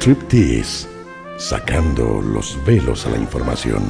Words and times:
Striptease, 0.00 0.88
sacando 1.36 2.22
los 2.22 2.56
velos 2.64 3.04
a 3.04 3.10
la 3.10 3.18
información. 3.18 3.82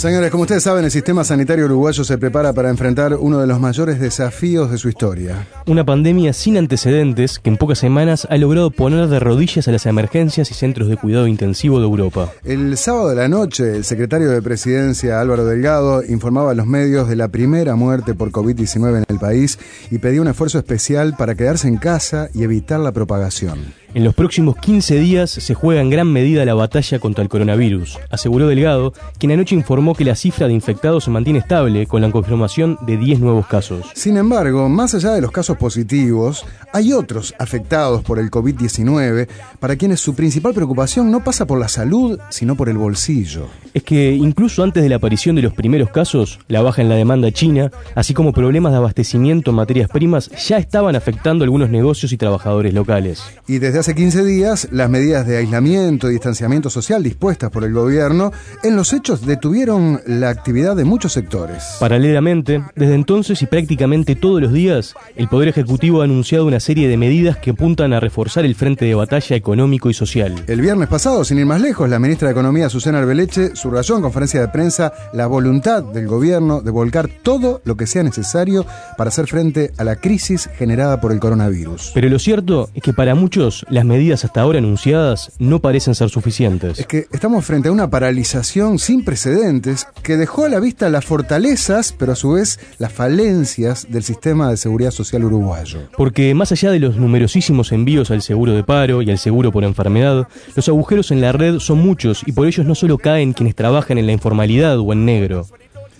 Señores, 0.00 0.30
como 0.30 0.44
ustedes 0.44 0.62
saben, 0.62 0.82
el 0.86 0.90
sistema 0.90 1.24
sanitario 1.24 1.66
uruguayo 1.66 2.04
se 2.04 2.16
prepara 2.16 2.54
para 2.54 2.70
enfrentar 2.70 3.12
uno 3.16 3.38
de 3.38 3.46
los 3.46 3.60
mayores 3.60 4.00
desafíos 4.00 4.70
de 4.70 4.78
su 4.78 4.88
historia. 4.88 5.46
Una 5.66 5.84
pandemia 5.84 6.32
sin 6.32 6.56
antecedentes 6.56 7.38
que 7.38 7.50
en 7.50 7.58
pocas 7.58 7.80
semanas 7.80 8.26
ha 8.30 8.38
logrado 8.38 8.70
poner 8.70 9.08
de 9.08 9.20
rodillas 9.20 9.68
a 9.68 9.72
las 9.72 9.84
emergencias 9.84 10.50
y 10.50 10.54
centros 10.54 10.88
de 10.88 10.96
cuidado 10.96 11.26
intensivo 11.26 11.80
de 11.80 11.84
Europa. 11.84 12.32
El 12.44 12.78
sábado 12.78 13.10
de 13.10 13.16
la 13.16 13.28
noche, 13.28 13.76
el 13.76 13.84
secretario 13.84 14.30
de 14.30 14.40
Presidencia, 14.40 15.20
Álvaro 15.20 15.44
Delgado, 15.44 16.02
informaba 16.02 16.52
a 16.52 16.54
los 16.54 16.66
medios 16.66 17.06
de 17.06 17.16
la 17.16 17.28
primera 17.28 17.76
muerte 17.76 18.14
por 18.14 18.32
COVID-19 18.32 18.96
en 18.96 19.04
el 19.06 19.18
país 19.18 19.58
y 19.90 19.98
pedía 19.98 20.22
un 20.22 20.28
esfuerzo 20.28 20.56
especial 20.56 21.14
para 21.14 21.34
quedarse 21.34 21.68
en 21.68 21.76
casa 21.76 22.30
y 22.32 22.42
evitar 22.42 22.80
la 22.80 22.92
propagación. 22.92 23.74
En 23.92 24.04
los 24.04 24.14
próximos 24.14 24.54
15 24.56 25.00
días 25.00 25.30
se 25.32 25.54
juega 25.54 25.80
en 25.80 25.90
gran 25.90 26.12
medida 26.12 26.44
la 26.44 26.54
batalla 26.54 27.00
contra 27.00 27.24
el 27.24 27.28
coronavirus, 27.28 27.98
aseguró 28.08 28.46
Delgado, 28.46 28.92
quien 29.18 29.32
anoche 29.32 29.56
informó 29.56 29.96
que 29.96 30.04
la 30.04 30.14
cifra 30.14 30.46
de 30.46 30.52
infectados 30.52 31.02
se 31.02 31.10
mantiene 31.10 31.40
estable 31.40 31.88
con 31.88 32.00
la 32.00 32.10
confirmación 32.12 32.78
de 32.86 32.96
10 32.96 33.18
nuevos 33.18 33.48
casos. 33.48 33.86
Sin 33.94 34.16
embargo, 34.16 34.68
más 34.68 34.94
allá 34.94 35.10
de 35.10 35.20
los 35.20 35.32
casos 35.32 35.56
positivos, 35.56 36.46
hay 36.72 36.92
otros 36.92 37.34
afectados 37.40 38.04
por 38.04 38.20
el 38.20 38.30
COVID-19 38.30 39.26
para 39.58 39.74
quienes 39.74 39.98
su 39.98 40.14
principal 40.14 40.54
preocupación 40.54 41.10
no 41.10 41.24
pasa 41.24 41.44
por 41.44 41.58
la 41.58 41.66
salud, 41.66 42.20
sino 42.28 42.54
por 42.54 42.68
el 42.68 42.78
bolsillo. 42.78 43.48
Es 43.74 43.82
que 43.82 44.12
incluso 44.12 44.62
antes 44.62 44.84
de 44.84 44.88
la 44.88 44.96
aparición 44.96 45.34
de 45.34 45.42
los 45.42 45.52
primeros 45.52 45.90
casos, 45.90 46.38
la 46.46 46.62
baja 46.62 46.80
en 46.80 46.90
la 46.90 46.94
demanda 46.94 47.32
china, 47.32 47.72
así 47.96 48.14
como 48.14 48.32
problemas 48.32 48.70
de 48.70 48.78
abastecimiento 48.78 49.50
en 49.50 49.56
materias 49.56 49.90
primas, 49.90 50.30
ya 50.46 50.58
estaban 50.58 50.94
afectando 50.94 51.42
algunos 51.42 51.70
negocios 51.70 52.12
y 52.12 52.16
trabajadores 52.16 52.72
locales. 52.72 53.24
Y 53.48 53.58
desde 53.58 53.79
hace 53.80 53.94
15 53.94 54.24
días, 54.24 54.68
las 54.72 54.90
medidas 54.90 55.26
de 55.26 55.38
aislamiento 55.38 56.10
y 56.10 56.12
distanciamiento 56.12 56.68
social 56.68 57.02
dispuestas 57.02 57.50
por 57.50 57.64
el 57.64 57.72
gobierno 57.72 58.30
en 58.62 58.76
los 58.76 58.92
hechos 58.92 59.24
detuvieron 59.24 60.02
la 60.06 60.28
actividad 60.28 60.76
de 60.76 60.84
muchos 60.84 61.14
sectores. 61.14 61.64
Paralelamente, 61.80 62.62
desde 62.76 62.94
entonces 62.94 63.40
y 63.40 63.46
prácticamente 63.46 64.16
todos 64.16 64.42
los 64.42 64.52
días, 64.52 64.94
el 65.16 65.28
Poder 65.28 65.48
Ejecutivo 65.48 66.02
ha 66.02 66.04
anunciado 66.04 66.44
una 66.44 66.60
serie 66.60 66.88
de 66.88 66.98
medidas 66.98 67.38
que 67.38 67.52
apuntan 67.52 67.94
a 67.94 68.00
reforzar 68.00 68.44
el 68.44 68.54
frente 68.54 68.84
de 68.84 68.94
batalla 68.94 69.34
económico 69.34 69.88
y 69.88 69.94
social. 69.94 70.34
El 70.46 70.60
viernes 70.60 70.88
pasado, 70.88 71.24
sin 71.24 71.38
ir 71.38 71.46
más 71.46 71.62
lejos, 71.62 71.88
la 71.88 71.98
ministra 71.98 72.28
de 72.28 72.32
Economía, 72.32 72.68
Susana 72.68 72.98
Arbeleche, 72.98 73.56
subrayó 73.56 73.96
en 73.96 74.02
conferencia 74.02 74.42
de 74.42 74.48
prensa 74.48 74.92
la 75.14 75.26
voluntad 75.26 75.82
del 75.82 76.06
gobierno 76.06 76.60
de 76.60 76.70
volcar 76.70 77.08
todo 77.22 77.62
lo 77.64 77.78
que 77.78 77.86
sea 77.86 78.02
necesario 78.02 78.66
para 78.98 79.08
hacer 79.08 79.26
frente 79.26 79.72
a 79.78 79.84
la 79.84 79.96
crisis 79.96 80.50
generada 80.58 81.00
por 81.00 81.12
el 81.12 81.18
coronavirus. 81.18 81.92
Pero 81.94 82.10
lo 82.10 82.18
cierto 82.18 82.68
es 82.74 82.82
que 82.82 82.92
para 82.92 83.14
muchos 83.14 83.64
las 83.70 83.84
medidas 83.84 84.24
hasta 84.24 84.40
ahora 84.40 84.58
anunciadas 84.58 85.32
no 85.38 85.60
parecen 85.60 85.94
ser 85.94 86.10
suficientes. 86.10 86.78
Es 86.78 86.86
que 86.86 87.06
estamos 87.12 87.44
frente 87.44 87.68
a 87.68 87.72
una 87.72 87.88
paralización 87.88 88.78
sin 88.78 89.04
precedentes 89.04 89.86
que 90.02 90.16
dejó 90.16 90.44
a 90.44 90.48
la 90.48 90.60
vista 90.60 90.88
las 90.90 91.04
fortalezas, 91.04 91.94
pero 91.96 92.12
a 92.12 92.16
su 92.16 92.32
vez 92.32 92.58
las 92.78 92.92
falencias 92.92 93.86
del 93.88 94.02
sistema 94.02 94.50
de 94.50 94.56
seguridad 94.56 94.90
social 94.90 95.24
uruguayo. 95.24 95.80
Porque 95.96 96.34
más 96.34 96.52
allá 96.52 96.70
de 96.70 96.80
los 96.80 96.96
numerosísimos 96.96 97.72
envíos 97.72 98.10
al 98.10 98.22
seguro 98.22 98.52
de 98.52 98.64
paro 98.64 99.02
y 99.02 99.10
al 99.10 99.18
seguro 99.18 99.52
por 99.52 99.64
enfermedad, 99.64 100.28
los 100.54 100.68
agujeros 100.68 101.10
en 101.10 101.20
la 101.20 101.32
red 101.32 101.58
son 101.58 101.78
muchos 101.78 102.22
y 102.26 102.32
por 102.32 102.46
ellos 102.46 102.66
no 102.66 102.74
solo 102.74 102.98
caen 102.98 103.32
quienes 103.32 103.54
trabajan 103.54 103.98
en 103.98 104.06
la 104.06 104.12
informalidad 104.12 104.78
o 104.78 104.92
en 104.92 105.04
negro. 105.04 105.46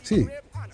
Sí, 0.03 0.27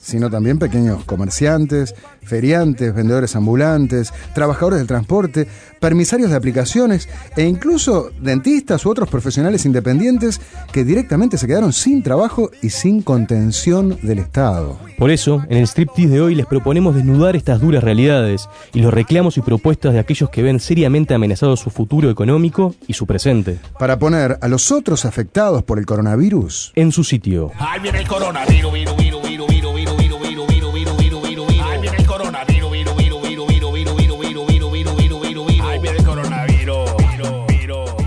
sino 0.06 0.31
también 0.31 0.61
pequeños 0.61 1.05
comerciantes, 1.05 1.97
feriantes, 2.22 2.94
vendedores 2.94 3.34
ambulantes, 3.34 4.12
trabajadores 4.34 4.78
del 4.78 4.87
transporte, 4.87 5.49
permisarios 5.81 6.31
de 6.31 6.37
aplicaciones 6.37 7.09
e 7.37 7.43
incluso 7.43 8.11
dentistas 8.21 8.87
u 8.87 8.91
otros 8.91 9.09
profesionales 9.09 9.67
independientes 9.67 10.41
que 10.71 10.84
directamente 10.84 11.39
se 11.39 11.49
quedaron 11.49 11.72
sin 11.72 12.05
trabajo 12.05 12.50
y 12.62 12.71
sin 12.71 13.03
contención 13.03 13.99
del 14.03 14.21
Estado. 14.21 14.78
Por 14.97 15.11
eso, 15.11 15.43
en 15.49 15.59
el 15.59 15.67
striptease 15.67 16.09
de 16.09 16.21
hoy 16.21 16.34
les 16.37 16.47
proponemos 16.47 16.94
desnudar 16.94 17.34
estas 17.34 17.61
duras 17.61 17.83
realidades 17.83 18.49
y 18.73 18.81
los 18.81 18.94
reclamos 18.94 19.37
y 19.38 19.41
propuestas 19.41 19.93
de 19.93 19.99
aquellos 19.99 20.31
que 20.31 20.43
ven 20.43 20.61
seriamente 20.61 21.15
amenazado 21.15 21.56
su 21.56 21.71
futuro 21.71 22.11
económico 22.11 22.77
y 22.87 22.93
su 22.93 23.06
presente. 23.06 23.59
Para 23.78 23.99
poner 23.99 24.38
a 24.41 24.47
los 24.47 24.71
otros 24.71 25.05
afectados 25.05 25.65
por 25.65 25.81
el 25.81 25.87
coronavirus 25.87 26.73
En 26.77 26.93
su 26.93 27.03
sitio. 27.03 27.50
Ahí 27.59 27.81
viene 27.81 27.99
el 27.99 28.09
coronavirus, 28.09 28.73
virus, 28.73 28.97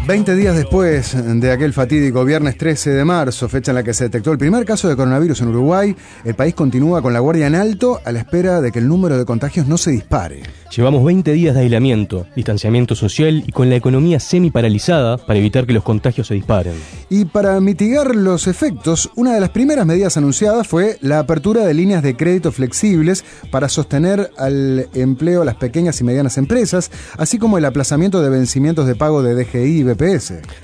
20 0.10 0.36
días 0.36 0.56
después 0.56 1.16
de 1.40 1.52
aquel 1.52 1.72
fatídico 1.72 2.26
viernes 2.26 2.58
13 2.58 2.90
de 2.90 3.06
marzo, 3.06 3.48
fecha 3.48 3.70
en 3.70 3.76
la 3.76 3.84
que 3.84 3.94
se 3.94 4.06
detectó 4.06 4.32
el 4.32 4.40
primer 4.40 4.66
caso 4.66 4.90
de 4.90 4.96
coronavirus 4.96 5.42
en 5.42 5.50
Uruguay, 5.50 5.96
el 6.26 6.34
país 6.34 6.56
continúa 6.56 7.04
con 7.04 7.14
la 7.14 7.20
guardia 7.20 7.46
en 7.46 7.54
alto 7.54 8.02
a 8.04 8.12
la 8.12 8.18
espera 8.18 8.60
de 8.60 8.72
que 8.72 8.80
el 8.80 8.88
número 8.88 9.20
de 9.20 9.26
contagios 9.26 9.68
no 9.68 9.78
se 9.78 9.92
dispare. 9.92 10.42
Llevamos 10.76 11.04
20 11.04 11.32
días 11.34 11.56
de 11.56 11.62
aislamiento, 11.62 12.26
distanciamiento 12.36 12.96
social 12.96 13.44
y 13.46 13.52
con 13.52 13.70
la 13.70 13.76
economía 13.76 14.20
semi 14.20 14.50
paralizada 14.50 15.18
para 15.18 15.38
evitar 15.38 15.66
que 15.66 15.74
los 15.74 15.84
contagios 15.84 16.28
se 16.28 16.36
disparen. 16.36 16.74
Y 17.10 17.26
para 17.26 17.60
mitigar 17.60 18.16
los 18.16 18.48
efectos, 18.48 19.12
una 19.16 19.34
de 19.34 19.40
las 19.40 19.50
primeras 19.50 19.86
medidas 19.86 20.18
anunciadas 20.18 20.68
fue 20.68 20.98
la 21.02 21.20
apertura 21.20 21.66
de 21.66 21.74
líneas 21.74 22.02
de 22.02 22.16
crédito 22.16 22.52
flexibles 22.52 23.26
para 23.52 23.68
sostener 23.68 24.32
al 24.38 24.88
empleo 24.94 25.42
a 25.42 25.46
las 25.46 25.56
pequeñas 25.56 26.00
y 26.02 26.04
medianas 26.04 26.38
empresas, 26.38 26.92
así 27.18 27.40
como 27.40 27.58
el 27.58 27.66
aplazamiento 27.66 28.22
de 28.22 28.30
vencimientos 28.30 28.88
de 28.88 28.96
pago 28.96 29.22
de 29.22 29.34
DGI 29.36 29.84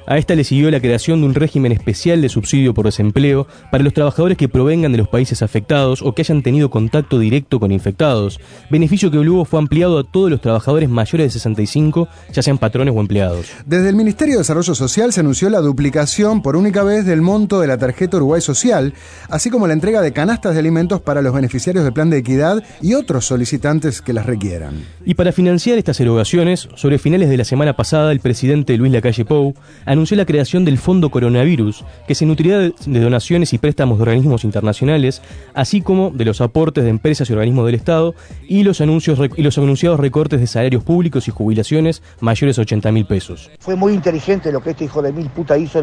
A 0.08 0.18
esta 0.18 0.34
le 0.34 0.46
siguió 0.46 0.72
la 0.72 0.80
creación 0.80 1.20
de 1.20 1.28
un 1.28 1.36
régimen 1.36 1.74
especial 1.74 2.22
de 2.22 2.30
subsidio 2.30 2.74
por 2.74 2.86
desempleo 2.86 3.48
para 3.70 3.84
los 3.84 3.94
trabajadores 3.94 4.38
que 4.38 4.48
provengan 4.48 4.94
de 4.94 4.98
los 4.98 5.10
países 5.10 5.42
afectados 5.42 6.02
o 6.02 6.14
que 6.14 6.22
hayan 6.22 6.42
tenido 6.42 6.70
contacto 6.70 7.20
directo 7.20 7.60
con 7.60 7.74
infectados, 7.74 8.40
beneficio 8.70 9.12
que 9.12 9.18
luego 9.18 9.44
fue 9.44 9.60
ampliado 9.60 10.00
a 10.00 10.04
todos 10.04 10.30
los 10.30 10.40
trabajadores 10.40 10.90
mayores 10.90 11.28
de 11.28 11.32
65, 11.32 12.08
ya 12.32 12.42
sean 12.42 12.58
patrones 12.58 12.94
o 12.96 13.02
empleados. 13.02 13.48
Desde 13.66 13.90
el 13.90 13.96
Ministerio 13.96 14.36
de 14.36 14.40
Desarrollo 14.40 14.74
Social 14.74 15.12
se 15.12 15.20
anunció 15.20 15.50
la 15.50 15.60
duplicación 15.60 16.42
por 16.42 16.56
única 16.56 16.84
vez 16.84 17.06
del 17.06 17.22
monto 17.22 17.60
de 17.60 17.68
la 17.68 17.78
tarjeta 17.78 18.18
Uruguay 18.18 18.40
Social, 18.40 18.94
así 19.30 19.50
como 19.50 19.68
la 19.68 19.74
entrega 19.74 20.02
de 20.02 20.14
canastas 20.14 20.54
de 20.54 20.60
alimentos 20.60 21.02
para 21.02 21.22
los 21.22 21.34
beneficiarios 21.34 21.84
del 21.84 21.94
Plan 21.94 22.10
de 22.10 22.20
Equidad 22.20 22.64
y 22.82 22.94
otros 22.94 23.26
solicitantes 23.26 24.02
que 24.02 24.14
las 24.14 24.26
requieran. 24.26 24.86
Y 25.06 25.16
para 25.16 25.34
financiar 25.34 25.78
estas 25.78 26.00
erogaciones, 26.00 26.70
sobre 26.76 27.00
finales 27.00 27.30
de 27.30 27.38
la 27.38 27.44
semana 27.44 27.76
pasada, 27.76 28.14
el 28.14 28.22
presidente 28.22 28.78
Luis 28.78 28.94
Lacalle 28.94 29.25
Pou 29.26 29.54
anunció 29.86 30.16
la 30.18 30.26
creación 30.26 30.66
del 30.66 30.78
Fondo 30.78 31.10
Coronavirus, 31.10 31.84
que 32.08 32.16
se 32.16 32.26
nutrirá 32.26 32.60
de 32.60 33.00
donaciones 33.00 33.54
y 33.54 33.58
préstamos 33.58 33.98
de 33.98 34.04
organismos 34.04 34.44
internacionales, 34.44 35.22
así 35.54 35.82
como 35.82 36.12
de 36.12 36.26
los 36.26 36.42
aportes 36.42 36.84
de 36.84 36.90
empresas 36.90 37.30
y 37.30 37.34
organismos 37.34 37.66
del 37.66 37.76
Estado 37.76 38.16
y 38.48 38.64
los, 38.64 38.82
anuncios, 38.82 39.20
y 39.36 39.42
los 39.42 39.58
anunciados 39.58 40.00
recortes 40.00 40.40
de 40.40 40.48
salarios 40.48 40.84
públicos 40.84 41.28
y 41.28 41.32
jubilaciones 41.32 42.02
mayores 42.20 42.58
a 42.58 42.62
80 42.62 42.92
mil 42.92 43.06
pesos. 43.06 43.52
Fue 43.60 43.76
muy 43.76 43.94
inteligente 43.94 44.52
lo 44.52 44.62
que 44.62 44.72
este 44.72 44.86
hijo 44.86 45.02
de 45.02 45.12
mil 45.12 45.30
puta 45.30 45.58
hizo. 45.58 45.82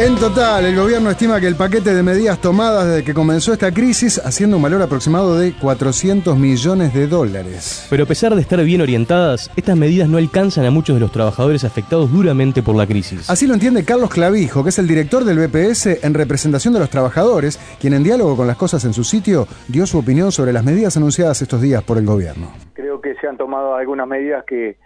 En 0.00 0.14
total, 0.14 0.64
el 0.64 0.76
gobierno 0.76 1.10
estima 1.10 1.40
que 1.40 1.48
el 1.48 1.56
paquete 1.56 1.92
de 1.92 2.04
medidas 2.04 2.40
tomadas 2.40 2.86
desde 2.86 3.02
que 3.02 3.12
comenzó 3.12 3.52
esta 3.52 3.74
crisis 3.74 4.18
asciende 4.18 4.54
a 4.54 4.56
un 4.58 4.62
valor 4.62 4.80
aproximado 4.80 5.36
de 5.36 5.52
400 5.54 6.38
millones 6.38 6.94
de 6.94 7.08
dólares. 7.08 7.84
Pero 7.90 8.04
a 8.04 8.06
pesar 8.06 8.32
de 8.36 8.40
estar 8.40 8.62
bien 8.62 8.80
orientadas, 8.80 9.50
estas 9.56 9.76
medidas 9.76 10.08
no 10.08 10.18
alcanzan 10.18 10.66
a 10.66 10.70
muchos 10.70 10.94
de 10.94 11.00
los 11.00 11.10
trabajadores 11.10 11.64
afectados 11.64 12.12
duramente 12.12 12.62
por 12.62 12.76
la 12.76 12.86
crisis. 12.86 13.28
Así 13.28 13.48
lo 13.48 13.54
entiende 13.54 13.84
Carlos 13.84 14.10
Clavijo, 14.10 14.62
que 14.62 14.68
es 14.68 14.78
el 14.78 14.86
director 14.86 15.24
del 15.24 15.40
BPS 15.40 16.04
en 16.04 16.14
representación 16.14 16.74
de 16.74 16.78
los 16.78 16.90
trabajadores, 16.90 17.58
quien 17.80 17.92
en 17.92 18.04
diálogo 18.04 18.36
con 18.36 18.46
las 18.46 18.56
cosas 18.56 18.84
en 18.84 18.92
su 18.92 19.02
sitio 19.02 19.48
dio 19.66 19.84
su 19.84 19.98
opinión 19.98 20.30
sobre 20.30 20.52
las 20.52 20.62
medidas 20.62 20.96
anunciadas 20.96 21.42
estos 21.42 21.60
días 21.60 21.82
por 21.82 21.98
el 21.98 22.06
gobierno. 22.06 22.52
Creo 22.74 23.00
que 23.00 23.16
se 23.16 23.26
han 23.26 23.36
tomado 23.36 23.74
algunas 23.74 24.06
medidas 24.06 24.44
que 24.46 24.76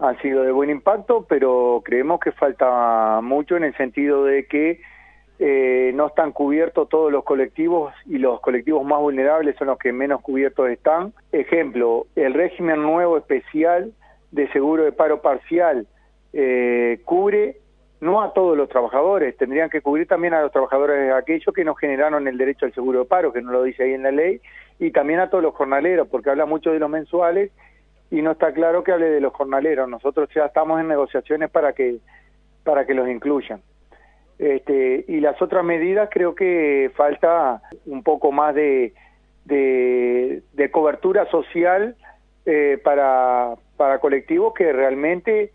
han 0.00 0.18
sido 0.22 0.42
de 0.42 0.52
buen 0.52 0.70
impacto, 0.70 1.26
pero 1.28 1.82
creemos 1.84 2.20
que 2.20 2.32
falta 2.32 3.20
mucho 3.22 3.56
en 3.56 3.64
el 3.64 3.76
sentido 3.76 4.24
de 4.24 4.46
que 4.46 4.80
eh, 5.38 5.92
no 5.94 6.08
están 6.08 6.32
cubiertos 6.32 6.88
todos 6.88 7.12
los 7.12 7.24
colectivos 7.24 7.92
y 8.06 8.18
los 8.18 8.40
colectivos 8.40 8.84
más 8.84 9.00
vulnerables 9.00 9.56
son 9.56 9.68
los 9.68 9.78
que 9.78 9.92
menos 9.92 10.22
cubiertos 10.22 10.68
están. 10.70 11.12
Ejemplo, 11.32 12.06
el 12.16 12.34
régimen 12.34 12.82
nuevo 12.82 13.18
especial 13.18 13.92
de 14.32 14.50
seguro 14.52 14.84
de 14.84 14.92
paro 14.92 15.20
parcial 15.22 15.86
eh, 16.32 17.00
cubre 17.04 17.56
no 18.00 18.22
a 18.22 18.32
todos 18.32 18.56
los 18.56 18.70
trabajadores, 18.70 19.36
tendrían 19.36 19.68
que 19.68 19.82
cubrir 19.82 20.06
también 20.06 20.32
a 20.32 20.40
los 20.40 20.52
trabajadores 20.52 21.12
aquellos 21.12 21.54
que 21.54 21.64
no 21.64 21.74
generaron 21.74 22.26
el 22.26 22.38
derecho 22.38 22.64
al 22.64 22.72
seguro 22.72 23.00
de 23.00 23.04
paro, 23.04 23.32
que 23.32 23.42
no 23.42 23.52
lo 23.52 23.62
dice 23.62 23.82
ahí 23.82 23.92
en 23.92 24.02
la 24.02 24.10
ley, 24.10 24.40
y 24.78 24.90
también 24.90 25.20
a 25.20 25.28
todos 25.28 25.44
los 25.44 25.54
jornaleros, 25.54 26.08
porque 26.08 26.30
habla 26.30 26.46
mucho 26.46 26.70
de 26.72 26.78
los 26.78 26.88
mensuales 26.88 27.50
y 28.10 28.22
no 28.22 28.32
está 28.32 28.52
claro 28.52 28.82
que 28.82 28.92
hable 28.92 29.10
de 29.10 29.20
los 29.20 29.32
jornaleros. 29.32 29.88
Nosotros 29.88 30.28
ya 30.34 30.46
estamos 30.46 30.80
en 30.80 30.88
negociaciones 30.88 31.50
para 31.50 31.72
que 31.72 31.98
para 32.64 32.86
que 32.86 32.94
los 32.94 33.08
incluyan. 33.08 33.62
Este, 34.38 35.04
y 35.06 35.20
las 35.20 35.40
otras 35.42 35.64
medidas 35.64 36.08
creo 36.10 36.34
que 36.34 36.90
falta 36.96 37.62
un 37.86 38.02
poco 38.02 38.32
más 38.32 38.54
de, 38.54 38.94
de, 39.44 40.70
cobertura 40.70 41.28
social 41.30 41.96
eh, 42.46 42.80
para, 42.82 43.54
para 43.76 43.98
colectivos 43.98 44.54
que 44.54 44.72
realmente 44.72 45.52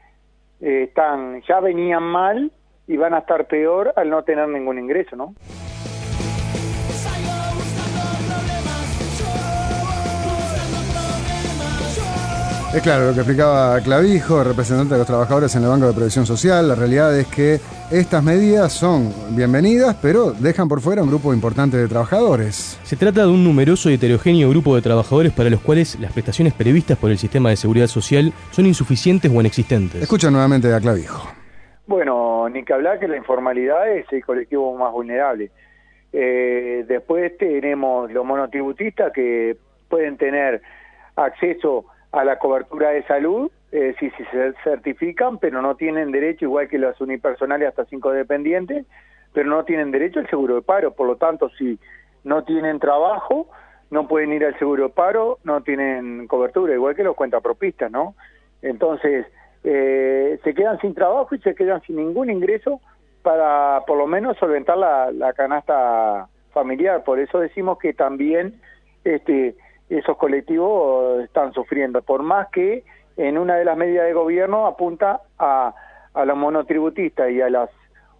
eh, 0.62 0.84
están 0.84 1.42
ya 1.48 1.60
venían 1.62 2.04
mal 2.04 2.52
y 2.88 2.98
van 2.98 3.14
a 3.16 3.20
estar 3.20 3.48
peor 3.48 3.94
al 3.96 4.10
no 4.10 4.24
tener 4.24 4.48
ningún 4.50 4.78
ingreso, 4.78 5.16
¿no? 5.16 5.34
Es 12.76 12.82
claro 12.82 13.08
lo 13.08 13.14
que 13.14 13.20
explicaba 13.22 13.80
Clavijo, 13.80 14.44
representante 14.44 14.96
de 14.96 14.98
los 14.98 15.08
trabajadores 15.08 15.56
en 15.56 15.64
el 15.64 15.70
Banco 15.70 15.88
de 15.88 15.94
Previsión 15.94 16.26
Social. 16.26 16.68
La 16.68 16.76
realidad 16.76 17.18
es 17.18 17.26
que 17.28 17.58
estas 17.90 18.22
medidas 18.22 18.74
son 18.74 19.14
bienvenidas, 19.30 19.98
pero 20.02 20.34
dejan 20.34 20.68
por 20.68 20.82
fuera 20.82 21.02
un 21.02 21.08
grupo 21.08 21.34
importante 21.34 21.78
de 21.78 21.88
trabajadores. 21.88 22.78
Se 22.84 22.98
trata 22.98 23.22
de 23.22 23.28
un 23.32 23.46
numeroso 23.46 23.90
y 23.90 23.94
heterogéneo 23.94 24.50
grupo 24.50 24.76
de 24.76 24.82
trabajadores 24.82 25.32
para 25.32 25.50
los 25.50 25.62
cuales 25.62 25.98
las 26.02 26.12
prestaciones 26.12 26.54
previstas 26.54 26.98
por 26.98 27.12
el 27.12 27.18
sistema 27.18 27.50
de 27.50 27.56
seguridad 27.56 27.88
social 27.88 28.34
son 28.52 28.66
insuficientes 28.66 29.32
o 29.34 29.40
inexistentes. 29.40 30.02
Escucha 30.02 30.30
nuevamente 30.30 30.74
a 30.74 30.82
Clavijo. 30.82 31.32
Bueno, 31.88 32.50
ni 32.50 32.66
que 32.66 32.74
hablar 32.74 33.00
que 33.00 33.08
la 33.08 33.16
informalidad 33.16 33.90
es 33.90 34.06
el 34.12 34.26
colectivo 34.26 34.76
más 34.78 34.92
vulnerable. 34.92 35.50
Eh, 36.12 36.84
después 36.86 37.38
tenemos 37.38 38.12
los 38.12 38.26
monotributistas 38.26 39.14
que 39.14 39.56
pueden 39.88 40.18
tener 40.18 40.62
acceso 41.16 41.86
a 42.16 42.24
la 42.24 42.40
cobertura 42.40 42.92
de 42.92 43.04
salud 43.04 43.52
eh, 43.72 43.94
si, 44.00 44.10
se 44.10 44.54
certifican, 44.64 45.38
pero 45.38 45.62
no 45.62 45.76
tienen 45.76 46.12
derecho, 46.12 46.46
igual 46.46 46.70
que 46.70 46.78
los 46.78 47.00
unipersonales 47.02 47.68
hasta 47.68 47.84
cinco 47.86 48.12
dependientes, 48.12 48.86
pero 49.34 49.50
no 49.50 49.66
tienen 49.66 49.92
derecho 49.92 50.20
al 50.20 50.30
seguro 50.30 50.56
de 50.56 50.62
paro. 50.62 50.94
Por 50.94 51.08
lo 51.08 51.18
tanto, 51.18 51.50
si 51.58 51.78
no 52.24 52.46
tienen 52.46 52.80
trabajo, 52.80 53.50
no 53.92 54.08
pueden 54.08 54.32
ir 54.32 54.46
al 54.46 54.58
seguro 54.58 54.84
de 54.84 54.94
paro, 54.94 55.40
no 55.44 55.62
tienen 55.62 56.26
cobertura, 56.28 56.74
igual 56.74 56.96
que 56.96 57.04
los 57.04 57.18
cuentapropistas, 57.18 57.92
¿no? 57.92 58.16
Entonces, 58.62 59.26
eh, 59.66 60.40
se 60.42 60.54
quedan 60.54 60.80
sin 60.80 60.94
trabajo 60.94 61.36
y 61.36 61.40
se 61.40 61.54
quedan 61.54 61.82
sin 61.82 61.98
ningún 61.98 62.30
ingreso 62.30 62.80
para 63.24 63.84
por 63.86 63.98
lo 63.98 64.08
menos 64.08 64.38
solventar 64.38 64.78
la, 64.78 65.12
la 65.12 65.34
canasta 65.34 66.30
familiar. 66.54 67.04
Por 67.04 67.20
eso 67.20 67.40
decimos 67.40 67.78
que 67.78 67.94
también 67.94 68.62
este 69.04 69.56
esos 69.90 70.18
colectivos 70.18 71.24
están 71.24 71.54
sufriendo, 71.54 72.02
por 72.02 72.24
más 72.24 72.50
que 72.50 72.84
en 73.18 73.38
una 73.38 73.56
de 73.56 73.66
las 73.66 73.78
medidas 73.78 74.06
de 74.06 74.14
gobierno 74.14 74.66
apunta 74.68 75.22
a, 75.38 75.74
a 76.14 76.26
los 76.26 76.38
monotributistas 76.38 77.32
y 77.32 77.42
a 77.42 77.50
las 77.50 77.70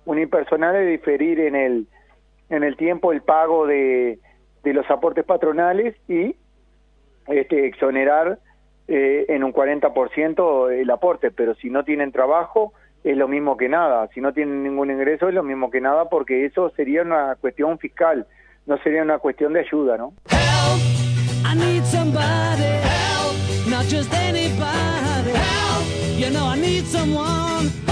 unipersonales 0.06 0.88
diferir 0.88 1.40
en 1.40 1.56
el, 1.56 1.88
en 2.50 2.64
el 2.64 2.78
tiempo 2.78 3.12
el 3.12 3.22
pago 3.22 3.66
de, 3.66 4.20
de 4.64 4.74
los 4.74 4.90
aportes 4.90 5.26
patronales 5.26 5.96
y 6.08 6.36
este, 7.28 7.66
exonerar 7.66 8.40
eh, 8.88 9.26
en 9.30 9.44
un 9.44 9.54
40% 9.54 10.72
el 10.72 10.90
aporte, 10.92 11.32
pero 11.32 11.56
si 11.56 11.70
no 11.70 11.84
tienen 11.84 12.12
trabajo 12.12 12.74
es 13.04 13.18
lo 13.18 13.28
mismo 13.28 13.56
que 13.58 13.70
nada, 13.70 14.08
si 14.14 14.22
no 14.22 14.34
tienen 14.34 14.64
ningún 14.64 14.92
ingreso 14.92 15.28
es 15.28 15.36
lo 15.36 15.44
mismo 15.44 15.70
que 15.70 15.82
nada 15.82 16.10
porque 16.10 16.46
eso 16.46 16.70
sería 16.72 17.02
una 17.02 17.36
cuestión 17.36 17.78
fiscal, 17.80 18.28
no 18.66 18.78
sería 18.80 19.04
una 19.04 19.20
cuestión 19.20 19.54
de 19.54 19.60
ayuda, 19.60 19.98
¿no? 19.98 20.14
Need 21.56 21.86
somebody. 21.86 22.64
Help, 22.64 23.36
not 23.68 23.86
just 23.86 24.12
anybody. 24.14 25.32
Help. 25.32 25.86
You 26.18 26.30
know 26.30 26.46
I 26.46 26.58
need 26.58 26.86
someone 26.86 27.85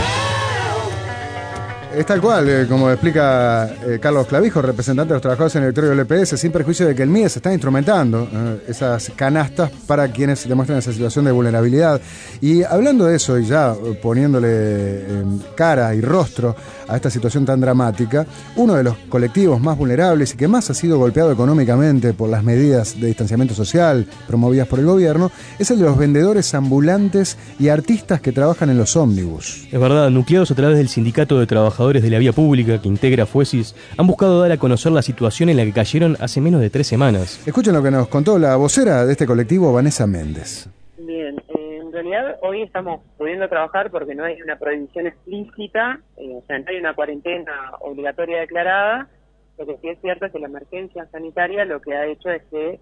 Es 1.96 2.08
tal 2.08 2.20
cual, 2.20 2.50
eh, 2.50 2.66
como 2.68 2.90
explica 2.90 3.70
eh, 3.86 4.00
Carlos 4.02 4.26
Clavijo, 4.26 4.64
representante 4.64 5.10
de 5.10 5.16
los 5.16 5.22
trabajadores 5.22 5.56
en 5.56 5.62
el 5.62 5.74
directorio 5.74 5.92
del 5.92 6.00
EPS, 6.00 6.40
sin 6.40 6.52
perjuicio 6.52 6.88
de 6.88 6.96
que 6.96 7.04
el 7.04 7.10
MIE 7.10 7.30
se 7.30 7.38
está 7.38 7.54
instrumentando 7.54 8.28
eh, 8.34 8.64
esas 8.68 9.12
canastas 9.16 9.70
para 9.86 10.08
quienes 10.08 10.48
demuestran 10.48 10.80
esa 10.80 10.92
situación 10.92 11.26
de 11.26 11.32
vulnerabilidad. 11.32 12.02
Y 12.42 12.64
hablando 12.64 13.06
de 13.06 13.16
eso 13.16 13.38
y 13.38 13.46
ya 13.46 13.76
poniéndole 14.02 15.24
cara 15.56 15.94
y 15.94 16.02
rostro 16.02 16.56
a 16.88 16.96
esta 16.96 17.12
situación 17.12 17.46
tan 17.46 17.62
dramática, 17.62 18.26
uno 18.56 18.74
de 18.74 18.84
los 18.84 18.98
colectivos 19.08 19.62
más 19.62 19.78
vulnerables 19.78 20.34
y 20.34 20.38
que 20.38 20.48
más 20.48 20.72
ha 20.72 20.74
sido 20.74 20.98
golpeado 20.98 21.32
económicamente 21.32 22.14
por 22.14 22.28
las 22.28 22.44
medidas 22.44 23.00
de 23.00 23.08
distanciamiento 23.08 23.54
social 23.54 24.08
promovidas 24.28 24.68
por 24.68 24.80
el 24.80 24.86
gobierno 24.86 25.32
es 25.60 25.70
el 25.70 25.78
de 25.78 25.86
los 25.86 25.98
vendedores 25.98 26.56
ambulantes 26.56 27.38
y 27.60 27.68
artistas 27.68 28.20
que 28.20 28.32
trabajan 28.32 28.72
en 28.72 28.80
los 28.80 28.96
ómnibus. 28.96 29.68
Es 29.72 29.80
verdad, 29.80 30.10
nucleados 30.10 30.50
a 30.50 30.56
través 30.56 30.78
del 30.78 30.90
Sindicato 30.90 31.40
de 31.40 31.46
Trabajadores 31.46 31.83
de 31.92 32.10
la 32.10 32.20
Vía 32.20 32.32
Pública 32.32 32.82
que 32.82 32.88
integra 32.88 33.26
Fuesis, 33.26 33.76
han 33.98 34.08
buscado 34.08 34.40
dar 34.40 34.52
a 34.52 34.58
conocer 34.58 34.92
la 34.92 35.02
situación 35.02 35.50
en 35.50 35.58
la 35.58 35.66
que 35.66 35.74
cayeron 35.74 36.16
hace 36.20 36.40
menos 36.40 36.62
de 36.62 36.70
tres 36.70 36.88
semanas. 36.88 37.46
Escuchen 37.46 37.74
lo 37.74 37.84
que 37.84 37.92
nos 37.92 38.08
contó 38.08 38.40
la 38.40 38.56
vocera 38.56 39.06
de 39.06 39.12
este 39.12 39.26
colectivo, 39.26 39.74
Vanessa 39.74 40.08
Méndez. 40.08 40.70
Bien, 40.98 41.44
en 41.50 41.92
realidad 41.92 42.38
hoy 42.42 42.62
estamos 42.62 43.02
pudiendo 43.18 43.50
trabajar 43.50 43.92
porque 43.92 44.16
no 44.16 44.24
hay 44.24 44.42
una 44.42 44.58
prohibición 44.58 45.08
explícita, 45.08 46.00
eh, 46.18 46.36
o 46.42 46.46
sea, 46.48 46.60
no 46.60 46.66
hay 46.70 46.78
una 46.78 46.94
cuarentena 46.94 47.72
obligatoria 47.82 48.40
declarada. 48.40 49.10
Lo 49.58 49.66
que 49.66 49.78
sí 49.82 49.90
es 49.90 50.00
cierto 50.00 50.26
es 50.26 50.32
que 50.32 50.40
la 50.40 50.48
emergencia 50.48 51.06
sanitaria 51.12 51.66
lo 51.66 51.82
que 51.82 51.94
ha 51.94 52.08
hecho 52.08 52.30
es 52.30 52.44
que 52.50 52.80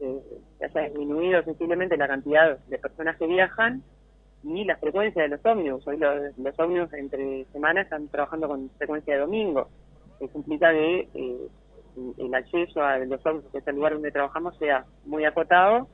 eh, 0.00 0.20
se 0.58 0.64
haya 0.64 0.88
disminuido 0.88 1.42
sensiblemente 1.42 1.96
la 1.96 2.08
cantidad 2.08 2.58
de 2.58 2.78
personas 2.78 3.16
que 3.16 3.26
viajan 3.26 3.82
y 4.42 4.64
la 4.64 4.76
frecuencia 4.76 5.22
de 5.22 5.28
los 5.28 5.44
ómnibus. 5.44 5.86
Hoy 5.86 5.96
los, 5.98 6.36
los 6.38 6.58
ómnibus 6.58 6.92
entre 6.94 7.44
semanas 7.52 7.84
están 7.84 8.08
trabajando 8.08 8.48
con 8.48 8.70
frecuencia 8.78 9.14
de 9.14 9.20
domingo. 9.20 9.68
Eso 10.20 10.38
implica 10.38 10.72
que 10.72 11.08
el 12.18 12.34
acceso 12.34 12.82
a 12.82 12.98
los 12.98 13.24
ómnibus, 13.24 13.50
que 13.50 13.58
es 13.58 13.66
el 13.66 13.76
lugar 13.76 13.94
donde 13.94 14.10
trabajamos, 14.10 14.56
sea 14.58 14.84
muy 15.04 15.24
acotado 15.24 15.88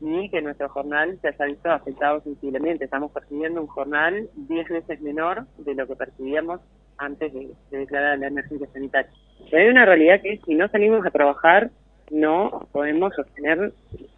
y 0.00 0.28
que 0.30 0.42
nuestro 0.42 0.68
jornal 0.68 1.18
se 1.20 1.28
haya 1.28 1.46
visto 1.46 1.70
afectado 1.70 2.20
sensiblemente. 2.22 2.84
Estamos 2.84 3.12
percibiendo 3.12 3.60
un 3.60 3.68
jornal 3.68 4.28
10 4.34 4.68
veces 4.68 5.00
menor 5.00 5.46
de 5.58 5.74
lo 5.74 5.86
que 5.86 5.94
percibíamos 5.94 6.60
antes 6.98 7.32
de, 7.32 7.50
declarar 7.70 8.18
la 8.18 8.26
emergencia 8.26 8.68
sanitaria. 8.72 9.10
Pero 9.50 9.62
hay 9.62 9.68
una 9.68 9.86
realidad 9.86 10.20
que 10.20 10.40
si 10.44 10.54
no 10.54 10.68
salimos 10.68 11.06
a 11.06 11.10
trabajar, 11.10 11.70
no 12.10 12.68
podemos 12.72 13.14
sostener 13.14 13.72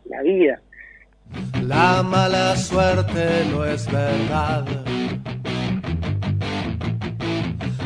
la 0.07 0.23
vida. 0.23 0.61
La 1.67 2.03
mala 2.03 2.57
suerte 2.57 3.47
no 3.51 3.65
es 3.65 3.87
verdad. 3.91 4.67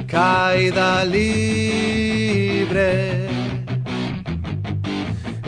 Caída 0.07 1.04
libre 1.04 2.49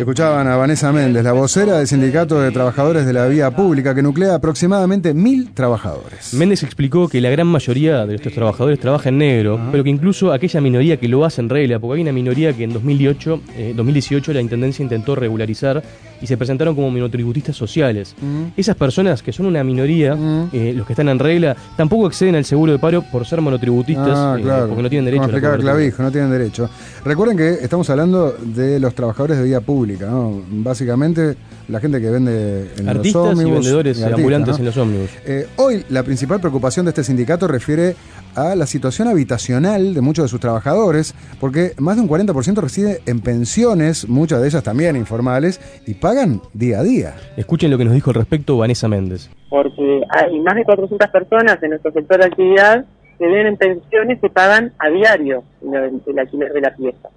Escuchaban 0.00 0.49
a 0.49 0.56
Vanessa 0.56 0.90
Méndez, 0.92 1.23
la 1.23 1.32
vocera 1.32 1.76
del 1.76 1.87
Sindicato 1.87 2.40
de 2.40 2.50
Trabajadores 2.50 3.04
de 3.04 3.12
la 3.12 3.26
Vía 3.28 3.50
Pública, 3.50 3.94
que 3.94 4.00
nuclea 4.00 4.37
aproximadamente 4.37 5.12
mil 5.12 5.52
trabajadores. 5.52 6.32
Méndez 6.32 6.62
explicó 6.62 7.06
que 7.06 7.20
la 7.20 7.28
gran 7.28 7.47
mayoría 7.47 8.06
de 8.06 8.14
estos 8.14 8.32
trabajadores 8.32 8.80
trabaja 8.80 9.11
en 9.11 9.18
negro, 9.18 9.61
pero 9.70 9.85
que 9.85 9.90
incluso 9.90 10.32
aquella 10.32 10.62
minoría 10.62 10.97
que 10.97 11.06
lo 11.06 11.26
hace 11.26 11.42
en 11.42 11.50
regla, 11.50 11.78
porque 11.78 11.97
hay 11.97 12.00
una 12.02 12.12
minoría 12.12 12.54
que 12.54 12.64
en 12.64 12.73
2018, 12.73 13.42
2018 13.76 14.30
eh, 14.30 14.35
la 14.35 14.40
Intendencia 14.40 14.82
intentó 14.82 15.14
regularizar 15.16 15.82
y 16.20 16.26
se 16.26 16.36
presentaron 16.36 16.74
como 16.74 16.90
monotributistas 16.90 17.56
sociales. 17.56 18.14
Esas 18.56 18.76
personas, 18.76 19.22
que 19.22 19.32
son 19.32 19.46
una 19.46 19.64
minoría, 19.64 20.16
eh, 20.52 20.72
los 20.74 20.86
que 20.86 20.92
están 20.92 21.08
en 21.08 21.18
regla, 21.18 21.56
tampoco 21.76 22.06
acceden 22.06 22.34
al 22.34 22.44
seguro 22.44 22.72
de 22.72 22.78
paro 22.78 23.02
por 23.02 23.26
ser 23.26 23.40
monotributistas, 23.40 24.16
ah, 24.16 24.36
eh, 24.38 24.66
porque 24.68 24.82
no 24.82 24.88
tienen 24.88 25.04
derecho. 25.06 25.30
Como 25.30 25.46
a 25.46 25.58
clavijo, 25.58 26.02
no 26.02 26.10
tienen 26.10 26.30
derecho. 26.30 26.68
Recuerden 27.04 27.36
que 27.36 27.50
estamos 27.62 27.88
hablando 27.90 28.32
de 28.32 28.80
los 28.80 28.94
trabajadores 28.94 29.38
de 29.38 29.44
vía 29.44 29.60
pública. 29.60 30.10
Básicamente 30.50 31.36
la 31.70 31.80
gente 31.80 32.00
que 32.00 32.10
vende 32.10 32.70
en 32.78 32.88
Artistas 32.88 33.22
los 33.22 33.32
ómnibus. 33.32 33.50
y 33.50 33.54
vendedores 33.54 34.02
ambulantes 34.02 34.58
en 34.58 34.64
los 34.64 34.76
ómnibus. 34.76 35.10
Eh, 35.24 35.46
hoy 35.56 35.84
la 35.88 36.02
principal 36.02 36.40
preocupación 36.40 36.84
de 36.86 36.90
este 36.90 37.04
sindicato 37.04 37.46
refiere 37.46 37.94
a 38.34 38.54
la 38.54 38.66
situación 38.66 39.08
habitacional 39.08 39.94
de 39.94 40.00
muchos 40.00 40.25
de 40.25 40.28
sus 40.28 40.40
trabajadores, 40.40 41.14
porque 41.40 41.72
más 41.78 41.96
de 41.96 42.02
un 42.02 42.08
40% 42.08 42.60
reside 42.60 43.00
en 43.06 43.20
pensiones, 43.20 44.08
muchas 44.08 44.40
de 44.40 44.49
ellas 44.49 44.62
también 44.62 44.96
informales, 44.96 45.60
y 45.87 45.94
pagan 45.94 46.40
día 46.52 46.80
a 46.80 46.82
día. 46.82 47.14
Escuchen 47.37 47.70
lo 47.70 47.78
que 47.78 47.84
nos 47.84 47.94
dijo 47.94 48.10
al 48.10 48.16
respecto 48.16 48.56
Vanessa 48.58 48.88
Méndez. 48.88 49.30
Porque 49.49 50.02
hay 50.10 50.38
más 50.40 50.54
de 50.54 50.64
400 50.64 51.08
personas 51.08 51.62
en 51.62 51.70
nuestro 51.70 51.92
sector 51.92 52.18
de 52.18 52.26
actividad 52.26 52.84
que 53.18 53.26
viven 53.26 53.49
en 53.49 53.56
pensiones 53.56 54.18
que 54.20 54.30
pagan 54.30 54.72
a 54.78 54.88
diario 54.88 55.44
el 55.62 56.18
alquiler 56.18 56.52
de 56.52 56.60
la 56.60 56.75
pieza. 56.75 57.08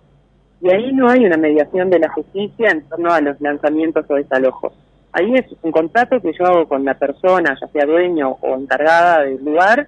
Y 0.61 0.69
ahí 0.69 0.93
no 0.93 1.09
hay 1.09 1.25
una 1.25 1.37
mediación 1.37 1.89
de 1.89 1.99
la 1.99 2.09
justicia 2.09 2.71
en 2.71 2.83
torno 2.83 3.11
a 3.11 3.21
los 3.21 3.39
lanzamientos 3.41 4.05
o 4.09 4.15
desalojos. 4.15 4.73
Ahí 5.11 5.33
es 5.35 5.45
un 5.61 5.71
contrato 5.71 6.19
que 6.19 6.33
yo 6.33 6.45
hago 6.45 6.67
con 6.67 6.83
la 6.83 6.95
persona, 6.95 7.55
ya 7.59 7.67
sea 7.67 7.85
dueño 7.85 8.37
o 8.41 8.55
encargada 8.55 9.23
del 9.23 9.43
lugar, 9.45 9.87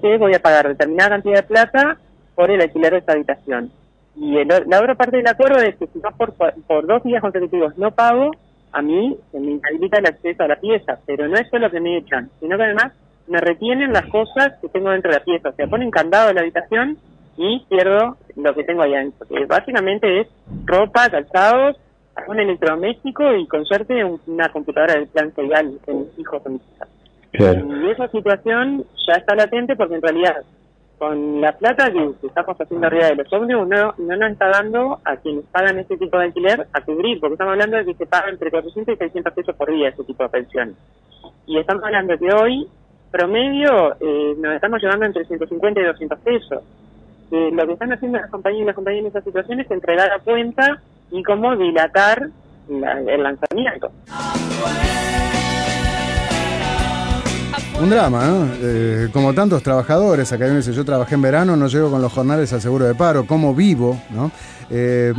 que 0.00 0.18
voy 0.18 0.34
a 0.34 0.40
pagar 0.40 0.68
determinada 0.68 1.10
cantidad 1.10 1.36
de 1.36 1.42
plata 1.44 1.96
por 2.34 2.50
el 2.50 2.60
alquiler 2.60 2.92
de 2.92 2.98
esta 2.98 3.12
habitación. 3.12 3.70
Y 4.16 4.36
el- 4.38 4.48
la 4.48 4.80
otra 4.80 4.94
parte 4.94 5.16
del 5.18 5.28
acuerdo 5.28 5.58
es 5.58 5.76
que 5.76 5.86
si 5.86 6.00
yo 6.02 6.10
por, 6.16 6.32
por 6.34 6.86
dos 6.86 7.02
días 7.04 7.20
consecutivos 7.20 7.76
no 7.78 7.90
pago, 7.92 8.30
a 8.72 8.82
mí 8.82 9.16
se 9.30 9.40
me 9.40 9.52
inhabilita 9.52 9.98
el 9.98 10.06
acceso 10.06 10.42
a 10.42 10.48
la 10.48 10.56
pieza. 10.56 10.98
Pero 11.06 11.28
no 11.28 11.36
es 11.36 11.48
solo 11.48 11.70
que 11.70 11.80
me 11.80 11.98
echan, 11.98 12.30
sino 12.40 12.56
que 12.56 12.64
además 12.64 12.92
me 13.26 13.40
retienen 13.40 13.92
las 13.92 14.06
cosas 14.06 14.54
que 14.60 14.68
tengo 14.68 14.90
dentro 14.90 15.10
de 15.12 15.18
la 15.18 15.24
pieza. 15.24 15.48
O 15.50 15.52
sea, 15.52 15.66
ponen 15.66 15.90
candado 15.90 16.28
en 16.30 16.34
la 16.36 16.40
habitación 16.42 16.96
y 17.36 17.64
pierdo 17.68 18.16
lo 18.36 18.54
que 18.54 18.64
tengo 18.64 18.82
ahí 18.82 18.94
adentro. 18.94 19.26
Que 19.28 19.44
básicamente 19.46 20.20
es 20.20 20.28
ropa, 20.64 21.08
calzados, 21.10 21.76
algún 22.14 22.40
electrodoméstico 22.40 23.34
y 23.34 23.46
con 23.46 23.64
suerte 23.66 24.02
un- 24.04 24.20
una 24.26 24.48
computadora 24.50 24.94
del 24.94 25.06
plan 25.08 25.34
serial 25.34 25.78
de 25.86 25.94
mis 25.94 26.18
hijos 26.18 26.42
o 26.44 26.48
mis 26.48 26.62
hijas. 26.74 26.88
Y 27.86 27.90
esa 27.90 28.08
situación 28.08 28.84
ya 29.06 29.14
está 29.14 29.34
latente 29.34 29.76
porque 29.76 29.94
en 29.96 30.02
realidad 30.02 30.36
con 30.98 31.40
la 31.42 31.52
plata 31.52 31.90
que, 31.92 32.10
estamos 32.26 32.58
haciendo 32.58 32.86
arriba 32.86 33.08
de 33.08 33.16
los 33.16 33.30
ómnibus 33.32 33.68
no, 33.68 33.94
no 33.98 34.16
nos 34.16 34.32
está 34.32 34.48
dando 34.48 34.98
a 35.04 35.16
quienes 35.16 35.44
pagan 35.52 35.78
este 35.78 35.98
tipo 35.98 36.16
de 36.16 36.24
alquiler 36.24 36.66
a 36.72 36.80
cubrir, 36.80 37.20
porque 37.20 37.34
estamos 37.34 37.52
hablando 37.52 37.76
de 37.76 37.84
que 37.84 37.94
se 37.94 38.06
paga 38.06 38.30
entre 38.30 38.50
400 38.50 38.94
y 38.94 38.98
600 38.98 39.32
pesos 39.34 39.54
por 39.56 39.70
día 39.70 39.90
ese 39.90 40.04
tipo 40.04 40.22
de 40.22 40.28
pensiones. 40.30 40.74
Y 41.46 41.58
estamos 41.58 41.84
hablando 41.84 42.16
que 42.16 42.32
hoy, 42.32 42.66
promedio, 43.10 43.94
eh, 44.00 44.34
nos 44.38 44.54
estamos 44.54 44.80
llevando 44.82 45.04
entre 45.04 45.26
150 45.26 45.80
y 45.80 45.84
200 45.84 46.18
pesos. 46.20 46.62
Eh, 47.30 47.50
lo 47.52 47.66
que 47.66 47.72
están 47.74 47.92
haciendo 47.92 48.18
las 48.18 48.30
compañías 48.30 48.62
y 48.62 48.66
las 48.66 48.74
compañías 48.74 49.02
en 49.02 49.08
esa 49.08 49.20
situación 49.20 49.60
es 49.60 49.70
entregar 49.70 50.10
a 50.10 50.18
cuenta 50.20 50.80
y 51.10 51.22
cómo 51.22 51.54
dilatar 51.56 52.28
la- 52.70 53.00
el 53.00 53.22
lanzamiento. 53.22 53.90
Un 57.78 57.90
drama, 57.90 58.26
¿no? 58.26 58.48
Eh, 58.62 59.08
como 59.12 59.34
tantos 59.34 59.62
trabajadores, 59.62 60.32
acá 60.32 60.48
dice, 60.48 60.72
yo 60.72 60.82
trabajé 60.82 61.14
en 61.14 61.22
verano, 61.22 61.56
no 61.56 61.68
llego 61.68 61.90
con 61.90 62.00
los 62.00 62.10
jornales 62.10 62.50
al 62.54 62.62
seguro 62.62 62.86
de 62.86 62.94
paro, 62.94 63.26
¿cómo 63.26 63.54
vivo? 63.54 64.00
¿no? 64.10 64.32
Eh, 64.70 65.12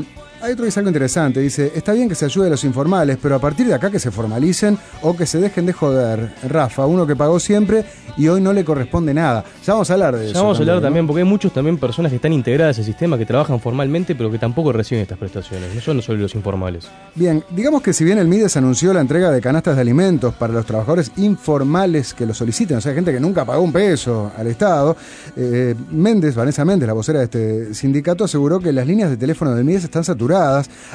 hay 0.48 0.54
otro 0.54 0.66
dice 0.66 0.80
algo 0.80 0.89
interesante, 0.89 1.42
dice, 1.42 1.72
está 1.75 1.92
bien 1.92 2.08
que 2.08 2.16
se 2.16 2.25
ayude 2.25 2.48
a 2.48 2.50
los 2.50 2.63
informales, 2.63 3.18
pero 3.22 3.36
a 3.36 3.39
partir 3.39 3.68
de 3.68 3.74
acá 3.74 3.92
que 3.92 4.00
se 4.00 4.12
formalicen 4.12 4.77
o 5.01 5.16
que 5.16 5.25
se 5.25 5.39
dejen 5.39 5.66
de 5.66 5.74
joder. 5.74 6.34
Rafa, 6.48 6.86
uno 6.86 7.06
que 7.06 7.16
pagó 7.16 7.39
siempre 7.39 7.84
y 8.18 8.30
hoy 8.30 8.39
no 8.39 8.54
le 8.54 8.63
corresponde 8.63 9.13
nada. 9.13 9.44
Ya 9.66 9.74
vamos 9.74 9.89
a 9.89 9.94
hablar 9.94 10.16
de 10.16 10.25
eso. 10.25 10.34
Ya 10.36 10.42
vamos 10.42 10.58
a 10.58 10.62
hablar 10.62 10.77
¿no? 10.77 10.82
también, 10.82 11.06
porque 11.06 11.22
hay 11.22 11.27
muchos 11.27 11.54
también 11.54 11.77
personas 11.77 12.12
que 12.12 12.16
están 12.16 12.32
integradas 12.32 12.77
al 12.80 12.86
sistema, 12.86 13.18
que 13.18 13.25
trabajan 13.25 13.60
formalmente, 13.60 14.16
pero 14.16 14.32
que 14.32 14.39
tampoco 14.39 14.72
reciben 14.72 15.01
estas 15.01 15.18
prestaciones. 15.18 15.75
No 15.75 15.82
son 15.82 16.01
solo 16.01 16.20
los 16.20 16.34
informales. 16.34 16.88
Bien, 17.13 17.44
digamos 17.50 17.82
que 17.82 17.92
si 17.92 18.06
bien 18.06 18.18
el 18.18 18.27
MIDES 18.27 18.56
anunció 18.56 18.94
la 18.94 19.01
entrega 19.01 19.30
de 19.32 19.42
canastas 19.42 19.75
de 19.75 19.82
alimentos 19.82 20.34
para 20.34 20.54
los 20.54 20.66
trabajadores 20.66 21.12
informales 21.18 22.13
que 22.13 22.25
lo 22.25 22.34
soliciten, 22.34 22.77
o 22.77 22.82
sea, 22.82 22.94
gente 22.94 23.12
que 23.12 23.20
nunca 23.20 23.44
pagó 23.44 23.62
un 23.62 23.74
peso 23.74 24.32
al 24.38 24.48
Estado, 24.48 24.96
eh, 25.36 25.75
Méndez, 25.92 26.36
Vanessa 26.36 26.63
Méndez, 26.63 26.88
la 26.88 26.94
vocera 26.94 27.20
de 27.20 27.25
este 27.25 27.74
sindicato, 27.74 28.24
aseguró 28.24 28.60
que 28.60 28.72
las 28.72 28.88
líneas 28.88 29.10
de 29.10 29.18
teléfono 29.18 29.54
del 29.54 29.66
MIDES 29.66 29.86
están 29.86 30.06
saturadas, 30.06 30.37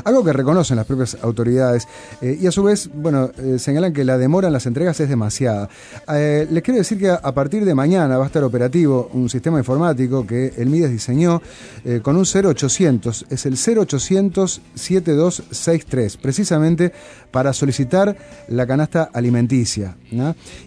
algo 0.05 0.25
que 0.25 0.33
reconocen 0.33 0.77
las 0.77 0.87
propias 0.87 1.17
autoridades, 1.23 1.87
eh, 2.21 2.39
y 2.41 2.47
a 2.47 2.53
su 2.53 2.63
vez, 2.63 2.91
bueno, 2.93 3.31
eh, 3.39 3.59
señalan 3.59 3.93
que 3.93 4.05
la 4.05 4.19
demora 4.19 4.49
en 4.49 4.53
las 4.53 4.67
entregas 4.67 4.99
es 5.01 5.09
demasiada. 5.09 5.69
Eh, 6.09 6.47
les 6.51 6.63
quiero 6.63 6.79
decir 6.79 6.99
que 6.99 7.11
a, 7.11 7.33
partir 7.33 7.65
de 7.65 7.75
mañana 7.75 8.19
va 8.19 8.25
a 8.25 8.27
estar 8.27 8.45
operativo 8.45 9.11
un 9.13 9.29
sistema 9.29 9.59
informático 9.59 10.27
que 10.27 10.53
el 10.57 10.69
MIDES 10.69 10.91
diseñó 10.91 11.41
con 12.03 12.17
un 12.17 12.25
0800, 12.25 13.27
es 13.31 13.47
el 13.47 13.57
0800 13.57 14.61
7263, 14.75 16.17
precisamente 16.17 16.93
para 17.31 17.53
solicitar 17.53 18.17
la 18.49 18.67
canasta 18.67 19.11
alimenticia. 19.13 19.97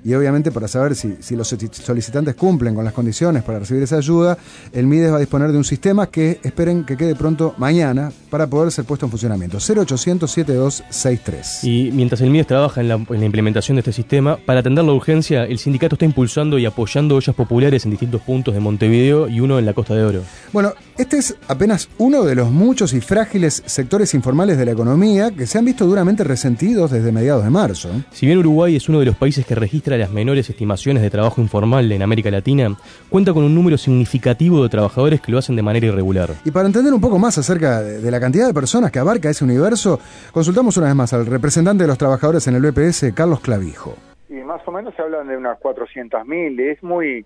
Y 0.04 0.14
obviamente 0.14 0.52
para 0.52 0.68
saber 0.68 0.96
si, 0.96 1.18
si 1.20 1.36
los 1.36 1.48
solicitantes 1.48 2.36
cumplen 2.36 2.74
con 2.74 2.84
las 2.84 2.94
condiciones 2.94 3.44
para 3.44 3.60
recibir 3.60 3.84
esa 3.84 3.98
ayuda, 3.98 4.38
el 4.74 4.88
MIDES 4.88 5.12
va 5.12 5.18
a 5.18 5.20
disponer 5.20 5.52
de 5.52 5.58
un 5.58 5.64
sistema 5.64 6.08
que 6.08 6.40
esperen 6.44 6.84
que 6.84 6.98
quede 6.98 7.16
pronto 7.16 7.54
mañana 7.58 8.12
para 8.30 8.48
poder 8.48 8.55
ser 8.72 8.86
puesto 8.86 9.06
en 9.06 9.12
funcionamiento. 9.12 9.58
0800 9.58 10.30
7263. 10.32 11.64
Y 11.64 11.92
mientras 11.92 12.22
el 12.22 12.30
MIDES 12.30 12.48
trabaja 12.48 12.82
en 12.82 12.88
la, 12.88 12.96
en 12.96 13.20
la 13.20 13.26
implementación 13.26 13.76
de 13.76 13.82
este 13.82 13.94
sistema, 13.94 14.38
para 14.38 14.62
atender 14.62 14.84
la 14.84 14.94
urgencia, 14.94 15.46
el 15.46 15.60
sindicato 15.60 15.96
está 15.96 16.06
impulsando 16.06 16.58
y 16.58 16.66
apoyando 16.66 17.16
ollas 17.16 17.36
populares 17.36 17.86
en 17.86 17.92
distintos 17.92 18.22
puntos 18.22 18.54
de 18.54 18.60
Montevideo 18.60 19.28
y 19.28 19.40
uno 19.40 19.60
en 19.60 19.66
la 19.66 19.74
Costa 19.74 19.96
de 19.96 20.04
Oro. 20.04 20.22
Bueno, 20.54 20.74
este 20.98 21.18
es 21.18 21.38
apenas 21.50 21.90
uno 21.98 22.24
de 22.24 22.36
los 22.36 22.52
muchos 22.52 22.94
y 22.94 23.02
frágiles 23.02 23.64
sectores 23.66 24.14
informales 24.14 24.58
de 24.58 24.66
la 24.66 24.72
economía 24.72 25.30
que 25.36 25.46
se 25.46 25.58
han 25.58 25.66
visto 25.66 25.86
duramente 25.86 26.24
resentidos 26.24 26.92
desde 26.92 27.12
mediados 27.12 27.44
de 27.44 27.50
marzo. 27.50 27.90
Si 28.12 28.26
bien 28.26 28.40
Uruguay 28.40 28.78
es 28.78 28.88
uno 28.88 29.00
de 29.00 29.06
los 29.06 29.18
países 29.18 29.46
que 29.46 29.56
registra 29.56 29.98
las 29.98 30.12
menores 30.12 30.50
estimaciones 30.50 31.04
de 31.04 31.10
trabajo 31.10 31.42
informal 31.42 31.92
en 31.92 32.02
América 32.02 32.32
Latina, 32.32 32.78
cuenta 33.10 33.34
con 33.34 33.44
un 33.44 33.54
número 33.54 33.78
significativo 33.78 34.64
de 34.64 34.70
trabajadores 34.70 35.20
que 35.20 35.34
lo 35.34 35.38
hacen 35.38 35.58
de 35.58 35.64
manera 35.64 35.88
irregular. 35.88 36.30
Y 36.46 36.52
para 36.52 36.68
entender 36.68 36.94
un 36.94 37.02
poco 37.02 37.20
más 37.20 37.38
acerca 37.38 37.82
de, 37.82 38.10
la 38.10 38.20
cantidad 38.22 38.48
de 38.48 38.54
personas 38.54 38.90
que 38.90 39.00
abarca 39.00 39.30
ese 39.30 39.44
universo, 39.44 40.00
consultamos 40.32 40.78
una 40.78 40.88
vez 40.88 40.96
más 40.96 41.12
al 41.12 41.26
representante 41.26 41.84
de 41.84 41.88
los 41.88 41.98
trabajadores 41.98 42.48
en 42.48 42.56
el 42.56 42.62
BPS, 42.62 43.12
Carlos 43.14 43.42
Clavijo. 43.42 43.96
Y 44.30 44.36
más 44.36 44.62
o 44.66 44.72
menos 44.72 44.96
se 44.96 45.02
hablan 45.02 45.28
de 45.28 45.36
unas 45.36 45.60
400.000. 45.60 46.60
Es 46.62 46.82
muy 46.82 47.26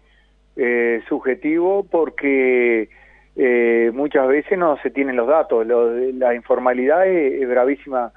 eh, 0.56 1.02
subjetivo 1.08 1.86
porque 1.90 2.90
eh, 3.36 3.92
muchas 3.94 4.28
veces 4.28 4.58
no 4.58 4.78
se 4.78 4.90
tienen 4.90 5.16
los 5.16 5.28
datos. 5.28 5.66
Lo 5.66 5.92
la 6.12 6.36
informalidad 6.36 7.08
es, 7.08 7.42
es 7.42 7.50
bravísima 7.50 8.12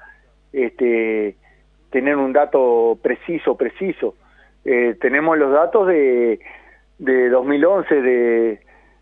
este, 0.51 1.35
tener 1.89 2.17
un 2.17 2.33
dato 2.33 2.97
preciso, 3.01 3.55
preciso. 3.55 4.15
Eh, 4.65 4.95
tenemos 4.99 5.37
los 5.37 5.51
datos 5.51 5.87
de, 5.87 6.39
de 6.97 7.29
2011 7.29 8.01
de, 8.01 8.59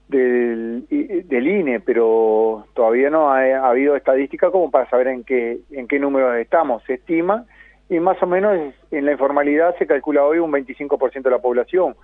del, 0.07 0.85
del 1.27 1.47
INE, 1.47 1.79
pero 1.79 2.65
todavía 2.73 3.09
no 3.09 3.31
ha, 3.31 3.41
ha 3.41 3.69
habido 3.69 3.95
estadística 3.95 4.51
como 4.51 4.71
para 4.71 4.89
saber 4.89 5.07
en 5.07 5.23
qué, 5.23 5.59
en 5.71 5.87
qué 5.87 5.99
números 5.99 6.35
estamos. 6.37 6.83
Se 6.83 6.95
estima 6.95 7.45
y 7.89 7.99
más 7.99 8.21
o 8.23 8.25
menos 8.25 8.73
en 8.91 9.05
la 9.05 9.11
informalidad 9.11 9.75
se 9.77 9.85
calcula 9.85 10.23
hoy 10.23 10.39
un 10.39 10.51
25% 10.51 11.23
de 11.23 11.29
la 11.29 11.39
población. 11.39 11.95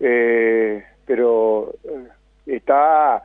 Eh, 0.00 0.84
pero 1.06 1.74
eh, 1.84 2.08
está 2.56 3.22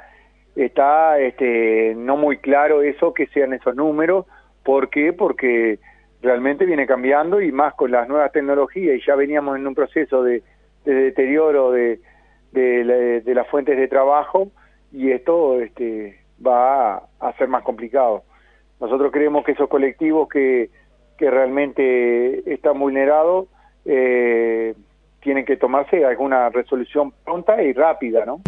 está 0.56 1.20
este 1.20 1.94
no 1.96 2.16
muy 2.18 2.38
claro 2.38 2.82
eso 2.84 3.14
que 3.14 3.28
sean 3.28 3.54
esos 3.54 3.76
números 3.76 4.26
¿por 4.64 4.90
qué? 4.90 5.12
porque 5.14 5.80
realmente 6.22 6.66
viene 6.66 6.86
cambiando 6.86 7.42
y 7.42 7.52
más 7.52 7.74
con 7.74 7.92
las 7.92 8.08
nuevas 8.08 8.32
tecnologías 8.32 8.98
y 8.98 9.06
ya 9.06 9.16
veníamos 9.16 9.58
en 9.58 9.66
un 9.68 9.76
proceso 9.76 10.24
de, 10.24 10.44
de 10.86 10.94
deterioro 10.94 11.72
de, 11.72 12.00
de, 12.52 12.84
la- 12.84 12.94
de 13.22 13.36
las 13.36 13.48
fuentes 13.48 13.78
de 13.78 13.88
trabajo 13.88 14.50
y 14.92 15.12
esto 15.12 15.60
este 15.60 16.20
va 16.46 16.96
a, 16.98 17.04
a 17.20 17.34
ser 17.38 17.48
más 17.48 17.64
complicado 17.64 18.24
nosotros 18.80 19.12
creemos 19.12 19.44
que 19.46 19.54
esos 19.54 19.70
colectivos 19.70 20.28
que, 20.30 20.70
que 21.18 21.32
realmente 21.32 22.54
están 22.54 22.78
vulnerados 22.80 23.48
eh, 23.86 24.76
tienen 25.22 25.46
que 25.46 25.56
tomarse 25.58 26.04
alguna 26.06 26.50
resolución 26.50 27.14
pronta 27.24 27.62
y 27.64 27.72
rápida, 27.72 28.26
¿no? 28.26 28.42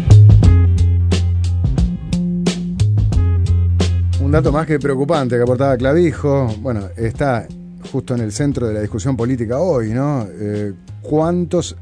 Un 4.20 4.32
dato 4.32 4.50
más 4.50 4.66
que 4.66 4.78
preocupante 4.78 5.36
que 5.36 5.42
aportaba 5.42 5.76
Clavijo, 5.76 6.48
bueno, 6.60 6.88
está 6.96 7.46
justo 7.92 8.14
en 8.14 8.22
el 8.22 8.32
centro 8.32 8.66
de 8.66 8.74
la 8.74 8.80
discusión 8.80 9.16
política 9.16 9.58
hoy, 9.58 9.90
¿no? 9.90 10.26
Eh, 10.28 10.72
¿Cuántos 11.02 11.76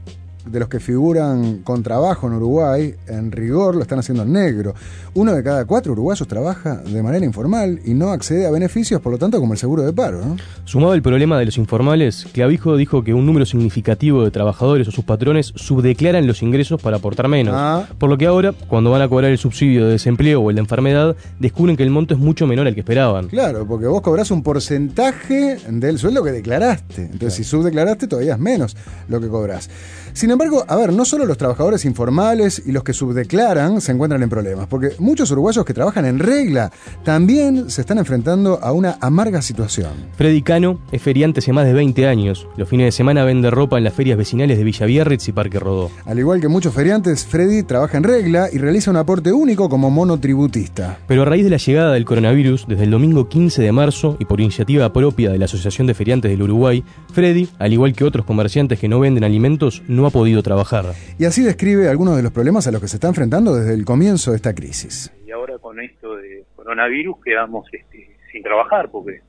de 0.46 0.60
los 0.60 0.68
que 0.68 0.80
figuran 0.80 1.58
con 1.58 1.82
trabajo 1.82 2.26
en 2.26 2.34
Uruguay, 2.34 2.94
en 3.06 3.32
rigor, 3.32 3.74
lo 3.74 3.82
están 3.82 3.98
haciendo 3.98 4.22
en 4.22 4.32
negro? 4.32 4.74
Uno 5.14 5.32
de 5.32 5.42
cada 5.42 5.64
cuatro 5.64 5.92
uruguayos 5.92 6.26
trabaja 6.26 6.76
de 6.76 7.02
manera 7.02 7.24
informal 7.24 7.80
y 7.84 7.94
no 7.94 8.10
accede 8.10 8.46
a 8.46 8.50
beneficios, 8.50 9.00
por 9.00 9.12
lo 9.12 9.18
tanto, 9.18 9.40
como 9.40 9.52
el 9.52 9.58
seguro 9.58 9.82
de 9.82 9.92
paro, 9.92 10.20
¿no? 10.24 10.36
Sumado 10.64 10.92
al 10.92 11.02
problema 11.02 11.38
de 11.38 11.46
los 11.46 11.58
informales, 11.58 12.26
Clavijo 12.32 12.76
dijo 12.76 13.04
que 13.04 13.14
un 13.14 13.26
número 13.26 13.46
significativo 13.46 14.24
de 14.24 14.30
trabajadores 14.30 14.88
o 14.88 14.90
sus 14.90 15.04
patrones 15.04 15.52
subdeclaran 15.54 16.26
los 16.26 16.42
ingresos 16.42 16.80
para 16.80 16.96
aportar 16.96 17.28
menos. 17.28 17.54
Ah. 17.56 17.86
Por 17.98 18.10
lo 18.10 18.18
que 18.18 18.26
ahora, 18.26 18.52
cuando 18.52 18.90
van 18.90 19.02
a 19.02 19.08
cobrar 19.08 19.30
el 19.30 19.38
subsidio 19.38 19.86
de 19.86 19.92
desempleo 19.92 20.40
o 20.40 20.50
el 20.50 20.56
de 20.56 20.60
enfermedad, 20.60 21.16
descubren 21.38 21.76
que 21.76 21.82
el 21.82 21.90
monto 21.90 22.14
es 22.14 22.20
mucho 22.20 22.46
menor 22.46 22.66
al 22.66 22.74
que 22.74 22.80
esperaban. 22.80 23.28
Claro, 23.28 23.66
porque 23.66 23.86
vos 23.86 24.00
cobrás 24.00 24.30
un 24.30 24.42
porcentaje 24.42 25.58
del 25.68 25.98
sueldo 25.98 26.22
que 26.22 26.32
declaraste. 26.32 27.02
Entonces, 27.02 27.34
si 27.34 27.44
subdeclaraste, 27.44 28.06
todavía 28.06 28.34
es 28.34 28.38
menos 28.38 28.76
lo 29.08 29.20
que 29.20 29.28
cobrás. 29.28 29.68
Sin 30.14 30.30
embargo, 30.30 30.64
a 30.68 30.76
ver, 30.76 30.92
no 30.92 31.04
solo 31.04 31.26
los 31.26 31.36
trabajadores 31.36 31.84
informales 31.84 32.62
y 32.64 32.70
los 32.70 32.84
que 32.84 32.92
subdeclaran 32.92 33.80
se 33.80 33.90
encuentran 33.90 34.22
en 34.22 34.28
problemas, 34.28 34.68
porque 34.68 34.92
muchos 35.00 35.28
uruguayos 35.32 35.64
que 35.64 35.74
trabajan 35.74 36.06
en 36.06 36.20
regla 36.20 36.70
también 37.02 37.68
se 37.68 37.80
están 37.80 37.98
enfrentando 37.98 38.60
a 38.62 38.70
una 38.70 38.96
amarga 39.00 39.42
situación. 39.42 39.90
Freddy 40.16 40.42
Cano 40.42 40.78
es 40.92 41.02
feriante 41.02 41.40
hace 41.40 41.52
más 41.52 41.66
de 41.66 41.72
20 41.72 42.06
años. 42.06 42.46
Los 42.56 42.68
fines 42.68 42.86
de 42.86 42.92
semana 42.92 43.24
vende 43.24 43.50
ropa 43.50 43.76
en 43.76 43.82
las 43.82 43.92
ferias 43.92 44.16
vecinales 44.16 44.56
de 44.56 44.62
Villa 44.62 44.86
Biarritz 44.86 45.26
y 45.26 45.32
Parque 45.32 45.58
Rodó. 45.58 45.90
Al 46.06 46.16
igual 46.16 46.40
que 46.40 46.46
muchos 46.46 46.72
feriantes, 46.72 47.26
Freddy 47.26 47.64
trabaja 47.64 47.98
en 47.98 48.04
regla 48.04 48.48
y 48.52 48.58
realiza 48.58 48.92
un 48.92 48.98
aporte 48.98 49.32
único 49.32 49.68
como 49.68 49.90
monotributista. 49.90 50.96
Pero 51.08 51.22
a 51.22 51.24
raíz 51.24 51.42
de 51.42 51.50
la 51.50 51.56
llegada 51.56 51.92
del 51.92 52.04
coronavirus, 52.04 52.66
desde 52.68 52.84
el 52.84 52.92
domingo 52.92 53.28
15 53.28 53.62
de 53.62 53.72
marzo 53.72 54.16
y 54.20 54.26
por 54.26 54.40
iniciativa 54.40 54.92
propia 54.92 55.32
de 55.32 55.38
la 55.38 55.46
Asociación 55.46 55.88
de 55.88 55.94
Feriantes 55.94 56.30
del 56.30 56.42
Uruguay, 56.42 56.84
Freddy, 57.12 57.48
al 57.58 57.72
igual 57.72 57.94
que 57.94 58.04
otros 58.04 58.24
comerciantes 58.24 58.78
que 58.78 58.88
no 58.88 59.00
venden 59.00 59.24
alimentos, 59.24 59.82
no 59.88 60.03
ha 60.06 60.10
podido 60.10 60.42
trabajar. 60.42 60.86
Y 61.18 61.24
así 61.24 61.42
describe 61.42 61.88
algunos 61.88 62.16
de 62.16 62.22
los 62.22 62.32
problemas 62.32 62.66
a 62.66 62.72
los 62.72 62.80
que 62.80 62.88
se 62.88 62.96
está 62.96 63.08
enfrentando 63.08 63.54
desde 63.54 63.74
el 63.74 63.84
comienzo 63.84 64.30
de 64.30 64.36
esta 64.36 64.54
crisis. 64.54 65.12
Y 65.26 65.30
ahora 65.30 65.58
con 65.58 65.80
esto 65.80 66.16
de 66.16 66.44
coronavirus 66.56 67.16
quedamos 67.24 67.66
este, 67.72 68.16
sin 68.32 68.42
trabajar 68.42 68.90
porque 68.90 69.20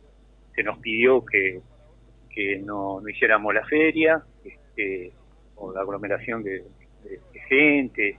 se 0.56 0.64
nos 0.64 0.78
pidió 0.80 1.24
que, 1.26 1.60
que 2.30 2.60
no, 2.60 3.02
no 3.02 3.10
hiciéramos 3.10 3.54
la 3.54 3.66
feria, 3.66 4.24
este, 4.44 5.12
o 5.56 5.72
la 5.74 5.82
aglomeración 5.82 6.44
de, 6.44 6.64
de- 7.04 7.20
de 7.34 7.40
gente, 7.48 8.18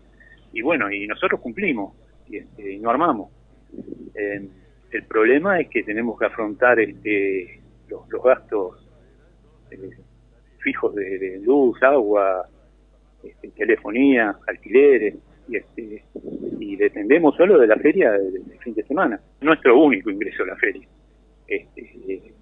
y 0.53 0.63
bueno, 0.63 0.91
y 0.93 1.07
nosotros 1.07 1.41
cumplimos 1.41 1.95
y, 2.29 2.39
este, 2.39 2.73
y 2.75 2.79
no 2.79 2.91
armamos. 2.91 3.31
Eh, 4.15 4.49
el 4.93 5.03
problema 5.05 5.61
es 5.61 5.69
que 5.69 5.83
tenemos 5.83 6.19
que 6.19 6.27
afrontar 6.27 6.79
este, 6.81 7.61
los, 7.89 8.09
los 8.09 8.23
gastos 8.23 8.87
eh, 9.71 9.91
fijos 10.67 10.93
de, 10.97 11.19
de 11.19 11.39
luz, 11.43 11.81
agua, 11.81 12.45
este, 13.23 13.51
telefonía, 13.51 14.35
alquileres, 14.49 15.15
y, 15.49 15.57
este, 15.57 16.03
y 16.59 16.75
dependemos 16.75 17.37
solo 17.37 17.57
de 17.57 17.69
la 17.69 17.77
feria 17.77 18.11
del, 18.11 18.45
del 18.45 18.59
fin 18.59 18.75
de 18.75 18.83
semana. 18.83 19.21
Nuestro 19.41 19.79
único 19.79 20.11
ingreso 20.11 20.43
a 20.43 20.47
la 20.47 20.57
feria. 20.57 20.89
Este, 21.47 22.33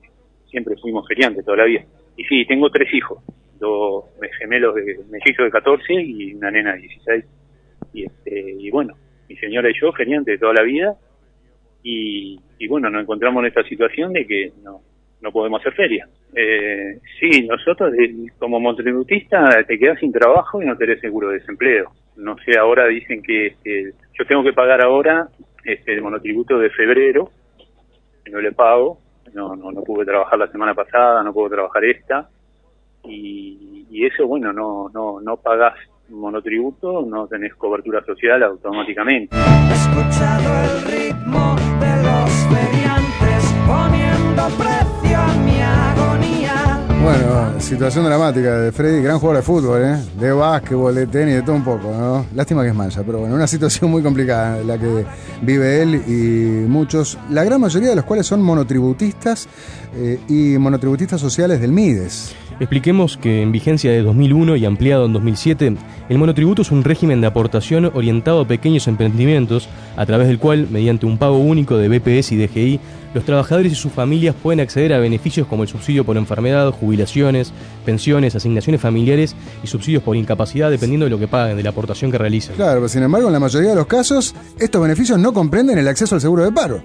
siempre 0.51 0.75
fuimos 0.81 1.07
feriantes 1.07 1.45
toda 1.45 1.59
la 1.59 1.65
vida. 1.65 1.85
Y 2.17 2.25
sí, 2.25 2.47
tengo 2.47 2.71
tres 2.71 2.89
hijos, 2.95 3.23
dos 3.59 4.07
gemelos 4.39 4.75
de 4.75 5.01
mellizos 5.11 5.45
de 5.45 5.51
14 5.51 5.93
y 5.93 6.33
una 6.33 6.51
nena 6.51 6.73
de 6.73 6.81
16. 6.81 7.25
Y, 7.93 8.05
este, 8.07 8.55
y 8.59 8.71
bueno, 8.71 8.95
mi 9.29 9.37
señora 9.37 9.69
y 9.69 9.79
yo 9.79 9.93
feriantes 9.93 10.41
toda 10.41 10.55
la 10.55 10.63
vida. 10.63 10.97
Y, 11.83 12.41
y 12.59 12.69
bueno, 12.69 12.89
nos 12.89 13.03
encontramos 13.03 13.43
en 13.43 13.49
esta 13.49 13.65
situación 13.65 14.15
de 14.15 14.27
que 14.27 14.53
no, 14.63 14.81
no 15.25 15.33
podemos 15.33 15.61
hacer 15.61 15.73
feria. 15.73 16.07
Eh, 16.35 17.01
sí, 17.19 17.47
nosotros 17.47 17.95
eh, 17.95 18.15
como 18.39 18.61
monotributista 18.61 19.65
te 19.67 19.79
quedas 19.79 19.99
sin 19.99 20.13
trabajo 20.13 20.63
y 20.63 20.67
no 20.67 20.77
tenés 20.77 21.01
seguro 21.01 21.31
de 21.31 21.39
desempleo. 21.39 21.91
No 22.17 22.37
sé, 22.45 22.59
ahora 22.59 22.87
dicen 22.87 23.23
que 23.23 23.47
este, 23.47 23.95
yo 24.13 24.27
tengo 24.27 24.45
que 24.45 24.53
pagar 24.53 24.83
ahora 24.83 25.27
este, 25.65 25.95
el 25.95 26.03
monotributo 26.03 26.59
de 26.59 26.69
febrero, 26.71 27.31
no 28.31 28.41
le 28.41 28.53
pago, 28.53 28.99
no, 29.33 29.57
no, 29.57 29.73
no 29.73 29.83
pude 29.83 30.05
trabajar 30.05 30.39
la 30.39 30.49
semana 30.49 30.75
pasada, 30.75 31.23
no 31.23 31.33
puedo 31.33 31.49
trabajar 31.49 31.85
esta, 31.87 32.29
y, 33.05 33.87
y 33.91 34.05
eso, 34.05 34.27
bueno, 34.27 34.53
no, 34.53 34.91
no, 34.93 35.21
no 35.21 35.37
pagás 35.39 35.75
monotributo, 36.11 37.03
no 37.07 37.27
tenés 37.27 37.55
cobertura 37.55 38.05
social 38.05 38.43
automáticamente. 38.43 39.35
Bueno, 47.15 47.61
situación 47.61 48.05
dramática 48.07 48.59
de 48.59 48.73
Freddy, 48.73 49.01
gran 49.01 49.21
jugador 49.21 49.37
de 49.37 49.47
fútbol, 49.47 49.83
¿eh? 49.83 49.97
de 50.19 50.33
básquetbol, 50.33 50.97
de 50.97 51.07
tenis, 51.07 51.37
de 51.37 51.43
todo 51.43 51.55
un 51.55 51.63
poco, 51.63 51.93
¿no? 51.97 52.27
Lástima 52.35 52.63
que 52.63 52.71
es 52.71 52.75
mancha, 52.75 53.05
pero 53.07 53.21
bueno, 53.21 53.37
una 53.37 53.47
situación 53.55 53.89
muy 53.89 54.03
complicada 54.03 54.65
la 54.65 54.77
que 54.77 55.05
vive 55.41 55.81
él 55.81 55.95
y 56.09 56.69
muchos, 56.69 57.17
la 57.31 57.45
gran 57.45 57.61
mayoría 57.61 57.91
de 57.91 57.97
los 57.97 58.05
cuales 58.05 58.27
son 58.27 58.43
monotributistas 58.43 59.49
eh, 59.95 60.19
y 60.29 60.59
monotributistas 60.59 61.21
sociales 61.21 61.61
del 61.61 61.71
MIDES. 61.71 62.35
Expliquemos 62.59 63.17
que 63.17 63.43
en 63.43 63.53
vigencia 63.53 63.93
de 63.93 64.03
2001 64.03 64.57
y 64.57 64.65
ampliado 64.65 65.07
en 65.07 65.13
2007, 65.13 65.77
el 66.09 66.19
monotributo 66.19 66.63
es 66.63 66.73
un 66.73 66.83
régimen 66.83 67.21
de 67.21 67.29
aportación 67.29 67.93
orientado 67.95 68.41
a 68.41 68.49
pequeños 68.49 68.89
emprendimientos, 68.89 69.69
a 69.97 70.05
través 70.05 70.27
del 70.27 70.41
cual, 70.41 70.67
mediante 70.69 71.07
un 71.07 71.19
pago 71.19 71.39
único 71.39 71.77
de 71.77 71.89
BPS 71.89 72.33
y 72.33 72.37
DGI, 72.37 72.81
los 73.15 73.25
trabajadores 73.25 73.73
y 73.73 73.75
sus 73.77 73.93
familias 73.93 74.35
pueden 74.35 74.61
acceder 74.61 74.93
a 74.93 74.99
beneficios 74.99 75.47
como 75.47 75.63
el 75.63 75.69
subsidio 75.69 76.05
por 76.05 76.17
enfermedad, 76.17 76.71
jubilaciones, 76.73 77.53
pensiones, 77.87 78.35
asignaciones 78.35 78.81
familiares 78.81 79.35
y 79.63 79.67
subsidios 79.69 80.03
por 80.03 80.17
incapacidad, 80.17 80.69
dependiendo 80.71 81.05
de 81.07 81.11
lo 81.11 81.19
que 81.19 81.29
paguen, 81.29 81.57
de 81.57 81.63
la 81.63 81.71
aportación 81.71 82.11
que 82.11 82.19
realicen. 82.19 82.57
Claro, 82.57 82.81
pero 82.81 82.89
sin 82.89 83.03
embargo, 83.05 83.29
en 83.29 83.33
la 83.33 83.41
mayoría 83.41 83.71
de 83.71 83.77
los 83.77 83.87
casos, 83.87 84.35
estos 84.59 84.83
beneficios 84.83 85.19
no 85.19 85.33
comprenden 85.33 85.79
el 85.79 85.87
acceso 85.89 86.15
al 86.17 86.21
seguro 86.21 86.45
de 86.45 86.53
paro. 86.53 86.83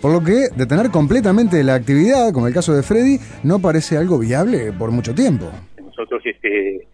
Por 0.00 0.12
lo 0.12 0.20
que 0.22 0.48
detener 0.56 0.90
completamente 0.90 1.62
la 1.62 1.74
actividad, 1.74 2.32
como 2.32 2.46
el 2.48 2.54
caso 2.54 2.72
de 2.74 2.82
Freddy, 2.82 3.18
no 3.44 3.58
parece 3.60 3.96
algo 3.96 4.18
viable 4.18 4.72
por 4.72 4.90
mucho 4.90 5.14
tiempo. 5.14 5.50
Nosotros 5.84 6.22
este, 6.24 6.86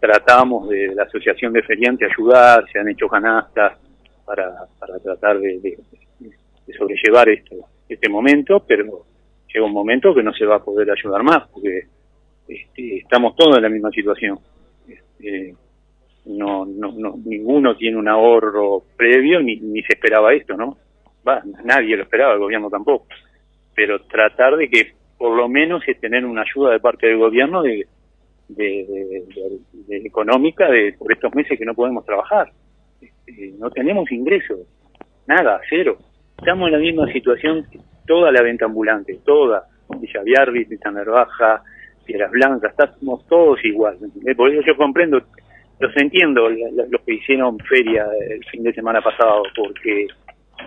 tratamos 0.00 0.68
de 0.68 0.94
la 0.94 1.04
Asociación 1.04 1.52
de 1.52 1.62
Feriantes 1.62 2.08
ayudar, 2.16 2.64
se 2.72 2.78
han 2.78 2.88
hecho 2.88 3.06
canastas 3.08 3.72
para, 4.24 4.48
para 4.78 4.98
tratar 4.98 5.38
de, 5.40 5.58
de- 5.60 5.78
de 6.20 6.74
sobrellevar 6.78 7.28
esto, 7.28 7.56
este 7.94 8.08
momento, 8.08 8.64
pero 8.66 9.04
llega 9.52 9.66
un 9.66 9.72
momento 9.72 10.14
que 10.14 10.22
no 10.22 10.32
se 10.32 10.46
va 10.46 10.56
a 10.56 10.64
poder 10.64 10.90
ayudar 10.90 11.22
más, 11.22 11.48
porque 11.48 11.86
este, 12.48 12.98
estamos 12.98 13.36
todos 13.36 13.56
en 13.56 13.62
la 13.62 13.68
misma 13.68 13.90
situación. 13.90 14.38
Este, 14.88 15.54
no, 16.26 16.64
no, 16.64 16.92
no, 16.92 17.14
ninguno 17.24 17.76
tiene 17.76 17.96
un 17.96 18.08
ahorro 18.08 18.84
previo, 18.96 19.40
ni, 19.40 19.56
ni 19.56 19.82
se 19.82 19.94
esperaba 19.94 20.32
esto, 20.32 20.56
¿no? 20.56 20.76
Va, 21.26 21.42
nadie 21.64 21.96
lo 21.96 22.02
esperaba, 22.02 22.34
el 22.34 22.40
gobierno 22.40 22.68
tampoco. 22.70 23.06
Pero 23.74 24.02
tratar 24.02 24.56
de 24.56 24.68
que 24.68 24.92
por 25.16 25.36
lo 25.36 25.48
menos 25.48 25.82
es 25.86 26.00
tener 26.00 26.24
una 26.24 26.42
ayuda 26.42 26.72
de 26.72 26.80
parte 26.80 27.06
del 27.06 27.18
gobierno 27.18 27.62
de, 27.62 27.86
de, 28.48 29.24
económica 30.04 30.68
de 30.68 30.94
por 30.98 31.12
estos 31.12 31.34
meses 31.34 31.58
que 31.58 31.64
no 31.64 31.74
podemos 31.74 32.04
trabajar. 32.04 32.50
Este, 33.00 33.52
no 33.58 33.70
tenemos 33.70 34.10
ingresos, 34.10 34.60
nada, 35.26 35.60
cero. 35.68 35.98
Estamos 36.38 36.68
en 36.68 36.72
la 36.72 36.78
misma 36.78 37.12
situación 37.12 37.66
que 37.70 37.78
toda 38.06 38.32
la 38.32 38.42
venta 38.42 38.64
ambulante, 38.64 39.18
toda, 39.24 39.64
Villa 40.00 40.22
Biarritz, 40.22 40.68
Vista 40.68 40.90
Baja, 40.90 41.62
Piedras 42.04 42.30
Blancas, 42.30 42.72
estamos 42.72 43.26
todos 43.28 43.64
igual. 43.64 43.96
¿entendés? 44.00 44.36
Por 44.36 44.50
eso 44.50 44.62
yo 44.66 44.76
comprendo, 44.76 45.22
los 45.78 45.96
entiendo, 45.96 46.48
los 46.48 47.00
que 47.02 47.14
hicieron 47.14 47.58
feria 47.60 48.06
el 48.30 48.44
fin 48.46 48.62
de 48.62 48.72
semana 48.72 49.00
pasado, 49.00 49.42
porque 49.54 50.06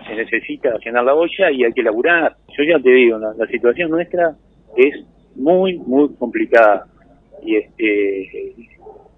se 0.06 0.14
necesita 0.14 0.76
llenar 0.78 1.04
la 1.04 1.14
olla 1.14 1.50
y 1.50 1.64
hay 1.64 1.72
que 1.72 1.82
laburar. 1.82 2.36
Yo 2.56 2.64
ya 2.64 2.78
te 2.78 2.90
digo, 2.90 3.18
la, 3.18 3.34
la 3.34 3.46
situación 3.46 3.90
nuestra 3.90 4.34
es 4.76 5.04
muy, 5.34 5.78
muy 5.78 6.14
complicada 6.16 6.86
y 7.42 7.56
este 7.56 8.54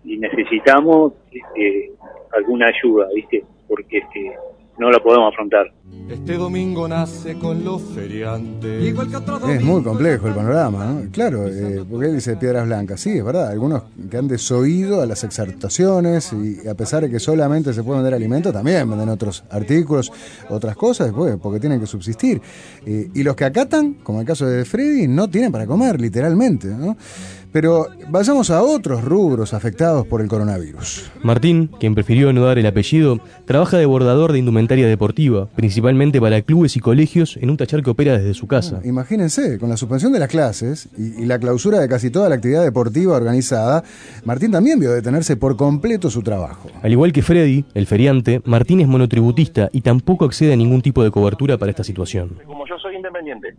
y 0.05 0.17
necesitamos 0.17 1.13
este, 1.31 1.91
alguna 2.33 2.69
ayuda, 2.69 3.09
¿viste? 3.15 3.45
Porque 3.69 3.99
este, 3.99 4.33
no 4.79 4.91
la 4.91 4.99
podemos 5.01 5.33
afrontar. 5.33 5.73
Este 6.09 6.39
domingo 6.39 6.89
nace 6.89 7.39
con 7.39 7.63
los 7.65 7.83
feriantes. 7.83 8.83
Igual 8.83 9.11
que 9.11 9.17
otro 9.17 9.47
Es 9.47 9.63
muy 9.63 9.83
complejo 9.83 10.29
el 10.29 10.35
panorama, 10.35 10.87
¿no? 10.87 11.11
Claro, 11.11 11.47
eh, 11.47 11.85
porque 11.89 12.07
él 12.07 12.15
dice 12.15 12.37
piedras 12.37 12.65
blancas. 12.65 13.01
Sí, 13.01 13.19
es 13.19 13.25
verdad. 13.25 13.51
Algunos 13.51 13.83
que 14.11 14.17
han 14.17 14.27
desoído 14.27 15.03
a 15.03 15.07
las 15.07 15.23
exhortaciones 15.25 16.33
y 16.33 16.67
a 16.67 16.75
pesar 16.75 17.03
de 17.03 17.11
que 17.11 17.21
solamente 17.21 17.75
se 17.75 17.83
pueden 17.83 18.03
vender 18.03 18.15
alimentos, 18.15 18.55
también 18.55 18.89
venden 18.89 19.11
otros 19.11 19.45
artículos, 19.51 20.11
otras 20.49 20.77
cosas, 20.77 21.13
pues, 21.15 21.37
porque 21.37 21.61
tienen 21.61 21.79
que 21.79 21.87
subsistir. 21.87 22.41
Eh, 22.87 23.11
y 23.15 23.23
los 23.23 23.37
que 23.37 23.45
acatan, 23.45 23.95
como 24.03 24.21
el 24.21 24.27
caso 24.27 24.47
de 24.47 24.65
Freddy, 24.65 25.09
no 25.09 25.29
tienen 25.29 25.53
para 25.53 25.67
comer, 25.67 26.01
literalmente, 26.01 26.69
¿no? 26.69 26.97
Pero 27.53 27.87
vayamos 28.09 28.51
a 28.51 28.63
otros 28.63 29.05
rubros 29.05 29.55
afectados 29.55 30.07
por 30.07 30.21
el 30.21 30.29
coronavirus. 30.29 31.11
Martín, 31.23 31.71
quien 31.81 31.95
prefirió 31.95 32.33
no 32.33 32.45
dar 32.45 32.59
el 32.59 32.67
apellido, 32.67 33.19
trabaja 33.47 33.79
de 33.79 33.87
bordador 33.87 34.33
de 34.33 34.39
indumentaria 34.39 34.87
deportiva, 34.87 35.49
principalmente 35.57 36.21
para 36.21 36.43
clubes 36.43 36.77
y 36.77 36.81
colegios 36.81 37.37
en 37.39 37.51
un 37.51 37.57
tachar 37.57 37.83
que 37.83 37.91
opera 37.91 38.19
desde 38.19 38.35
su 38.35 38.47
casa. 38.47 38.81
Imagínense, 38.85 39.59
con 39.59 39.69
la 39.69 39.77
suspensión 39.77 40.13
de 40.13 40.19
las 40.19 40.29
clases 40.29 40.89
y, 40.99 41.23
y 41.23 41.27
la 41.27 41.39
clausura 41.39 41.79
de 41.81 41.89
casi 41.89 42.11
toda 42.11 42.29
la 42.29 42.35
actividad 42.35 42.63
deportiva 42.63 43.17
organizada, 43.17 43.83
Martín 44.25 44.51
también 44.53 44.79
vio 44.79 44.93
detenerse 44.93 45.37
por 45.37 45.57
completo 45.57 46.11
su 46.11 46.23
trabajo. 46.23 46.69
Al 46.83 46.93
igual 46.93 47.13
que 47.13 47.23
Freddy, 47.23 47.65
el 47.75 47.87
feriante, 47.87 48.43
Martín 48.45 48.81
es 48.81 48.89
monotributista 48.89 49.69
y 49.73 49.81
tampoco 49.81 50.25
accede 50.27 50.53
a 50.53 50.57
ningún 50.57 50.83
tipo 50.83 51.03
de 51.03 51.11
cobertura 51.11 51.57
para 51.57 51.71
esta 51.71 51.85
situación. 51.85 52.39
como 52.47 52.67
yo 52.67 52.79
soy 52.79 52.97
independiente 52.97 53.55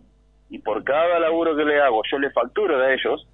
y 0.48 0.58
por 0.58 0.82
cada 0.84 1.18
laburo 1.20 1.56
que 1.56 1.64
le 1.64 1.80
hago 1.80 2.02
yo 2.10 2.18
le 2.18 2.30
facturo 2.30 2.76
a 2.76 2.92
ellos, 2.92 3.26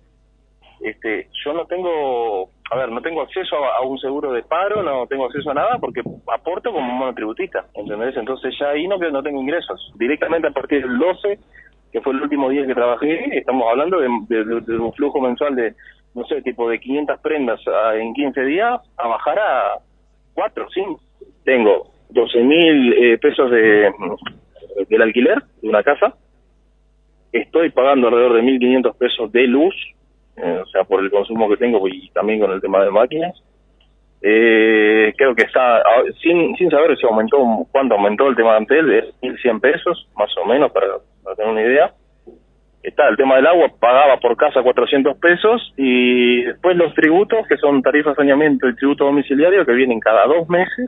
este, 0.80 1.28
yo 1.44 1.52
no 1.52 1.66
tengo, 1.66 2.50
a 2.70 2.76
ver, 2.76 2.90
no 2.90 3.00
tengo 3.00 3.22
acceso 3.22 3.56
a, 3.56 3.80
un 3.82 3.98
seguro 3.98 4.32
de 4.32 4.42
paro, 4.42 4.82
no 4.82 5.06
tengo 5.06 5.26
acceso 5.26 5.50
a 5.50 5.54
nada 5.54 5.78
porque 5.78 6.02
aporto 6.32 6.72
como 6.72 6.92
monotributista, 6.92 7.64
¿entendés? 7.74 8.16
Entonces 8.16 8.54
ya 8.58 8.70
ahí 8.70 8.86
no, 8.86 8.98
no 8.98 9.22
tengo 9.22 9.40
ingresos. 9.40 9.92
Directamente 9.96 10.48
a 10.48 10.52
partir 10.52 10.82
del 10.86 10.98
12, 10.98 11.38
que 11.92 12.00
fue 12.00 12.12
el 12.12 12.22
último 12.22 12.48
día 12.50 12.66
que 12.66 12.74
trabajé, 12.74 13.38
estamos 13.38 13.66
hablando 13.70 13.98
de, 14.00 14.08
un 14.08 14.92
flujo 14.92 15.20
mensual 15.20 15.54
de, 15.56 15.74
no 16.14 16.24
sé, 16.26 16.42
tipo 16.42 16.68
de 16.68 16.78
500 16.78 17.20
prendas 17.20 17.60
a- 17.68 17.96
en 17.96 18.12
15 18.14 18.42
días, 18.44 18.80
a 18.98 19.08
bajar 19.08 19.38
a 19.38 19.78
4, 20.34 20.66
5. 20.72 21.00
Tengo 21.44 21.90
12 22.10 22.42
mil 22.42 22.92
eh, 22.92 23.18
pesos 23.18 23.50
de, 23.50 23.90
del 24.88 25.02
alquiler 25.02 25.42
de 25.62 25.68
una 25.68 25.82
casa. 25.82 26.14
Estoy 27.32 27.70
pagando 27.70 28.08
alrededor 28.08 28.34
de 28.34 28.42
1.500 28.42 28.96
pesos 28.96 29.32
de 29.32 29.46
luz, 29.46 29.74
eh, 30.36 30.60
o 30.62 30.66
sea, 30.66 30.84
por 30.84 31.02
el 31.02 31.10
consumo 31.10 31.48
que 31.48 31.56
tengo 31.56 31.86
y 31.88 32.08
también 32.10 32.40
con 32.40 32.50
el 32.52 32.60
tema 32.60 32.84
de 32.84 32.90
máquinas. 32.90 33.34
Eh, 34.22 35.12
creo 35.16 35.34
que 35.34 35.42
está, 35.44 35.82
sin, 36.22 36.56
sin 36.56 36.70
saber 36.70 36.96
si 36.98 37.06
aumentó, 37.06 37.38
cuánto 37.70 37.94
aumentó 37.94 38.28
el 38.28 38.34
tema 38.36 38.52
de 38.52 38.56
Antel, 38.58 38.90
es 38.92 39.04
1.100 39.22 39.60
pesos, 39.60 40.08
más 40.16 40.30
o 40.38 40.46
menos, 40.46 40.72
para, 40.72 40.86
para 41.22 41.36
tener 41.36 41.52
una 41.52 41.62
idea. 41.62 41.92
Está 42.82 43.08
el 43.08 43.16
tema 43.16 43.36
del 43.36 43.46
agua, 43.46 43.68
pagaba 43.80 44.18
por 44.18 44.36
casa 44.36 44.62
400 44.62 45.16
pesos 45.18 45.72
y 45.76 46.42
después 46.44 46.76
los 46.76 46.94
tributos, 46.94 47.46
que 47.48 47.56
son 47.56 47.82
tarifas 47.82 48.12
de 48.12 48.22
saneamiento 48.22 48.68
y 48.68 48.76
tributo 48.76 49.04
domiciliario, 49.04 49.66
que 49.66 49.72
vienen 49.72 50.00
cada 50.00 50.24
dos 50.26 50.48
meses. 50.48 50.86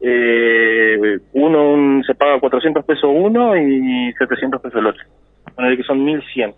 Eh, 0.00 1.18
uno 1.32 1.72
un- 1.72 2.04
se 2.04 2.14
paga 2.14 2.38
400 2.38 2.84
pesos 2.84 3.10
uno 3.12 3.56
y 3.56 4.12
700 4.18 4.60
pesos 4.62 4.78
el 4.78 4.86
otro. 4.86 5.02
Bueno, 5.56 5.76
que 5.76 5.82
son 5.82 6.04
1100. 6.04 6.54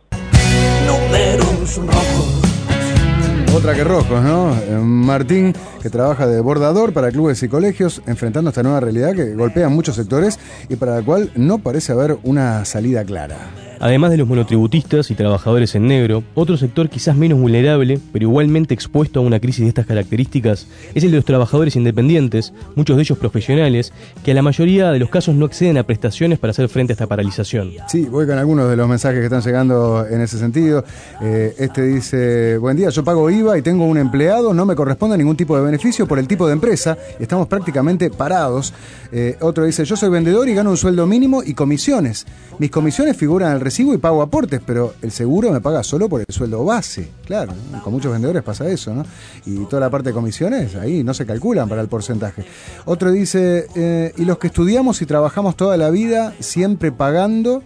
Otra 3.55 3.75
que 3.75 3.85
rojos, 3.85 4.23
¿no? 4.23 4.55
Eh, 4.55 4.79
Martín, 4.83 5.53
que 5.83 5.91
trabaja 5.91 6.27
de 6.27 6.41
bordador 6.41 6.93
para 6.93 7.11
clubes 7.11 7.43
y 7.43 7.49
colegios, 7.49 8.01
enfrentando 8.07 8.51
esta 8.51 8.63
nueva 8.63 8.81
realidad 8.81 9.15
que 9.15 9.35
golpea 9.35 9.69
muchos 9.69 9.97
sectores 9.97 10.39
y 10.69 10.77
para 10.77 10.97
la 10.97 11.03
cual 11.03 11.31
no 11.35 11.59
parece 11.59 11.93
haber 11.93 12.19
una 12.23 12.65
salida 12.65 13.05
clara. 13.05 13.37
Además 13.81 14.11
de 14.11 14.19
los 14.19 14.29
monotributistas 14.29 15.11
y 15.11 15.15
trabajadores 15.15 15.75
en 15.75 15.87
negro, 15.87 16.23
otro 16.35 16.59
sector 16.59 16.91
quizás 16.91 17.17
menos 17.17 17.41
vulnerable, 17.41 17.99
pero 18.13 18.27
igualmente 18.27 18.75
expuesto 18.75 19.21
a 19.21 19.23
una 19.23 19.41
crisis 19.41 19.63
de 19.63 19.69
estas 19.69 19.87
características, 19.87 20.67
es 20.95 21.03
el 21.03 21.13
de 21.13 21.17
los 21.17 21.25
trabajadores 21.25 21.77
independientes, 21.77 22.53
muchos 22.77 22.97
de 22.97 23.03
ellos 23.05 23.17
profesionales, 23.17 23.95
que 24.23 24.33
a 24.33 24.35
la 24.35 24.43
mayoría 24.43 24.91
de 24.91 24.99
los 24.99 25.09
casos 25.09 25.35
no 25.35 25.47
acceden 25.47 25.79
a 25.79 25.85
prestaciones 25.85 26.39
para 26.39 26.51
hacer 26.51 26.69
frente 26.69 26.93
a 26.93 26.95
esta 26.95 27.07
paralización. 27.07 27.71
Sí, 27.89 28.03
voy 28.03 28.27
con 28.27 28.37
algunos 28.37 28.69
de 28.69 28.77
los 28.77 28.87
mensajes 28.87 29.19
que 29.19 29.25
están 29.25 29.41
llegando 29.41 30.07
en 30.07 30.21
ese 30.21 30.39
sentido. 30.39 30.85
Eh, 31.23 31.55
este 31.59 31.83
dice, 31.83 32.59
buen 32.59 32.77
día, 32.77 32.91
yo 32.91 33.03
pago 33.03 33.31
IVA 33.31 33.57
y 33.57 33.63
tengo 33.63 33.87
un 33.87 33.97
empleado, 33.97 34.53
no 34.53 34.67
me 34.67 34.77
corresponde 34.77 35.17
ningún 35.17 35.37
tipo 35.37 35.57
de 35.57 35.65
beneficio 35.65 36.07
por 36.07 36.19
el 36.19 36.29
tipo 36.29 36.47
de 36.47 36.53
empresa, 36.53 36.99
y 37.19 37.23
estamos 37.23 37.49
prácticamente 37.49 38.11
parados. 38.11 38.75
Eh, 39.11 39.39
otro 39.41 39.65
dice, 39.65 39.87
yo 39.87 39.97
soy 39.97 40.11
vendedor 40.11 40.51
y 40.51 40.55
gano 40.55 40.69
un 40.69 40.77
sueldo 40.77 41.07
mínimo 41.07 41.43
y 41.43 41.55
comisiones. 41.55 42.27
Mis 42.59 42.71
comisiones 42.71 43.17
figuran 43.17 43.53
el 43.53 43.61
recibo 43.71 43.95
y 43.95 43.99
pago 43.99 44.21
aportes, 44.21 44.61
pero 44.67 44.95
el 45.01 45.13
seguro 45.13 45.53
me 45.53 45.61
paga 45.61 45.85
solo 45.85 46.09
por 46.09 46.21
el 46.21 46.27
sueldo 46.29 46.65
base. 46.65 47.09
Claro, 47.25 47.53
con 47.85 47.93
muchos 47.93 48.11
vendedores 48.11 48.43
pasa 48.43 48.69
eso, 48.69 48.93
¿no? 48.93 49.05
Y 49.47 49.65
toda 49.67 49.79
la 49.79 49.91
parte 49.91 50.09
de 50.09 50.13
comisiones 50.13 50.75
ahí 50.75 51.05
no 51.05 51.15
se 51.15 51.25
calculan 51.25 51.69
para 51.69 51.81
el 51.81 51.87
porcentaje. 51.87 52.45
Otro 52.85 53.13
dice, 53.13 53.69
eh, 53.77 54.13
y 54.17 54.25
los 54.25 54.39
que 54.39 54.49
estudiamos 54.49 55.01
y 55.03 55.07
trabajamos 55.07 55.57
toda 55.57 55.77
la 55.77 55.89
vida 55.91 56.35
siempre 56.41 56.91
pagando. 56.91 57.63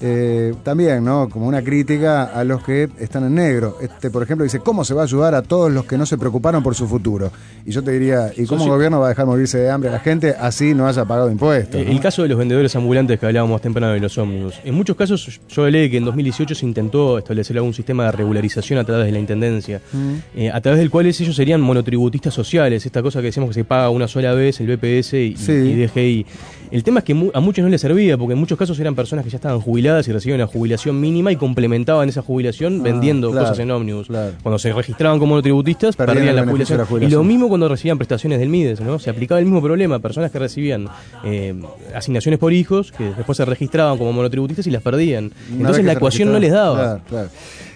Eh, 0.00 0.54
también, 0.62 1.04
¿no? 1.04 1.28
Como 1.28 1.46
una 1.46 1.62
crítica 1.62 2.24
a 2.24 2.44
los 2.44 2.62
que 2.62 2.88
están 3.00 3.24
en 3.24 3.34
negro. 3.34 3.78
Este, 3.80 4.10
por 4.10 4.22
ejemplo, 4.22 4.44
dice, 4.44 4.60
¿cómo 4.60 4.84
se 4.84 4.94
va 4.94 5.02
a 5.02 5.04
ayudar 5.04 5.34
a 5.34 5.42
todos 5.42 5.70
los 5.72 5.84
que 5.84 5.96
no 5.98 6.06
se 6.06 6.18
preocuparon 6.18 6.62
por 6.62 6.74
su 6.74 6.86
futuro? 6.86 7.30
Y 7.64 7.70
yo 7.72 7.82
te 7.82 7.90
diría, 7.92 8.30
¿y 8.36 8.46
cómo 8.46 8.64
el 8.64 8.70
gobierno 8.70 9.00
va 9.00 9.06
a 9.06 9.08
dejar 9.10 9.26
morirse 9.26 9.58
de 9.58 9.70
hambre 9.70 9.88
a 9.90 9.92
la 9.92 10.00
gente 10.00 10.34
así 10.38 10.74
no 10.74 10.86
haya 10.86 11.04
pagado 11.04 11.30
impuestos? 11.30 11.80
Eh, 11.80 11.84
¿no? 11.84 11.90
El 11.90 12.00
caso 12.00 12.22
de 12.22 12.28
los 12.28 12.38
vendedores 12.38 12.74
ambulantes 12.76 13.18
que 13.18 13.26
hablábamos 13.26 13.60
temprano 13.60 13.92
de 13.92 14.00
los 14.00 14.16
ómnibus. 14.18 14.54
En 14.64 14.74
muchos 14.74 14.96
casos, 14.96 15.40
yo 15.48 15.68
leí 15.68 15.90
que 15.90 15.96
en 15.96 16.04
2018 16.04 16.54
se 16.54 16.66
intentó 16.66 17.18
establecer 17.18 17.56
algún 17.56 17.74
sistema 17.74 18.04
de 18.06 18.12
regularización 18.12 18.78
a 18.78 18.84
través 18.84 19.06
de 19.06 19.12
la 19.12 19.18
intendencia, 19.18 19.80
Mm. 19.92 20.14
eh, 20.36 20.50
a 20.50 20.60
través 20.60 20.78
del 20.80 20.90
cual 20.90 21.06
ellos 21.06 21.34
serían 21.34 21.60
monotributistas 21.60 22.34
sociales, 22.34 22.84
esta 22.86 23.02
cosa 23.02 23.20
que 23.20 23.26
decimos 23.26 23.48
que 23.50 23.54
se 23.54 23.64
paga 23.64 23.90
una 23.90 24.08
sola 24.08 24.32
vez, 24.34 24.60
el 24.60 24.66
BPS 24.66 25.14
y, 25.14 25.36
Sí. 25.36 25.52
y 25.52 25.74
DGI. 25.86 26.26
El 26.70 26.82
tema 26.82 26.98
es 27.00 27.04
que 27.04 27.14
mu- 27.14 27.30
a 27.32 27.40
muchos 27.40 27.62
no 27.62 27.68
les 27.68 27.80
servía, 27.80 28.16
porque 28.18 28.32
en 28.32 28.38
muchos 28.38 28.58
casos 28.58 28.78
eran 28.80 28.94
personas 28.94 29.24
que 29.24 29.30
ya 29.30 29.36
estaban 29.36 29.60
jubiladas 29.60 30.06
y 30.08 30.12
recibían 30.12 30.40
una 30.40 30.46
jubilación 30.46 31.00
mínima 31.00 31.30
y 31.32 31.36
complementaban 31.36 32.08
esa 32.08 32.22
jubilación 32.22 32.78
Ah, 32.80 32.82
vendiendo 32.82 33.30
claro, 33.30 33.44
cosas 33.46 33.58
en 33.60 33.70
ómnibus. 33.70 34.08
claro. 34.08 34.32
Cuando 34.42 34.58
se 34.58 34.72
registraban 34.72 35.18
como 35.18 35.30
monotributistas, 35.30 35.94
Perdían 35.96 36.34
la 36.36 36.44
jubilación. 36.44 36.78
de 36.78 36.82
la 36.84 36.86
jubilación. 36.88 37.10
Y 37.10 37.14
lo 37.22 37.24
mismo 37.28 37.48
cuando 37.48 37.68
recibían 37.68 37.98
prestaciones 37.98 38.38
del 38.40 38.48
MIDES, 38.48 38.80
¿no? 38.80 38.98
Se 38.98 39.10
aplicaba 39.10 39.38
el 39.38 39.44
mismo 39.46 39.62
problema, 39.62 39.98
personas 40.00 40.30
que 40.30 40.38
recibían 40.38 40.88
eh, 41.24 41.54
asignaciones 41.94 42.38
por 42.38 42.52
hijos, 42.52 42.92
que 42.92 43.04
después 43.16 43.36
se 43.36 43.44
registraban 43.44 43.96
como 43.98 44.12
monotributistas 44.12 44.66
y 44.66 44.70
las 44.70 44.82
perdían. 44.82 45.32
Una 45.50 45.58
Entonces 45.60 45.84
la 45.84 45.92
ecuación 45.92 46.32
no 46.32 46.38
les 46.38 46.52
daba. 46.52 46.76
Claro, 46.76 47.00
claro. 47.08 47.28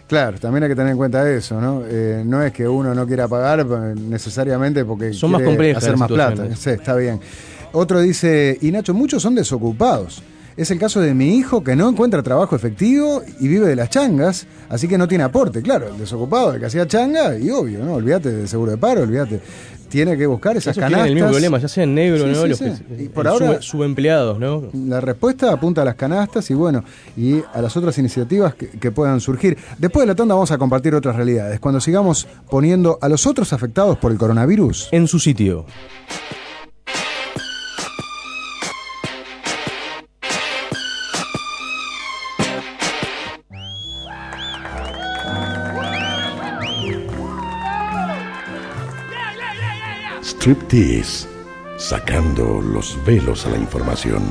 Claro, 0.08 0.38
también 0.40 0.64
hay 0.64 0.70
que 0.70 0.74
tener 0.74 0.90
en 0.90 0.96
cuenta 0.96 1.30
eso, 1.30 1.60
¿no? 1.60 1.84
Eh, 1.88 2.24
no 2.26 2.42
es 2.42 2.52
que 2.52 2.66
uno 2.66 2.92
no 2.96 3.06
quiera 3.06 3.28
pagar 3.28 3.60
eh, 3.60 3.94
necesariamente 3.96 4.84
porque 4.84 5.12
Son 5.12 5.30
más 5.30 5.40
complejas 5.42 5.84
hacer 5.84 5.96
más 5.96 6.08
plata. 6.08 6.48
Sí, 6.56 6.70
está 6.70 6.96
bien. 6.96 7.20
Otro 7.72 8.00
dice, 8.00 8.58
y 8.60 8.70
Nacho, 8.72 8.94
muchos 8.94 9.22
son 9.22 9.34
desocupados. 9.34 10.22
Es 10.56 10.70
el 10.70 10.78
caso 10.78 11.00
de 11.00 11.14
mi 11.14 11.36
hijo 11.36 11.62
que 11.62 11.76
no 11.76 11.88
encuentra 11.88 12.22
trabajo 12.22 12.54
efectivo 12.56 13.22
y 13.38 13.48
vive 13.48 13.66
de 13.68 13.76
las 13.76 13.88
changas, 13.88 14.46
así 14.68 14.88
que 14.88 14.98
no 14.98 15.06
tiene 15.08 15.24
aporte. 15.24 15.62
Claro, 15.62 15.88
el 15.88 15.98
desocupado, 15.98 16.52
el 16.54 16.60
que 16.60 16.66
hacía 16.66 16.86
changa, 16.86 17.38
y 17.38 17.48
obvio, 17.50 17.78
¿no? 17.84 17.94
Olvídate 17.94 18.30
del 18.32 18.48
seguro 18.48 18.72
de 18.72 18.76
paro, 18.78 19.02
olvídate. 19.02 19.40
Tiene 19.88 20.16
que 20.18 20.26
buscar 20.26 20.56
esas 20.56 20.76
canastas. 20.76 20.88
tienen 20.98 21.08
el 21.08 21.14
mismo 21.14 21.30
problema, 21.30 21.58
ya 21.58 21.66
sea 21.68 21.84
en 21.84 21.94
negro, 21.94 22.18
Sí, 22.18 22.30
¿no? 22.32 22.42
sí, 22.42 22.48
Los 22.48 22.58
sí. 22.58 22.64
que- 22.96 23.02
Y 23.04 23.08
por 23.08 23.26
ahora- 23.26 23.54
sub- 23.54 23.62
subempleados, 23.62 24.38
¿no? 24.38 24.64
La 24.72 25.00
respuesta 25.00 25.52
apunta 25.52 25.82
a 25.82 25.84
las 25.84 25.94
canastas 25.96 26.48
y 26.50 26.54
bueno, 26.54 26.84
y 27.16 27.40
a 27.54 27.60
las 27.62 27.76
otras 27.76 27.96
iniciativas 27.98 28.54
que, 28.54 28.68
que 28.68 28.90
puedan 28.92 29.20
surgir. 29.20 29.56
Después 29.78 30.02
de 30.02 30.08
la 30.08 30.14
tanda 30.14 30.34
vamos 30.34 30.50
a 30.52 30.58
compartir 30.58 30.94
otras 30.94 31.16
realidades, 31.16 31.58
cuando 31.58 31.80
sigamos 31.80 32.28
poniendo 32.50 32.98
a 33.00 33.08
los 33.08 33.26
otros 33.26 33.52
afectados 33.52 33.96
por 33.98 34.12
el 34.12 34.18
coronavirus 34.18 34.88
En 34.92 35.08
su 35.08 35.18
sitio. 35.18 35.64
Sacando 51.78 52.60
los 52.60 52.98
velos 53.04 53.46
a 53.46 53.50
la 53.50 53.56
información. 53.56 54.22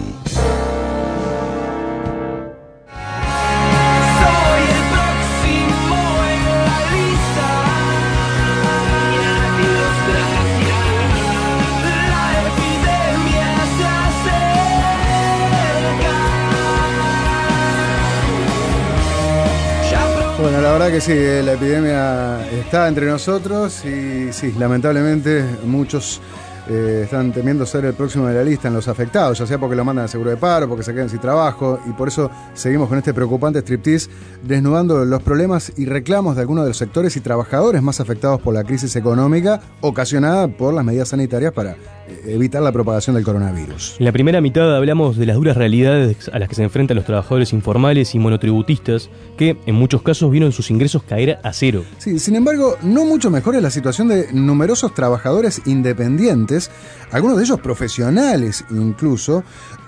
Que 20.99 21.05
sí, 21.05 21.11
eh, 21.13 21.41
la 21.45 21.53
epidemia 21.53 22.45
está 22.49 22.89
entre 22.89 23.05
nosotros 23.05 23.85
y 23.85 24.33
sí, 24.33 24.53
lamentablemente 24.59 25.45
muchos 25.65 26.19
eh, 26.67 27.03
están 27.05 27.31
temiendo 27.31 27.65
ser 27.65 27.85
el 27.85 27.93
próximo 27.93 28.27
de 28.27 28.33
la 28.33 28.43
lista 28.43 28.67
en 28.67 28.73
los 28.73 28.89
afectados, 28.89 29.39
ya 29.39 29.47
sea 29.47 29.57
porque 29.57 29.77
lo 29.77 29.85
mandan 29.85 30.03
al 30.03 30.09
seguro 30.09 30.29
de 30.29 30.35
paro, 30.35 30.67
porque 30.67 30.83
se 30.83 30.93
quedan 30.93 31.07
sin 31.07 31.19
trabajo 31.19 31.79
y 31.87 31.91
por 31.91 32.09
eso 32.09 32.29
seguimos 32.53 32.89
con 32.89 32.97
este 32.97 33.13
preocupante 33.13 33.59
striptease 33.59 34.09
desnudando 34.43 35.05
los 35.05 35.23
problemas 35.23 35.71
y 35.77 35.85
reclamos 35.85 36.35
de 36.35 36.41
algunos 36.41 36.65
de 36.65 36.71
los 36.71 36.77
sectores 36.77 37.15
y 37.15 37.21
trabajadores 37.21 37.81
más 37.81 38.01
afectados 38.01 38.41
por 38.41 38.53
la 38.53 38.65
crisis 38.65 38.93
económica 38.97 39.61
ocasionada 39.79 40.49
por 40.49 40.73
las 40.73 40.83
medidas 40.83 41.07
sanitarias 41.07 41.53
para 41.53 41.77
evitar 42.25 42.61
la 42.61 42.71
propagación 42.71 43.15
del 43.15 43.23
coronavirus. 43.23 43.95
En 43.99 44.05
la 44.05 44.11
primera 44.11 44.41
mitad 44.41 44.75
hablamos 44.75 45.17
de 45.17 45.25
las 45.25 45.35
duras 45.35 45.57
realidades 45.57 46.29
a 46.31 46.39
las 46.39 46.49
que 46.49 46.55
se 46.55 46.63
enfrentan 46.63 46.95
los 46.95 47.05
trabajadores 47.05 47.53
informales 47.53 48.15
y 48.15 48.19
monotributistas, 48.19 49.09
que 49.37 49.57
en 49.65 49.75
muchos 49.75 50.01
casos 50.01 50.31
vieron 50.31 50.51
sus 50.51 50.71
ingresos 50.71 51.03
caer 51.03 51.39
a 51.43 51.53
cero. 51.53 51.83
Sí, 51.97 52.19
sin 52.19 52.35
embargo, 52.35 52.77
no 52.81 53.05
mucho 53.05 53.29
mejor 53.29 53.55
es 53.55 53.61
la 53.61 53.71
situación 53.71 54.07
de 54.07 54.31
numerosos 54.33 54.93
trabajadores 54.93 55.61
independientes, 55.65 56.71
algunos 57.11 57.37
de 57.37 57.43
ellos 57.43 57.59
profesionales 57.59 58.65
incluso, 58.71 59.43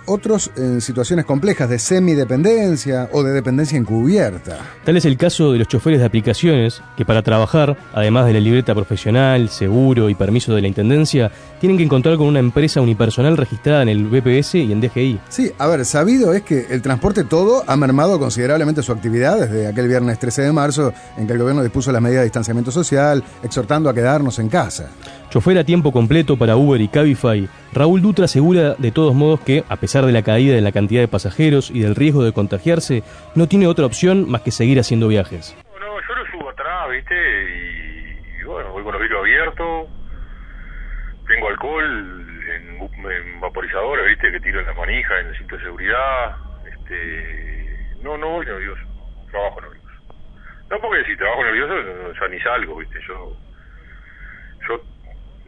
otros 0.06 0.52
en 0.56 0.82
situaciones 0.82 1.26
complejas 1.26 1.70
de 1.70 1.80
semidependencia 1.80 3.10
o 3.12 3.24
de 3.24 3.32
dependencia 3.34 3.78
encubierta. 3.78 4.58
Tal 4.84 4.98
es 4.98 5.06
el 5.06 5.18
caso 5.18 5.52
de 5.52 5.60
los 5.60 5.68
choferes 5.68 6.00
de 6.00 6.06
aplicaciones, 6.06 6.82
que 6.98 7.06
para 7.06 7.22
trabajar, 7.22 7.78
además 7.94 8.26
de 8.26 8.34
la 8.34 8.40
libreta 8.40 8.74
profesional, 8.74 9.50
seguro 9.50 10.10
y 10.10 10.16
permiso 10.16 10.54
de 10.56 10.62
la 10.62 10.68
Intendencia, 10.68 11.32
tienen 11.60 11.78
que 11.78 11.84
encontrar 11.84 12.18
con 12.18 12.28
una 12.28 12.40
empresa 12.40 12.82
unipersonal 12.82 13.38
registrada 13.38 13.84
en 13.84 13.90
el 13.90 14.08
BPS 14.08 14.56
y 14.56 14.72
en 14.72 14.82
DGI. 14.82 15.20
Sí, 15.30 15.52
a 15.58 15.68
ver, 15.68 15.86
sabido 15.86 16.34
es 16.34 16.44
que 16.44 16.68
el 16.70 16.82
transporte 16.82 17.24
todo 17.24 17.64
ha 17.68 17.76
mermado 17.76 18.20
considerablemente 18.20 18.82
su 18.84 18.92
actividad 18.92 19.40
desde 19.40 19.68
aquel 19.68 19.88
viernes 19.88 20.20
13 20.20 20.44
de 20.44 20.52
marzo, 20.52 20.94
en 21.18 21.28
que 21.28 21.34
el 21.34 21.40
gobierno 21.40 21.64
dispuso 21.64 21.92
las 21.92 22.02
medidas 22.02 22.22
de 22.22 22.26
distanciamiento 22.26 22.72
social, 22.72 23.24
exhortando 23.44 23.90
a 23.90 23.94
quedarnos 23.94 24.40
en 24.40 24.50
casa. 24.50 24.90
Chofer 25.32 25.58
a 25.58 25.64
tiempo 25.64 25.94
completo 25.94 26.38
para 26.38 26.58
Uber 26.58 26.82
y 26.82 26.90
Cabify, 26.90 27.48
Raúl 27.72 28.02
Dutra 28.02 28.26
asegura 28.26 28.76
de 28.78 28.92
todos 28.92 29.16
modos 29.16 29.40
que, 29.40 29.64
a 29.70 29.78
pesar 29.78 30.04
de 30.04 30.12
la 30.12 30.24
caída 30.24 30.54
de 30.54 30.60
la 30.60 30.74
cantidad 30.74 31.00
de 31.00 31.08
pasajeros 31.08 31.72
y 31.72 31.80
del 31.80 31.96
riesgo 31.96 32.26
de 32.26 32.34
contagiarse, 32.34 33.02
no 33.34 33.48
tiene 33.48 33.68
otra 33.68 33.86
opción 33.86 34.30
más 34.30 34.42
que 34.42 34.52
seguir 34.52 34.78
haciendo 34.78 35.08
viajes. 35.08 35.56
No, 35.80 35.80
no 35.80 36.02
yo 36.02 36.16
lo 36.16 36.32
subo 36.32 36.50
atrás, 36.50 36.90
¿viste? 36.90 37.16
Y, 37.16 38.44
bueno, 38.44 38.74
voy 38.74 38.84
con 38.84 38.92
los 38.92 39.02
vidrios 39.02 39.22
abiertos, 39.22 39.88
tengo 41.26 41.48
alcohol 41.48 42.26
en, 42.52 43.10
en, 43.10 43.40
vaporizadores, 43.40 44.08
¿viste? 44.08 44.34
Que 44.34 44.40
tiro 44.42 44.60
en 44.60 44.66
la 44.66 44.74
manija, 44.74 45.18
en 45.22 45.28
el 45.28 45.38
cinto 45.38 45.56
de 45.56 45.64
seguridad. 45.64 46.36
Este, 46.70 47.96
no, 48.04 48.18
no 48.18 48.32
voy 48.32 48.46
nervioso, 48.46 48.84
trabajo 49.32 49.62
nervioso. 49.62 49.88
No 50.70 50.78
porque 50.82 51.06
si 51.06 51.16
trabajo 51.16 51.42
nervioso, 51.46 51.74
ya 52.20 52.28
ni 52.28 52.40
salgo, 52.42 52.76
¿viste? 52.76 53.00
Yo 53.08 53.34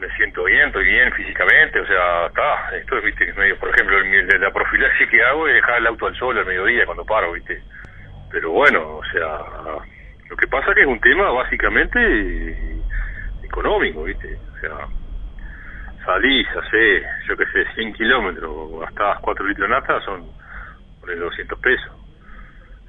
me 0.04 0.16
siento 0.16 0.44
bien, 0.44 0.68
estoy 0.68 0.84
bien 0.86 1.12
físicamente, 1.14 1.80
o 1.80 1.86
sea, 1.86 2.26
está, 2.28 2.76
esto 2.76 2.98
es, 2.98 3.04
viste, 3.06 3.34
medio, 3.34 3.58
por 3.58 3.70
ejemplo, 3.70 3.98
el- 3.98 4.28
la 4.42 4.52
profilaxis 4.52 5.10
que 5.10 5.24
hago 5.24 5.48
es 5.48 5.56
dejar 5.56 5.78
el 5.78 5.88
auto 5.88 6.08
al 6.08 6.16
sol 6.16 6.38
al 6.38 6.46
mediodía 6.46 6.86
cuando 6.86 7.06
paro, 7.06 7.32
viste. 7.32 7.62
Pero 8.30 8.52
bueno, 8.52 8.98
o 8.98 9.04
sea, 9.06 9.40
lo 10.30 10.36
que 10.36 10.48
pasa 10.48 10.74
que 10.74 10.82
es 10.82 10.88
un 10.88 11.00
tema 11.00 11.32
básicamente 11.32 12.82
económico, 13.44 14.04
viste, 14.04 14.28
o 14.58 14.60
sea, 14.60 14.88
salís, 16.06 16.48
hace, 16.50 17.04
yo 17.30 17.38
qué 17.38 17.46
sé, 17.54 17.66
100 17.76 17.94
kilómetros, 17.94 18.80
gastás 18.82 19.20
4 19.22 19.46
litros 19.46 19.70
de 19.70 19.74
nafta, 19.74 20.02
son, 20.02 20.28
ponele 21.00 21.22
200 21.22 21.60
pesos. 21.60 21.92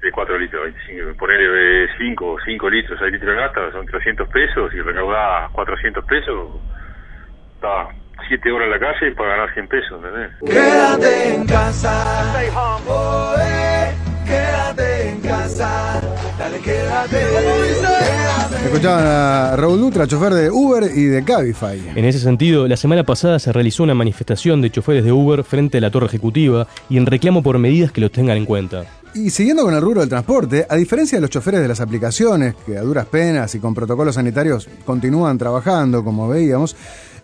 De 0.01 0.11
4 0.11 0.37
litros, 0.37 0.63
25, 0.63 1.17
ponele 1.17 1.89
5, 1.97 2.37
5 2.45 2.69
litros, 2.69 2.99
6 2.99 3.11
litros 3.13 3.35
de 3.35 3.41
nafta, 3.41 3.71
son 3.71 3.85
300 3.85 4.27
pesos, 4.27 4.73
y 4.73 4.81
recaudás 4.81 5.49
400 5.51 6.03
pesos, 6.05 6.61
está 7.55 7.89
7 8.27 8.51
horas 8.51 8.65
en 8.65 8.71
la 8.71 8.79
calle 8.79 9.11
para 9.15 9.29
ganar 9.29 9.53
100 9.53 9.67
pesos, 9.67 10.03
¿entendés? 10.03 10.31
Quédate 10.45 11.35
en 11.35 11.45
casa. 11.45 12.33
Oh, 12.87 13.35
eh, 13.39 13.91
quédate 14.25 15.09
en 15.09 15.21
casa. 15.21 16.01
Dale, 16.39 16.59
quédate. 16.59 17.17
Quédate. 17.17 18.65
Escuchaban 18.65 19.05
a 19.05 19.55
Raúl 19.55 19.79
Dutra, 19.79 20.07
chofer 20.07 20.33
de 20.33 20.49
Uber 20.49 20.83
y 20.95 21.05
de 21.05 21.23
Cabify. 21.23 21.91
En 21.95 22.05
ese 22.05 22.19
sentido, 22.19 22.67
la 22.67 22.77
semana 22.77 23.03
pasada 23.03 23.37
se 23.39 23.53
realizó 23.53 23.83
una 23.83 23.93
manifestación 23.93 24.61
de 24.61 24.71
choferes 24.71 25.05
de 25.05 25.11
Uber 25.11 25.43
frente 25.43 25.77
a 25.77 25.81
la 25.81 25.91
torre 25.91 26.07
ejecutiva 26.07 26.67
y 26.89 26.97
en 26.97 27.05
reclamo 27.05 27.43
por 27.43 27.59
medidas 27.59 27.91
que 27.91 28.01
los 28.01 28.11
tengan 28.11 28.37
en 28.37 28.45
cuenta. 28.45 28.85
Y 29.13 29.29
siguiendo 29.29 29.63
con 29.63 29.73
el 29.73 29.81
rubro 29.81 30.01
del 30.01 30.09
transporte, 30.09 30.65
a 30.67 30.75
diferencia 30.75 31.17
de 31.17 31.21
los 31.21 31.29
choferes 31.29 31.61
de 31.61 31.69
las 31.69 31.79
aplicaciones, 31.79 32.53
que 32.65 32.77
a 32.77 32.81
duras 32.81 33.05
penas 33.05 33.55
y 33.55 33.59
con 33.59 33.73
protocolos 33.73 34.15
sanitarios 34.15 34.67
continúan 34.83 35.37
trabajando, 35.37 36.03
como 36.03 36.27
veíamos, 36.27 36.75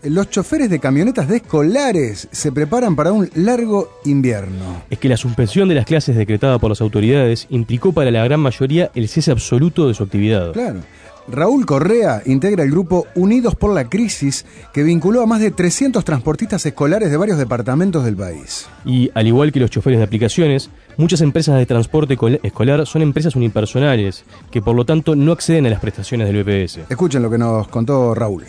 los 0.04 0.30
choferes 0.30 0.70
de 0.70 0.80
camionetas 0.80 1.28
de 1.28 1.38
escolares 1.38 2.28
se 2.32 2.52
preparan 2.52 2.96
para 2.96 3.12
un 3.12 3.30
largo 3.36 3.90
invierno. 4.06 4.84
Es 4.90 4.98
que 5.00 5.10
la 5.10 5.18
suspensión 5.18 5.70
de 5.70 5.76
las 5.76 5.86
clases 5.86 6.16
decretada 6.16 6.60
por 6.60 6.70
las 6.70 6.82
autoridades 6.82 7.48
implicó 7.50 7.92
para 7.94 8.12
la 8.12 8.24
gran 8.24 8.40
mayoría 8.40 8.92
el 8.96 9.08
cese 9.08 9.32
absoluto 9.32 9.88
de 9.88 9.94
su 9.94 10.04
actividad. 10.04 10.54
Claro. 10.54 10.80
Raúl 11.28 11.68
Correa 11.68 12.24
integra 12.26 12.64
el 12.64 12.72
grupo 12.72 13.06
Unidos 13.14 13.54
por 13.56 13.74
la 13.76 13.88
Crisis, 13.88 14.44
que 14.74 14.82
vinculó 14.82 15.22
a 15.22 15.28
más 15.28 15.40
de 15.40 15.52
300 15.52 16.04
transportistas 16.04 16.66
escolares 16.66 17.12
de 17.12 17.16
varios 17.18 17.38
departamentos 17.38 18.04
del 18.04 18.16
país. 18.16 18.66
Y 18.86 19.12
al 19.14 19.28
igual 19.28 19.52
que 19.52 19.60
los 19.60 19.70
choferes 19.70 20.00
de 20.00 20.06
aplicaciones, 20.06 20.72
muchas 20.98 21.22
empresas 21.22 21.58
de 21.60 21.68
transporte 21.68 22.18
col- 22.18 22.40
escolar 22.42 22.88
son 22.88 23.04
empresas 23.04 23.36
unipersonales, 23.36 24.26
que 24.50 24.64
por 24.64 24.76
lo 24.76 24.84
tanto 24.84 25.16
no 25.16 25.32
acceden 25.32 25.68
a 25.68 25.70
las 25.70 25.80
prestaciones 25.80 26.28
del 26.28 26.44
BPS. 26.44 26.80
Escuchen 26.90 27.22
lo 27.22 27.30
que 27.30 27.38
nos 27.38 27.68
contó 27.68 28.16
Raúl. 28.16 28.44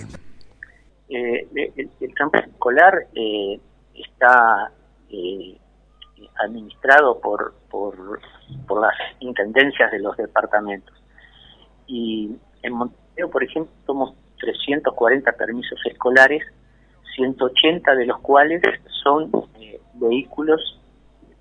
Eh, 1.15 1.47
el, 1.77 1.91
el 2.01 2.15
campus 2.15 2.41
escolar 2.41 3.07
eh, 3.15 3.61
está 3.95 4.73
eh, 5.11 5.59
administrado 6.43 7.21
por, 7.21 7.55
por, 7.71 8.21
por 8.67 8.81
las 8.81 8.95
intendencias 9.21 9.91
de 9.91 9.99
los 9.99 10.17
departamentos. 10.17 10.95
Y 11.87 12.35
en 12.63 12.73
Montevideo, 12.73 13.31
por 13.31 13.45
ejemplo, 13.45 13.73
somos 13.87 14.15
340 14.41 15.33
permisos 15.33 15.79
escolares, 15.85 16.43
180 17.15 17.95
de 17.95 18.07
los 18.07 18.19
cuales 18.21 18.63
son 19.03 19.31
eh, 19.61 19.81
vehículos 19.95 20.81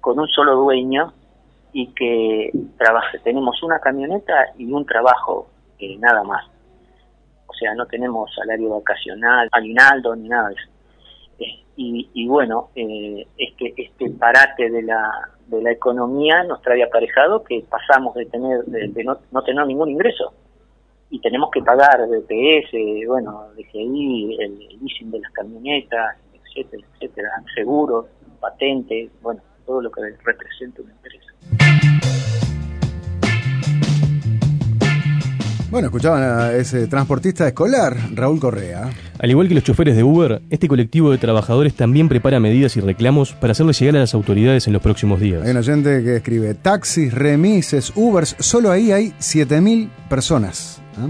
con 0.02 0.20
un 0.20 0.28
solo 0.28 0.56
dueño 0.56 1.14
y 1.74 1.88
que 1.94 2.52
trabaja, 2.78 3.18
tenemos 3.24 3.64
una 3.64 3.80
camioneta 3.80 4.34
y 4.58 4.72
un 4.72 4.86
trabajo, 4.86 5.50
eh, 5.80 5.98
nada 5.98 6.24
más. 6.24 6.46
O 7.52 7.54
sea, 7.54 7.74
no 7.76 7.86
tenemos 7.86 8.34
salario 8.34 8.70
vacacional, 8.70 9.50
aguinaldo 9.52 10.16
ni 10.16 10.30
nada 10.30 10.50
de 10.50 10.56
eso. 10.56 10.70
Eh, 11.40 11.64
y, 11.76 12.10
y 12.14 12.28
bueno, 12.28 12.70
eh, 12.76 13.28
este, 13.38 13.74
este 13.76 14.10
parate 14.12 14.70
de 14.70 14.82
la, 14.84 15.30
de 15.48 15.62
la 15.62 15.72
economía 15.72 16.44
nos 16.44 16.62
trae 16.62 16.82
aparejado 16.82 17.44
que 17.44 17.66
pasamos 17.70 18.16
de 18.16 18.26
tener 18.28 18.64
de, 18.64 19.04
no, 19.04 19.18
no 19.32 19.44
tener 19.44 19.66
ningún 19.66 19.90
ingreso 19.90 20.34
y 21.10 21.20
tenemos 21.20 21.52
que 21.52 21.62
pagar 21.62 22.00
BPS, 22.08 22.72
bueno, 23.06 23.50
DGI, 23.58 24.38
el, 24.40 24.62
el 24.62 24.80
leasing 24.80 25.12
de 25.12 25.20
las 25.20 25.32
camionetas, 25.34 26.16
etcétera, 26.34 26.84
etcétera, 26.94 27.30
seguros, 27.54 28.06
patentes, 28.40 29.12
bueno, 29.22 29.42
todo 29.66 29.82
lo 29.82 29.92
que 29.92 30.02
representa 30.24 30.82
una 30.82 30.94
empresa. 30.94 31.81
Bueno, 35.72 35.88
escuchaban 35.88 36.22
a 36.22 36.52
ese 36.52 36.86
transportista 36.88 37.48
escolar, 37.48 37.96
Raúl 38.14 38.42
Correa. 38.42 38.90
Al 39.18 39.30
igual 39.30 39.48
que 39.48 39.54
los 39.54 39.64
choferes 39.64 39.96
de 39.96 40.04
Uber, 40.04 40.42
este 40.50 40.68
colectivo 40.68 41.12
de 41.12 41.18
trabajadores 41.18 41.74
también 41.76 42.10
prepara 42.10 42.42
medidas 42.42 42.76
y 42.76 42.82
reclamos 42.82 43.32
para 43.32 43.52
hacerles 43.52 43.80
llegar 43.80 43.96
a 43.96 44.00
las 44.00 44.14
autoridades 44.14 44.68
en 44.68 44.74
los 44.74 44.82
próximos 44.82 45.22
días. 45.22 45.42
Hay 45.46 45.52
un 45.52 45.58
oyente 45.58 46.04
que 46.04 46.18
escribe, 46.18 46.56
taxis, 46.56 47.14
remises, 47.14 47.94
Ubers, 47.96 48.36
solo 48.40 48.70
ahí 48.70 48.92
hay 48.92 49.14
7.000 49.22 49.90
personas. 50.10 50.82
¿ah? 50.98 51.08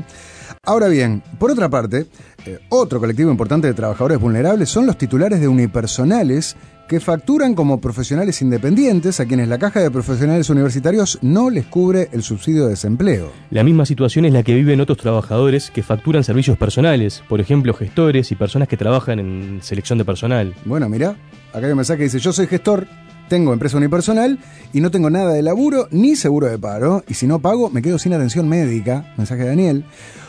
Ahora 0.64 0.90
bien, 0.90 1.24
por 1.40 1.50
otra 1.50 1.68
parte, 1.68 2.06
eh, 2.46 2.60
otro 2.70 3.00
colectivo 3.00 3.32
importante 3.32 3.66
de 3.66 3.74
trabajadores 3.74 4.20
vulnerables 4.20 4.70
son 4.70 4.86
los 4.86 4.96
titulares 4.96 5.42
de 5.42 5.48
unipersonales 5.48 6.56
que 6.92 7.00
facturan 7.00 7.56
como 7.56 7.80
profesionales 7.80 8.42
independientes 8.42 9.22
a 9.22 9.26
quienes 9.26 9.48
la 9.48 9.58
Caja 9.58 9.80
de 9.80 9.90
Profesionales 9.90 10.50
Universitarios 10.50 11.20
no 11.22 11.50
les 11.50 11.66
cubre 11.66 12.10
el 12.12 12.22
subsidio 12.22 12.66
de 12.66 12.72
desempleo. 12.72 13.32
La 13.50 13.64
misma 13.64 13.86
situación 13.86 14.26
es 14.26 14.34
la 14.34 14.44
que 14.44 14.54
viven 14.54 14.82
otros 14.82 14.98
trabajadores 14.98 15.72
que 15.72 15.84
facturan 15.84 16.26
servicios 16.26 16.58
personales, 16.58 17.24
por 17.30 17.40
ejemplo 17.40 17.74
gestores 17.74 18.34
y 18.34 18.36
personas 18.36 18.68
que 18.68 18.76
trabajan 18.76 19.20
en 19.20 19.60
selección 19.62 20.00
de 20.00 20.04
personal. 20.04 20.54
Bueno, 20.66 20.90
mira, 20.90 21.16
acá 21.54 21.66
hay 21.66 21.72
un 21.72 21.78
mensaje 21.78 22.00
que 22.00 22.04
dice, 22.04 22.20
yo 22.20 22.34
soy 22.34 22.48
gestor, 22.48 22.86
tengo 23.30 23.54
empresa 23.54 23.78
unipersonal 23.78 24.38
y 24.74 24.82
no 24.82 24.92
tengo 24.92 25.10
nada 25.10 25.32
de 25.32 25.44
laburo 25.44 25.88
ni 25.92 26.18
seguro 26.18 26.48
de 26.48 26.60
paro, 26.60 27.06
y 27.08 27.14
si 27.14 27.26
no 27.26 27.40
pago 27.40 27.70
me 27.70 27.82
quedo 27.82 28.00
sin 28.00 28.12
atención 28.12 28.50
médica, 28.50 29.14
mensaje 29.16 29.44
de 29.44 29.48
Daniel. 29.48 29.86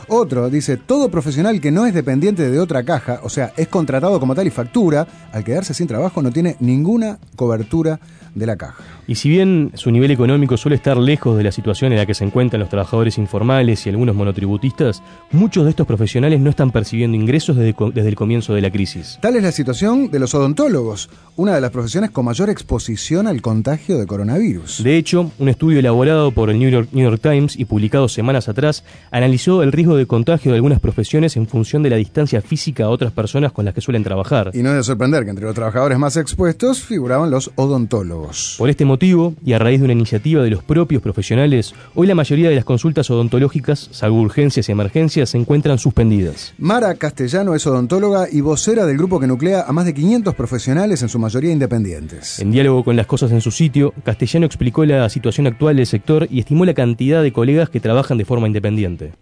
Otro 0.09 0.51
dice, 0.51 0.77
todo 0.77 1.11
profesional 1.11 1.61
que 1.61 1.71
no 1.71 1.87
es 1.87 1.95
dependiente 1.95 2.51
de 2.51 2.61
otra 2.61 2.83
caja, 2.83 3.21
o 3.23 3.29
sea, 3.29 3.53
es 3.57 3.69
contratado 3.69 4.19
como 4.21 4.35
tal 4.35 4.47
y 4.47 4.51
factura, 4.51 5.07
al 5.33 5.45
quedarse 5.45 5.75
sin 5.75 5.87
trabajo 5.87 6.23
no 6.23 6.31
tiene 6.31 6.57
ninguna 6.61 7.19
cobertura 7.37 8.01
de 8.35 8.47
la 8.47 8.57
caja. 8.57 8.83
Y 9.07 9.17
si 9.17 9.29
bien 9.29 9.73
su 9.75 9.91
nivel 9.91 10.11
económico 10.11 10.57
suele 10.57 10.77
estar 10.77 10.97
lejos 10.97 11.37
de 11.37 11.45
la 11.45 11.53
situación 11.53 11.93
en 11.93 11.99
la 11.99 12.07
que 12.07 12.15
se 12.15 12.25
encuentran 12.25 12.61
los 12.61 12.69
trabajadores 12.69 13.19
informales 13.19 13.85
y 13.85 13.91
algunos 13.91 14.15
monotributistas, 14.15 15.03
muchos 15.33 15.65
de 15.65 15.71
estos 15.71 15.87
profesionales 15.87 16.41
no 16.41 16.51
están 16.51 16.71
percibiendo 16.71 17.17
ingresos 17.17 17.57
desde, 17.57 18.09
el 18.09 18.15
comienzo 18.15 18.55
de 18.55 18.63
la 18.63 18.71
crisis. 18.71 19.19
Tal 19.21 19.37
es 19.37 19.43
la 19.43 19.53
situación 19.53 20.11
de 20.11 20.19
los 20.19 20.35
odontólogos, 20.35 21.11
una 21.37 21.55
de 21.55 21.61
las 21.61 21.71
profesiones 21.71 22.11
con 22.11 22.25
mayor 22.25 22.49
exposición 22.49 23.27
al 23.27 23.43
contagio 23.43 23.99
de 23.99 24.07
coronavirus. 24.07 24.83
De 24.83 24.97
hecho, 24.97 25.31
un 25.39 25.49
estudio 25.49 25.81
elaborado 25.81 26.31
por 26.31 26.49
el 26.51 26.59
New 26.59 26.71
York, 26.71 26.89
New 26.93 27.09
York 27.09 27.21
Times 27.21 27.59
y 27.59 27.65
publicado 27.65 28.09
semanas 28.09 28.49
atrás 28.49 28.85
analizó 29.11 29.63
el 29.63 29.73
riesgo 29.73 29.92
de 29.97 30.07
contagio 30.07 30.51
de 30.53 30.57
algunas 30.57 30.81
profesiones 30.81 31.37
en 31.37 31.47
función 31.47 31.83
de 31.83 31.91
la 31.91 31.97
distancia 31.97 32.43
física 32.43 32.85
a 32.85 32.89
otras 32.89 33.13
personas 33.13 33.53
con 33.53 33.65
las 33.65 33.75
que 33.75 33.81
suelen 33.81 34.05
trabajar. 34.05 34.51
Y 34.55 34.63
no 34.63 34.71
es 34.71 34.77
de 34.77 34.83
sorprender 34.85 35.25
que 35.25 35.31
entre 35.31 35.45
los 35.45 35.55
trabajadores 35.55 35.99
más 35.99 36.17
expuestos 36.17 36.83
figuraban 36.83 37.31
los 37.31 37.51
odontólogos. 37.57 38.57
Por 38.59 38.71
este 38.71 38.85
motivo, 38.85 39.35
y 39.45 39.53
a 39.53 39.59
raíz 39.59 39.81
de 39.81 39.85
una 39.85 39.93
iniciativa 39.93 40.43
de 40.43 40.51
los 40.51 40.63
propios 40.63 41.03
profesionales, 41.03 41.75
hoy 41.95 42.07
la 42.07 42.15
mayoría 42.15 42.49
de 42.49 42.57
las 42.57 42.65
consultas 42.65 43.11
odontológicas, 43.11 43.89
salvo 43.93 44.21
urgencias 44.21 44.69
y 44.69 44.73
emergencias, 44.73 45.31
se 45.31 45.39
encuentran 45.39 45.79
suspendidas. 45.79 46.55
Mara 46.59 46.95
Castellano 46.95 47.55
es 47.55 47.67
odontóloga 47.67 48.29
y 48.31 48.41
vocera 48.41 48.87
del 48.87 48.97
grupo 48.97 49.21
que 49.21 49.27
nuclea 49.27 49.65
a 49.67 49.73
más 49.73 49.85
de 49.85 49.95
500 49.95 50.35
profesionales, 50.35 51.03
en 51.03 51.09
su 51.09 51.19
mayoría 51.19 51.53
independientes. 51.53 52.39
En 52.39 52.51
diálogo 52.51 52.85
con 52.85 52.97
las 52.97 53.07
cosas 53.07 53.33
en 53.33 53.41
su 53.41 53.51
sitio, 53.51 53.93
Castellano 54.05 54.47
explicó 54.47 54.85
la 54.85 55.09
situación 55.09 55.47
actual 55.47 55.77
del 55.77 55.87
sector 55.87 56.27
y 56.31 56.41
estimó 56.41 56.65
la 56.65 56.75
cantidad 56.75 57.23
de 57.23 57.33
colegas 57.33 57.71
que 57.71 57.81
trabajan 57.81 58.19
de 58.19 58.25
forma 58.25 58.47
independiente. 58.47 59.13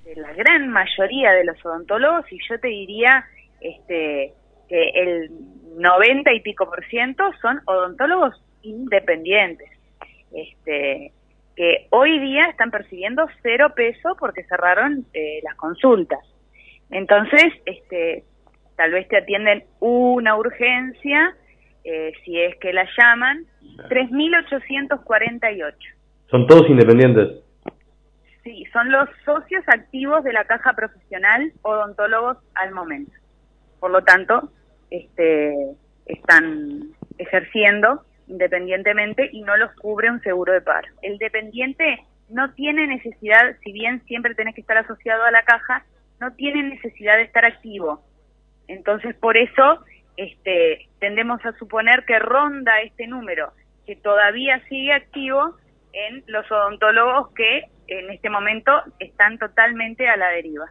Mayoría 0.80 1.32
de 1.32 1.44
los 1.44 1.64
odontólogos 1.64 2.24
y 2.32 2.38
yo 2.48 2.58
te 2.58 2.68
diría 2.68 3.24
este 3.60 4.32
que 4.68 4.90
el 4.94 5.30
90 5.76 6.32
y 6.32 6.40
pico 6.40 6.66
por 6.66 6.84
ciento 6.86 7.24
son 7.42 7.60
odontólogos 7.66 8.34
independientes. 8.62 9.68
Este 10.32 11.12
que 11.56 11.88
hoy 11.90 12.18
día 12.20 12.46
están 12.46 12.70
percibiendo 12.70 13.26
cero 13.42 13.72
peso 13.74 14.16
porque 14.18 14.44
cerraron 14.44 15.04
eh, 15.12 15.40
las 15.42 15.56
consultas. 15.56 16.20
Entonces 16.90 17.52
este 17.66 18.24
tal 18.76 18.92
vez 18.92 19.06
te 19.08 19.18
atienden 19.18 19.64
una 19.80 20.36
urgencia 20.36 21.34
eh, 21.84 22.12
si 22.24 22.40
es 22.40 22.56
que 22.56 22.72
la 22.72 22.86
llaman 22.96 23.44
3.848 23.88 25.74
Son 26.30 26.46
todos 26.46 26.68
independientes. 26.68 27.49
Sí, 28.42 28.64
son 28.72 28.90
los 28.90 29.08
socios 29.24 29.62
activos 29.66 30.24
de 30.24 30.32
la 30.32 30.44
caja 30.44 30.72
profesional 30.72 31.52
odontólogos 31.62 32.38
al 32.54 32.72
momento. 32.72 33.12
Por 33.78 33.90
lo 33.90 34.02
tanto, 34.02 34.50
este, 34.90 35.54
están 36.06 36.90
ejerciendo 37.18 38.04
independientemente 38.26 39.28
y 39.32 39.42
no 39.42 39.56
los 39.56 39.72
cubre 39.74 40.10
un 40.10 40.20
seguro 40.22 40.52
de 40.52 40.60
paro. 40.60 40.88
El 41.02 41.18
dependiente 41.18 42.04
no 42.28 42.52
tiene 42.54 42.86
necesidad, 42.86 43.56
si 43.62 43.72
bien 43.72 44.02
siempre 44.06 44.34
tenés 44.34 44.54
que 44.54 44.60
estar 44.60 44.78
asociado 44.78 45.24
a 45.24 45.30
la 45.32 45.42
caja, 45.42 45.84
no 46.20 46.32
tiene 46.34 46.62
necesidad 46.62 47.16
de 47.16 47.24
estar 47.24 47.44
activo. 47.44 48.04
Entonces, 48.68 49.16
por 49.16 49.36
eso 49.36 49.84
este, 50.16 50.88
tendemos 51.00 51.44
a 51.44 51.52
suponer 51.58 52.04
que 52.04 52.18
ronda 52.18 52.80
este 52.82 53.06
número, 53.06 53.52
que 53.84 53.96
todavía 53.96 54.62
sigue 54.68 54.92
activo 54.92 55.56
en 55.92 56.22
los 56.28 56.50
odontólogos 56.52 57.32
que 57.34 57.64
en 57.90 58.10
este 58.10 58.30
momento 58.30 58.72
están 58.98 59.38
totalmente 59.38 60.08
a 60.08 60.16
la 60.16 60.28
deriva. 60.28 60.66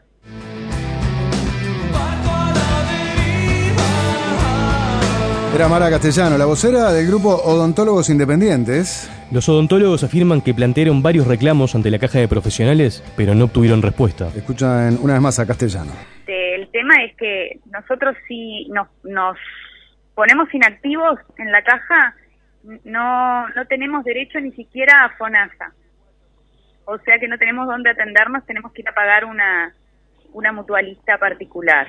Era 5.53 5.67
Mara 5.67 5.89
Castellano, 5.89 6.38
la 6.38 6.45
vocera 6.45 6.93
del 6.93 7.08
grupo 7.08 7.29
Odontólogos 7.36 8.10
Independientes. 8.10 9.12
Los 9.32 9.49
odontólogos 9.49 10.03
afirman 10.03 10.41
que 10.41 10.53
plantearon 10.53 11.01
varios 11.01 11.27
reclamos 11.27 11.75
ante 11.75 11.89
la 11.89 11.99
caja 11.99 12.19
de 12.19 12.27
profesionales, 12.27 13.03
pero 13.17 13.34
no 13.36 13.45
obtuvieron 13.45 13.82
respuesta. 13.82 14.27
Escuchan 14.36 14.97
una 15.01 15.13
vez 15.13 15.21
más 15.21 15.39
a 15.39 15.47
Castellano. 15.47 15.91
El 16.27 16.69
tema 16.69 17.03
es 17.03 17.15
que 17.15 17.60
nosotros 17.71 18.15
si 18.27 18.67
nos, 18.69 18.88
nos 19.03 19.38
ponemos 20.13 20.53
inactivos 20.53 21.19
en 21.38 21.51
la 21.51 21.63
caja, 21.63 22.15
no, 22.84 23.49
no 23.49 23.65
tenemos 23.65 24.03
derecho 24.05 24.39
ni 24.39 24.51
siquiera 24.51 25.05
a 25.05 25.17
FONASA. 25.17 25.73
O 26.91 26.97
sea 26.99 27.19
que 27.19 27.28
no 27.28 27.38
tenemos 27.38 27.67
dónde 27.67 27.91
atendernos, 27.91 28.43
tenemos 28.47 28.73
que 28.73 28.82
ir 28.82 28.89
a 28.89 28.93
pagar 28.93 29.23
una, 29.23 29.75
una 30.34 30.52
mutualista 30.52 31.19
particular. 31.19 31.88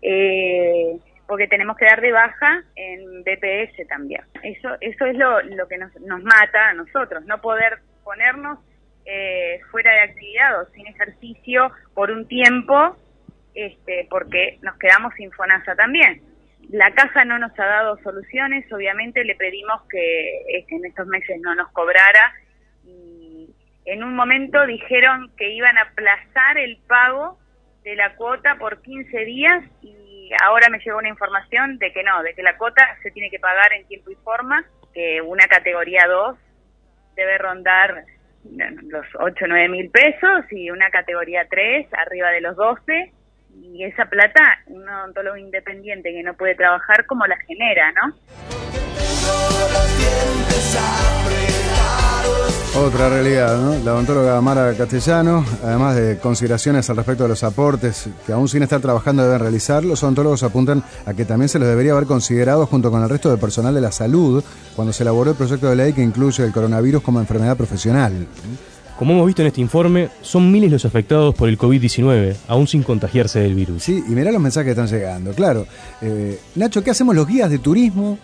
Eh, 0.00 0.96
porque 1.26 1.46
tenemos 1.46 1.76
que 1.76 1.84
dar 1.84 2.00
de 2.00 2.10
baja 2.10 2.62
en 2.74 3.22
BPS 3.22 3.86
también. 3.86 4.22
Eso 4.42 4.76
eso 4.80 5.04
es 5.04 5.16
lo, 5.18 5.42
lo 5.42 5.68
que 5.68 5.76
nos, 5.76 5.94
nos 6.00 6.22
mata 6.22 6.70
a 6.70 6.72
nosotros, 6.72 7.26
no 7.26 7.42
poder 7.42 7.80
ponernos 8.02 8.58
eh, 9.04 9.60
fuera 9.70 9.92
de 9.92 10.00
actividad 10.00 10.62
o 10.62 10.70
sin 10.70 10.86
ejercicio 10.86 11.70
por 11.92 12.10
un 12.10 12.26
tiempo, 12.26 12.96
este, 13.54 14.06
porque 14.08 14.58
nos 14.62 14.78
quedamos 14.78 15.12
sin 15.16 15.30
FONASA 15.32 15.74
también. 15.76 16.22
La 16.70 16.90
caja 16.92 17.26
no 17.26 17.38
nos 17.38 17.52
ha 17.58 17.66
dado 17.66 17.98
soluciones, 17.98 18.72
obviamente 18.72 19.22
le 19.22 19.34
pedimos 19.34 19.82
que 19.90 20.44
este, 20.48 20.76
en 20.76 20.86
estos 20.86 21.06
meses 21.08 21.38
no 21.42 21.54
nos 21.54 21.70
cobrara 21.72 22.32
en 23.84 24.02
un 24.02 24.14
momento 24.14 24.66
dijeron 24.66 25.30
que 25.36 25.50
iban 25.52 25.76
a 25.78 25.82
aplazar 25.82 26.58
el 26.58 26.78
pago 26.86 27.38
de 27.82 27.96
la 27.96 28.14
cuota 28.16 28.56
por 28.58 28.80
15 28.80 29.24
días 29.24 29.64
y 29.82 30.30
ahora 30.42 30.68
me 30.70 30.78
llegó 30.78 30.98
una 30.98 31.08
información 31.08 31.78
de 31.78 31.92
que 31.92 32.02
no, 32.02 32.22
de 32.22 32.34
que 32.34 32.42
la 32.42 32.56
cuota 32.56 32.82
se 33.02 33.10
tiene 33.10 33.30
que 33.30 33.38
pagar 33.38 33.72
en 33.74 33.86
tiempo 33.86 34.10
y 34.10 34.14
forma, 34.16 34.64
que 34.94 35.20
una 35.20 35.46
categoría 35.46 36.06
2 36.06 36.38
debe 37.14 37.38
rondar 37.38 38.04
los 38.44 39.06
8 39.18 39.44
o 39.44 39.48
9 39.48 39.68
mil 39.68 39.90
pesos 39.90 40.44
y 40.50 40.70
una 40.70 40.90
categoría 40.90 41.46
3 41.48 41.86
arriba 41.92 42.30
de 42.30 42.40
los 42.40 42.56
12 42.56 43.12
y 43.62 43.84
esa 43.84 44.06
plata 44.06 44.58
un 44.66 44.88
odontólogo 44.88 45.36
independiente 45.36 46.10
que 46.10 46.22
no 46.22 46.34
puede 46.34 46.54
trabajar 46.54 47.06
como 47.06 47.26
la 47.26 47.36
genera, 47.46 47.92
¿no? 47.92 48.14
Otra 52.76 53.08
realidad, 53.08 53.56
¿no? 53.60 53.84
La 53.84 53.94
odontóloga 53.94 54.40
Mara 54.40 54.74
Castellano, 54.74 55.44
además 55.62 55.94
de 55.94 56.18
consideraciones 56.18 56.90
al 56.90 56.96
respecto 56.96 57.22
de 57.22 57.28
los 57.28 57.44
aportes 57.44 58.08
que 58.26 58.32
aún 58.32 58.48
sin 58.48 58.64
estar 58.64 58.80
trabajando 58.80 59.22
deben 59.22 59.38
realizar, 59.38 59.84
los 59.84 60.02
odontólogos 60.02 60.42
apuntan 60.42 60.82
a 61.06 61.14
que 61.14 61.24
también 61.24 61.48
se 61.48 61.60
los 61.60 61.68
debería 61.68 61.92
haber 61.92 62.06
considerado 62.06 62.66
junto 62.66 62.90
con 62.90 63.00
el 63.00 63.08
resto 63.08 63.30
del 63.30 63.38
personal 63.38 63.74
de 63.74 63.80
la 63.80 63.92
salud 63.92 64.42
cuando 64.74 64.92
se 64.92 65.04
elaboró 65.04 65.30
el 65.30 65.36
proyecto 65.36 65.70
de 65.70 65.76
ley 65.76 65.92
que 65.92 66.02
incluye 66.02 66.42
el 66.42 66.50
coronavirus 66.50 67.00
como 67.00 67.20
enfermedad 67.20 67.56
profesional. 67.56 68.26
Como 68.98 69.12
hemos 69.12 69.26
visto 69.26 69.42
en 69.42 69.48
este 69.48 69.60
informe, 69.60 70.08
son 70.20 70.50
miles 70.50 70.72
los 70.72 70.84
afectados 70.84 71.32
por 71.32 71.48
el 71.48 71.56
COVID-19, 71.56 72.34
aún 72.48 72.66
sin 72.66 72.82
contagiarse 72.82 73.38
del 73.38 73.54
virus. 73.54 73.84
Sí, 73.84 74.02
y 74.04 74.10
mirá 74.10 74.32
los 74.32 74.42
mensajes 74.42 74.66
que 74.74 74.80
están 74.80 74.88
llegando. 74.88 75.32
Claro, 75.32 75.64
eh, 76.02 76.40
Nacho, 76.56 76.82
¿qué 76.82 76.90
hacemos 76.90 77.14
los 77.14 77.26
guías 77.26 77.50
de 77.50 77.60
turismo? 77.60 78.18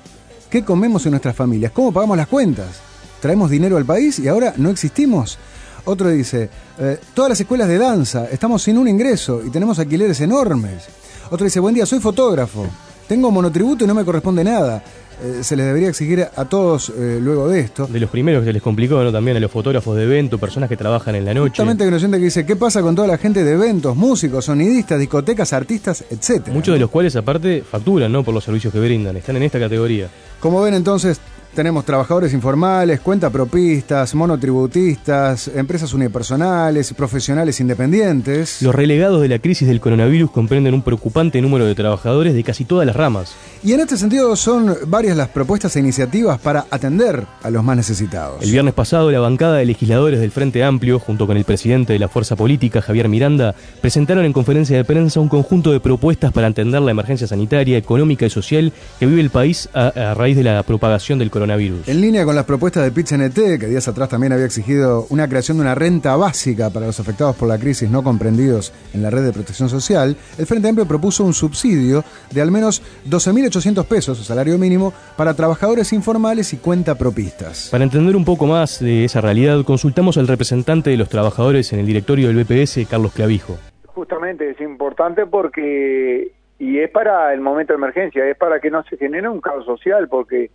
¿Qué 0.50 0.64
comemos 0.64 1.06
en 1.06 1.12
nuestras 1.12 1.36
familias? 1.36 1.70
¿Cómo 1.70 1.92
pagamos 1.92 2.16
las 2.16 2.26
cuentas? 2.26 2.89
Traemos 3.20 3.50
dinero 3.50 3.76
al 3.76 3.84
país 3.84 4.18
y 4.18 4.28
ahora 4.28 4.54
no 4.56 4.70
existimos. 4.70 5.38
Otro 5.84 6.08
dice, 6.08 6.50
eh, 6.78 6.98
todas 7.14 7.30
las 7.30 7.40
escuelas 7.40 7.68
de 7.68 7.78
danza, 7.78 8.28
estamos 8.30 8.62
sin 8.62 8.78
un 8.78 8.88
ingreso 8.88 9.42
y 9.46 9.50
tenemos 9.50 9.78
alquileres 9.78 10.20
enormes. 10.20 10.88
Otro 11.30 11.44
dice, 11.44 11.60
buen 11.60 11.74
día, 11.74 11.86
soy 11.86 12.00
fotógrafo, 12.00 12.66
tengo 13.06 13.30
monotributo 13.30 13.84
y 13.84 13.86
no 13.86 13.94
me 13.94 14.04
corresponde 14.04 14.44
nada. 14.44 14.82
Eh, 15.22 15.44
se 15.44 15.54
les 15.54 15.66
debería 15.66 15.90
exigir 15.90 16.26
a 16.34 16.44
todos 16.46 16.90
eh, 16.96 17.18
luego 17.20 17.46
de 17.46 17.60
esto. 17.60 17.86
De 17.86 18.00
los 18.00 18.08
primeros 18.08 18.40
que 18.40 18.46
se 18.46 18.52
les 18.54 18.62
complicó, 18.62 19.02
¿no? 19.04 19.12
También 19.12 19.36
a 19.36 19.40
los 19.40 19.50
fotógrafos 19.50 19.94
de 19.94 20.04
evento, 20.04 20.38
personas 20.38 20.68
que 20.68 20.78
trabajan 20.78 21.14
en 21.14 21.26
la 21.26 21.34
noche. 21.34 21.50
Justamente 21.50 21.84
hay 21.84 21.90
que 21.90 22.18
dice, 22.18 22.46
¿qué 22.46 22.56
pasa 22.56 22.80
con 22.80 22.94
toda 22.94 23.06
la 23.06 23.18
gente 23.18 23.44
de 23.44 23.52
eventos, 23.52 23.94
músicos, 23.96 24.46
sonidistas, 24.46 24.98
discotecas, 24.98 25.52
artistas, 25.52 26.04
etcétera? 26.08 26.54
Muchos 26.54 26.72
de 26.72 26.80
los 26.80 26.88
cuales 26.88 27.14
aparte 27.16 27.62
facturan, 27.68 28.10
¿no? 28.10 28.24
Por 28.24 28.32
los 28.32 28.44
servicios 28.44 28.72
que 28.72 28.80
brindan, 28.80 29.14
están 29.18 29.36
en 29.36 29.42
esta 29.42 29.58
categoría. 29.58 30.08
Como 30.40 30.62
ven 30.62 30.72
entonces, 30.72 31.20
tenemos 31.54 31.84
trabajadores 31.84 32.32
informales, 32.32 33.00
cuentapropistas, 33.00 34.14
monotributistas, 34.14 35.48
empresas 35.48 35.92
unipersonales, 35.92 36.92
profesionales 36.94 37.60
independientes. 37.60 38.62
Los 38.62 38.74
relegados 38.74 39.20
de 39.20 39.28
la 39.28 39.38
crisis 39.38 39.66
del 39.66 39.80
coronavirus 39.80 40.30
comprenden 40.30 40.74
un 40.74 40.82
preocupante 40.82 41.40
número 41.40 41.64
de 41.64 41.74
trabajadores 41.74 42.34
de 42.34 42.44
casi 42.44 42.64
todas 42.64 42.86
las 42.86 42.96
ramas. 42.96 43.34
Y 43.62 43.72
en 43.72 43.80
este 43.80 43.96
sentido 43.96 44.36
son 44.36 44.74
varias 44.86 45.16
las 45.16 45.28
propuestas 45.28 45.74
e 45.76 45.80
iniciativas 45.80 46.38
para 46.40 46.66
atender 46.70 47.26
a 47.42 47.50
los 47.50 47.64
más 47.64 47.76
necesitados. 47.76 48.42
El 48.42 48.52
viernes 48.52 48.74
pasado, 48.74 49.10
la 49.10 49.20
bancada 49.20 49.56
de 49.56 49.66
legisladores 49.66 50.20
del 50.20 50.30
Frente 50.30 50.62
Amplio, 50.62 50.98
junto 50.98 51.26
con 51.26 51.36
el 51.36 51.44
presidente 51.44 51.92
de 51.92 51.98
la 51.98 52.08
Fuerza 52.08 52.36
Política, 52.36 52.80
Javier 52.80 53.08
Miranda, 53.08 53.54
presentaron 53.80 54.24
en 54.24 54.32
conferencia 54.32 54.76
de 54.76 54.84
prensa 54.84 55.20
un 55.20 55.28
conjunto 55.28 55.72
de 55.72 55.80
propuestas 55.80 56.32
para 56.32 56.46
atender 56.46 56.80
la 56.80 56.92
emergencia 56.92 57.26
sanitaria, 57.26 57.76
económica 57.76 58.24
y 58.24 58.30
social 58.30 58.72
que 58.98 59.06
vive 59.06 59.20
el 59.20 59.30
país 59.30 59.68
a, 59.74 59.88
a 59.88 60.14
raíz 60.14 60.36
de 60.36 60.44
la 60.44 60.62
propagación 60.62 61.18
del 61.18 61.30
coronavirus 61.30 61.39
en 61.42 62.00
línea 62.00 62.26
con 62.26 62.34
las 62.34 62.44
propuestas 62.44 62.84
de 62.84 62.90
PITCNT, 62.90 63.58
que 63.58 63.66
días 63.66 63.88
atrás 63.88 64.10
también 64.10 64.32
había 64.32 64.44
exigido 64.44 65.06
una 65.08 65.26
creación 65.26 65.56
de 65.56 65.62
una 65.62 65.74
renta 65.74 66.14
básica 66.16 66.68
para 66.68 66.86
los 66.86 67.00
afectados 67.00 67.34
por 67.34 67.48
la 67.48 67.58
crisis 67.58 67.88
no 67.90 68.02
comprendidos 68.02 68.74
en 68.92 69.02
la 69.02 69.08
red 69.08 69.24
de 69.24 69.32
protección 69.32 69.70
social, 69.70 70.16
el 70.38 70.46
Frente 70.46 70.68
Amplio 70.68 70.86
propuso 70.86 71.24
un 71.24 71.32
subsidio 71.32 72.04
de 72.30 72.42
al 72.42 72.50
menos 72.50 72.82
12.800 73.08 73.86
pesos, 73.86 74.18
su 74.18 74.24
salario 74.24 74.58
mínimo, 74.58 74.92
para 75.16 75.32
trabajadores 75.32 75.94
informales 75.94 76.52
y 76.52 76.58
cuentapropistas. 76.58 77.70
Para 77.70 77.84
entender 77.84 78.14
un 78.16 78.26
poco 78.26 78.46
más 78.46 78.80
de 78.80 79.04
esa 79.04 79.22
realidad, 79.22 79.64
consultamos 79.64 80.18
al 80.18 80.28
representante 80.28 80.90
de 80.90 80.98
los 80.98 81.08
trabajadores 81.08 81.72
en 81.72 81.80
el 81.80 81.86
directorio 81.86 82.28
del 82.28 82.44
BPS, 82.44 82.86
Carlos 82.88 83.12
Clavijo. 83.14 83.56
Justamente 83.86 84.50
es 84.50 84.60
importante 84.60 85.24
porque, 85.24 86.32
y 86.58 86.78
es 86.78 86.90
para 86.90 87.32
el 87.32 87.40
momento 87.40 87.72
de 87.72 87.78
emergencia, 87.78 88.26
es 88.28 88.36
para 88.36 88.60
que 88.60 88.70
no 88.70 88.82
se 88.84 88.98
genere 88.98 89.28
un 89.28 89.40
caos 89.40 89.64
social, 89.64 90.08
porque 90.08 90.50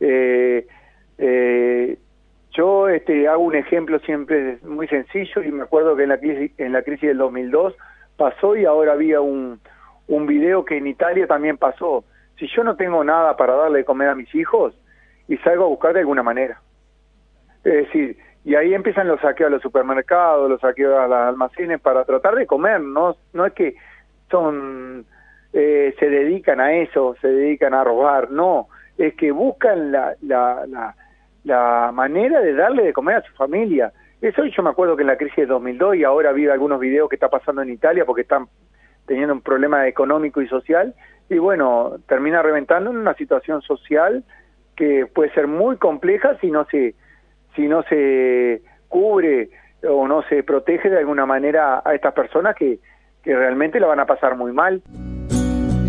eh, 0.00 0.66
eh, 1.18 1.98
yo 2.52 2.88
este, 2.88 3.28
hago 3.28 3.42
un 3.42 3.54
ejemplo 3.54 3.98
siempre 4.00 4.58
muy 4.62 4.88
sencillo 4.88 5.42
y 5.42 5.50
me 5.52 5.64
acuerdo 5.64 5.96
que 5.96 6.04
en 6.04 6.08
la 6.08 6.18
crisis, 6.18 6.52
en 6.58 6.72
la 6.72 6.82
crisis 6.82 7.08
del 7.08 7.18
2002 7.18 7.74
pasó 8.16 8.56
y 8.56 8.64
ahora 8.64 8.92
había 8.92 9.20
un, 9.20 9.60
un 10.08 10.26
video 10.26 10.64
que 10.64 10.78
en 10.78 10.86
Italia 10.86 11.26
también 11.26 11.58
pasó. 11.58 12.04
Si 12.38 12.46
yo 12.48 12.64
no 12.64 12.76
tengo 12.76 13.02
nada 13.04 13.36
para 13.36 13.54
darle 13.54 13.78
de 13.78 13.84
comer 13.84 14.08
a 14.08 14.14
mis 14.14 14.34
hijos 14.34 14.74
y 15.28 15.36
salgo 15.38 15.64
a 15.64 15.68
buscar 15.68 15.92
de 15.92 16.00
alguna 16.00 16.22
manera. 16.22 16.60
Es 17.64 17.86
decir, 17.86 18.16
y 18.44 18.54
ahí 18.54 18.74
empiezan 18.74 19.08
los 19.08 19.20
saqueos 19.20 19.48
a 19.48 19.50
los 19.50 19.62
supermercados, 19.62 20.48
los 20.48 20.60
saqueos 20.60 20.96
a 20.96 21.08
los 21.08 21.18
almacenes 21.18 21.80
para 21.80 22.04
tratar 22.04 22.36
de 22.36 22.46
comer, 22.46 22.80
no, 22.80 23.16
no 23.32 23.44
es 23.44 23.52
que 23.54 23.74
son, 24.30 25.04
eh, 25.52 25.94
se 25.98 26.08
dedican 26.08 26.60
a 26.60 26.74
eso, 26.74 27.16
se 27.20 27.26
dedican 27.26 27.74
a 27.74 27.82
robar, 27.82 28.30
no, 28.30 28.68
es 28.98 29.14
que 29.14 29.30
buscan 29.30 29.92
la, 29.92 30.14
la, 30.22 30.94
la, 31.44 31.90
manera 31.92 32.40
de 32.40 32.54
darle 32.54 32.84
de 32.84 32.92
comer 32.92 33.16
a 33.16 33.22
su 33.22 33.32
familia. 33.34 33.92
Eso 34.20 34.44
yo 34.44 34.62
me 34.62 34.70
acuerdo 34.70 34.96
que 34.96 35.02
en 35.02 35.08
la 35.08 35.16
crisis 35.16 35.36
de 35.36 35.46
2002 35.46 35.96
y 35.96 36.04
ahora 36.04 36.32
vi 36.32 36.48
algunos 36.48 36.80
videos 36.80 37.08
que 37.08 37.16
está 37.16 37.28
pasando 37.28 37.62
en 37.62 37.70
Italia 37.70 38.04
porque 38.04 38.22
están 38.22 38.46
teniendo 39.06 39.34
un 39.34 39.42
problema 39.42 39.86
económico 39.86 40.40
y 40.40 40.48
social 40.48 40.94
y 41.28 41.38
bueno, 41.38 41.96
termina 42.08 42.42
reventando 42.42 42.90
en 42.90 42.96
una 42.96 43.14
situación 43.14 43.62
social 43.62 44.24
que 44.76 45.06
puede 45.06 45.32
ser 45.32 45.46
muy 45.46 45.76
compleja 45.76 46.36
si 46.40 46.50
no 46.50 46.64
se 46.66 46.94
si 47.54 47.66
no 47.66 47.82
se 47.84 48.62
cubre 48.88 49.50
o 49.82 50.06
no 50.06 50.22
se 50.28 50.42
protege 50.42 50.90
de 50.90 50.98
alguna 50.98 51.26
manera 51.26 51.82
a 51.84 51.94
estas 51.94 52.12
personas 52.12 52.54
que, 52.54 52.78
que 53.22 53.34
realmente 53.34 53.80
la 53.80 53.86
van 53.86 54.00
a 54.00 54.06
pasar 54.06 54.36
muy 54.36 54.52
mal. 54.52 54.82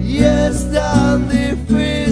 Y 0.01 0.23
es 0.23 0.71
tan 0.71 1.27
difícil. 1.27 2.07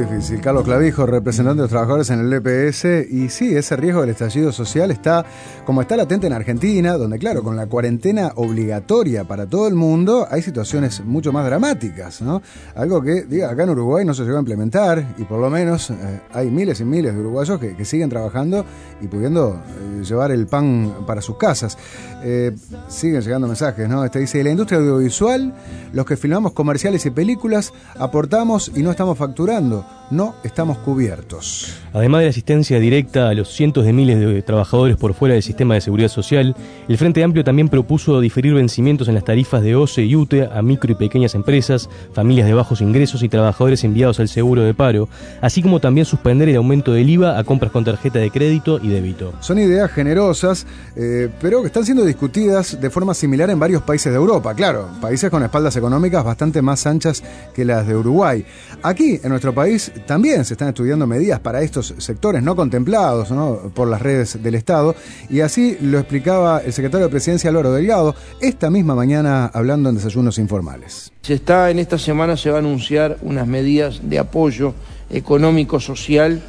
Difícil. 0.00 0.40
Carlos 0.40 0.64
Clavijo, 0.64 1.06
representante 1.06 1.56
de 1.56 1.62
los 1.62 1.70
trabajadores 1.70 2.10
en 2.10 2.20
el 2.20 2.32
EPS, 2.32 3.10
y 3.10 3.28
sí, 3.28 3.56
ese 3.56 3.76
riesgo 3.76 4.00
del 4.00 4.10
estallido 4.10 4.52
social 4.52 4.90
está 4.90 5.24
como 5.64 5.82
está 5.82 5.96
latente 5.96 6.26
en 6.26 6.32
Argentina, 6.32 6.96
donde 6.96 7.18
claro, 7.18 7.42
con 7.42 7.56
la 7.56 7.66
cuarentena 7.66 8.32
obligatoria 8.36 9.24
para 9.24 9.46
todo 9.46 9.68
el 9.68 9.74
mundo, 9.74 10.26
hay 10.30 10.42
situaciones 10.42 11.04
mucho 11.04 11.32
más 11.32 11.44
dramáticas, 11.44 12.22
¿no? 12.22 12.42
Algo 12.74 13.02
que, 13.02 13.22
diga, 13.22 13.50
acá 13.50 13.64
en 13.64 13.70
Uruguay 13.70 14.04
no 14.04 14.14
se 14.14 14.24
llegó 14.24 14.36
a 14.36 14.40
implementar, 14.40 15.14
y 15.18 15.24
por 15.24 15.40
lo 15.40 15.50
menos 15.50 15.90
eh, 15.90 15.94
hay 16.32 16.50
miles 16.50 16.80
y 16.80 16.84
miles 16.84 17.14
de 17.14 17.20
uruguayos 17.20 17.58
que, 17.60 17.76
que 17.76 17.84
siguen 17.84 18.08
trabajando 18.08 18.64
y 19.00 19.08
pudiendo 19.08 19.60
eh, 20.00 20.04
llevar 20.04 20.30
el 20.30 20.46
pan 20.46 21.04
para 21.06 21.20
sus 21.20 21.36
casas. 21.36 21.76
Eh, 22.22 22.52
siguen 22.88 23.20
llegando 23.20 23.46
mensajes, 23.46 23.88
¿no? 23.88 24.04
Este 24.04 24.18
dice, 24.20 24.42
la 24.42 24.50
industria 24.50 24.80
audiovisual, 24.80 25.54
los 25.92 26.06
que 26.06 26.16
filmamos 26.16 26.52
comerciales 26.52 27.04
y 27.06 27.10
películas, 27.10 27.72
aportamos 27.98 28.72
y 28.74 28.82
no 28.82 28.90
estamos 28.90 29.18
facturando, 29.18 29.84
no 30.10 30.34
estamos 30.42 30.78
cubiertos. 30.78 31.74
Además 31.92 32.20
de 32.20 32.26
la 32.26 32.30
asistencia 32.30 32.78
directa 32.78 33.28
a 33.28 33.34
los 33.34 33.52
cientos 33.52 33.84
de 33.84 33.92
miles 33.92 34.18
de 34.18 34.42
trabajadores 34.42 34.96
por 34.96 35.14
fuera 35.14 35.34
del 35.34 35.42
sistema 35.42 35.74
de 35.74 35.80
seguridad 35.80 36.08
social, 36.08 36.54
el 36.88 36.98
Frente 36.98 37.22
Amplio 37.22 37.44
también 37.44 37.68
propuso 37.68 38.20
diferir 38.20 38.54
vencimientos 38.54 39.08
en 39.08 39.14
las 39.14 39.24
tarifas 39.24 39.62
de 39.62 39.74
OCE 39.74 40.04
y 40.04 40.16
UTE 40.16 40.48
a 40.52 40.62
micro 40.62 40.92
y 40.92 40.94
pequeñas 40.94 41.34
empresas, 41.34 41.88
familias 42.12 42.46
de 42.46 42.54
bajos 42.54 42.80
ingresos 42.80 43.22
y 43.22 43.28
trabajadores 43.28 43.84
enviados 43.84 44.20
al 44.20 44.28
seguro 44.28 44.62
de 44.62 44.74
paro, 44.74 45.08
así 45.40 45.62
como 45.62 45.80
también 45.80 46.04
suspender 46.04 46.48
el 46.48 46.56
aumento 46.56 46.92
del 46.92 47.08
IVA 47.08 47.38
a 47.38 47.44
compras 47.44 47.72
con 47.72 47.84
tarjeta 47.84 48.18
de 48.18 48.30
crédito 48.30 48.78
y 48.82 48.88
débito. 48.88 49.32
Son 49.40 49.58
ideas 49.58 49.90
generosas, 49.90 50.66
eh, 50.96 51.28
pero 51.40 51.60
que 51.60 51.68
están 51.68 51.84
siendo 51.84 52.04
discutidas 52.04 52.80
de 52.80 52.90
forma 52.90 53.14
similar 53.14 53.50
en 53.50 53.58
varios 53.58 53.82
países 53.82 54.12
de 54.12 54.16
Europa, 54.16 54.54
claro, 54.54 54.88
países 55.00 55.30
con 55.30 55.42
espaldas 55.42 55.76
económicas 55.76 56.24
bastante 56.24 56.62
más 56.62 56.86
anchas 56.86 57.22
que 57.54 57.64
las 57.64 57.86
de 57.86 57.96
Uruguay. 57.96 58.44
Aquí, 58.82 59.20
en 59.22 59.30
nuestro 59.30 59.54
país, 59.54 59.77
también 60.06 60.44
se 60.44 60.54
están 60.54 60.68
estudiando 60.68 61.06
medidas 61.06 61.40
para 61.40 61.62
estos 61.62 61.94
sectores 61.98 62.42
no 62.42 62.54
contemplados 62.56 63.30
¿no? 63.30 63.70
por 63.74 63.88
las 63.88 64.00
redes 64.02 64.42
del 64.42 64.54
Estado, 64.54 64.94
y 65.30 65.40
así 65.40 65.76
lo 65.80 65.98
explicaba 65.98 66.60
el 66.64 66.72
secretario 66.72 67.06
de 67.06 67.10
Presidencia 67.10 67.50
Álvaro 67.50 67.72
Delgado 67.72 68.14
esta 68.40 68.70
misma 68.70 68.94
mañana 68.94 69.46
hablando 69.52 69.88
en 69.88 69.96
desayunos 69.96 70.38
informales. 70.38 71.12
Se 71.22 71.34
está, 71.34 71.70
en 71.70 71.78
esta 71.78 71.98
semana 71.98 72.36
se 72.36 72.50
va 72.50 72.56
a 72.56 72.60
anunciar 72.60 73.18
unas 73.22 73.46
medidas 73.46 74.00
de 74.02 74.18
apoyo 74.18 74.74
económico, 75.10 75.80
social, 75.80 76.42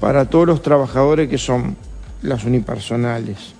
para 0.00 0.26
todos 0.26 0.46
los 0.46 0.62
trabajadores 0.62 1.28
que 1.28 1.38
son 1.38 1.76
las 2.22 2.44
unipersonales, 2.44 3.54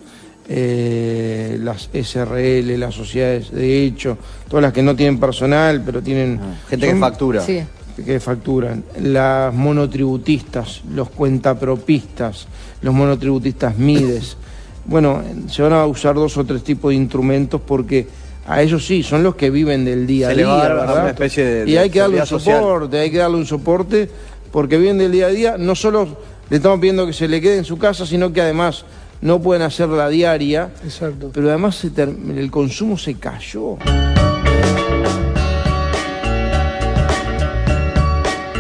eh, 0.49 1.59
las 1.61 1.89
SRL, 1.93 2.79
las 2.79 2.95
sociedades 2.95 3.51
de 3.51 3.85
hecho, 3.85 4.19
todas 4.49 4.63
las 4.63 4.73
que 4.73 4.83
no 4.83 4.95
tienen 4.95 5.19
personal, 5.19 5.83
pero 5.85 6.03
tienen... 6.03 6.39
Gente 6.69 6.87
que 6.87 6.93
son- 6.93 7.01
factura. 7.01 7.41
Sí. 7.43 7.63
Que 8.03 8.19
facturan, 8.21 8.85
las 9.01 9.53
monotributistas, 9.55 10.83
los 10.91 11.11
cuentapropistas, 11.11 12.47
los 12.83 12.95
monotributistas 12.95 13.77
MIDES. 13.79 14.37
Bueno, 14.87 15.23
se 15.49 15.63
van 15.63 15.73
a 15.73 15.87
usar 15.87 16.15
dos 16.15 16.37
o 16.37 16.45
tres 16.45 16.63
tipos 16.63 16.91
de 16.91 16.97
instrumentos 16.97 17.59
porque 17.67 18.07
a 18.47 18.61
ellos 18.61 18.85
sí, 18.87 19.03
son 19.03 19.23
los 19.23 19.35
que 19.35 19.49
viven 19.49 19.83
del 19.87 20.07
día 20.07 20.29
a 20.29 20.35
día, 20.35 20.47
¿verdad? 20.47 20.99
una 21.01 21.09
especie 21.09 21.43
de- 21.43 21.71
y 21.71 21.79
hay 21.79 21.89
que 21.89 22.01
darle 22.01 22.21
un 22.21 22.27
social. 22.27 22.61
soporte, 22.61 22.99
hay 23.01 23.11
que 23.11 23.17
darle 23.17 23.39
un 23.39 23.47
soporte 23.47 24.11
porque 24.53 24.77
viven 24.77 24.99
del 24.99 25.11
día 25.11 25.25
a 25.29 25.31
día, 25.31 25.57
no 25.57 25.75
solo 25.75 26.07
le 26.51 26.57
estamos 26.59 26.81
pidiendo 26.81 27.07
que 27.07 27.15
se 27.15 27.27
le 27.29 27.41
quede 27.41 27.57
en 27.57 27.65
su 27.65 27.79
casa, 27.79 28.05
sino 28.05 28.31
que 28.35 28.43
además 28.43 28.85
no 29.23 29.41
pueden 29.41 29.63
hacer 29.63 29.89
la 29.89 30.11
diaria, 30.11 30.69
Exacto. 30.85 31.31
pero 31.33 31.49
además 31.49 31.83
el 31.83 32.51
consumo 32.51 32.99
se 32.99 33.15
cayó. 33.15 33.79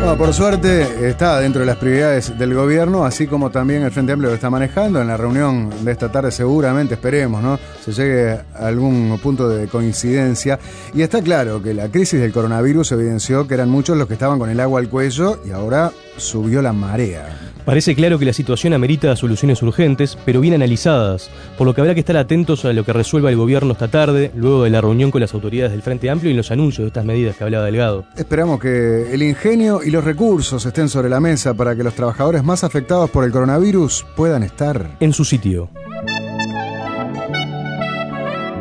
Por 0.04 0.32
suerte 0.32 1.08
está 1.08 1.40
dentro 1.40 1.60
de 1.60 1.66
las 1.66 1.76
prioridades 1.76 2.38
del 2.38 2.54
gobierno, 2.54 3.04
así 3.04 3.26
como 3.26 3.50
también 3.50 3.82
el 3.82 3.90
Frente 3.90 4.12
Amplio 4.12 4.30
lo 4.30 4.34
está 4.34 4.48
manejando. 4.48 5.00
En 5.00 5.08
la 5.08 5.16
reunión 5.16 5.70
de 5.84 5.90
esta 5.90 6.10
tarde 6.10 6.30
seguramente, 6.30 6.94
esperemos, 6.94 7.42
¿no? 7.42 7.58
Se 7.84 7.92
llegue 7.92 8.30
a 8.30 8.66
algún 8.66 9.18
punto 9.22 9.48
de 9.48 9.66
coincidencia. 9.66 10.58
Y 10.94 11.02
está 11.02 11.20
claro 11.20 11.62
que 11.62 11.74
la 11.74 11.88
crisis 11.88 12.20
del 12.20 12.32
coronavirus 12.32 12.92
evidenció 12.92 13.48
que 13.48 13.54
eran 13.54 13.70
muchos 13.70 13.96
los 13.96 14.06
que 14.06 14.14
estaban 14.14 14.38
con 14.38 14.50
el 14.50 14.60
agua 14.60 14.80
al 14.80 14.88
cuello 14.88 15.40
y 15.44 15.50
ahora 15.50 15.90
subió 16.16 16.62
la 16.62 16.72
marea. 16.72 17.53
Parece 17.64 17.94
claro 17.94 18.18
que 18.18 18.26
la 18.26 18.34
situación 18.34 18.74
amerita 18.74 19.16
soluciones 19.16 19.62
urgentes, 19.62 20.18
pero 20.26 20.40
bien 20.40 20.52
analizadas, 20.52 21.30
por 21.56 21.66
lo 21.66 21.74
que 21.74 21.80
habrá 21.80 21.94
que 21.94 22.00
estar 22.00 22.16
atentos 22.18 22.66
a 22.66 22.74
lo 22.74 22.84
que 22.84 22.92
resuelva 22.92 23.30
el 23.30 23.36
gobierno 23.36 23.72
esta 23.72 23.88
tarde, 23.88 24.30
luego 24.34 24.64
de 24.64 24.70
la 24.70 24.82
reunión 24.82 25.10
con 25.10 25.22
las 25.22 25.32
autoridades 25.32 25.72
del 25.72 25.80
Frente 25.80 26.10
Amplio 26.10 26.30
y 26.30 26.34
los 26.34 26.50
anuncios 26.50 26.84
de 26.84 26.88
estas 26.88 27.06
medidas 27.06 27.36
que 27.36 27.44
hablaba 27.44 27.64
Delgado. 27.64 28.04
Esperamos 28.16 28.60
que 28.60 29.14
el 29.14 29.22
ingenio 29.22 29.82
y 29.82 29.90
los 29.90 30.04
recursos 30.04 30.66
estén 30.66 30.90
sobre 30.90 31.08
la 31.08 31.20
mesa 31.20 31.54
para 31.54 31.74
que 31.74 31.82
los 31.82 31.94
trabajadores 31.94 32.44
más 32.44 32.64
afectados 32.64 33.08
por 33.08 33.24
el 33.24 33.32
coronavirus 33.32 34.04
puedan 34.14 34.42
estar 34.42 34.96
en 35.00 35.14
su 35.14 35.24
sitio. 35.24 35.70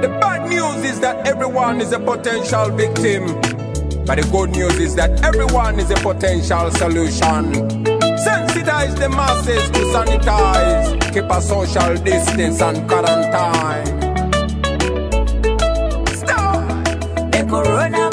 The 0.01 0.08
bad 0.08 0.49
news 0.49 0.86
is 0.86 1.01
that 1.01 1.28
everyone 1.28 1.82
is 1.82 1.91
a 1.91 1.99
potential 1.99 2.72
victim. 2.72 3.36
But 4.06 4.18
the 4.18 4.28
good 4.32 4.49
news 4.51 4.80
is 4.80 4.95
that 4.95 5.12
everyone 5.24 5.80
is 5.80 5.91
a 5.91 5.95
potential 5.95 6.72
solution. 6.72 7.93
subsidize 8.54 8.95
the 8.95 9.10
masses 9.10 9.70
to 9.72 9.80
sanitize, 9.93 11.14
keep 11.14 11.24
a 11.24 11.41
social 11.41 11.95
distance 12.04 12.62
and 12.62 12.88
quarantine. 12.88 13.86
Stop! 16.16 16.86
The 17.32 17.45
corona 17.49 18.12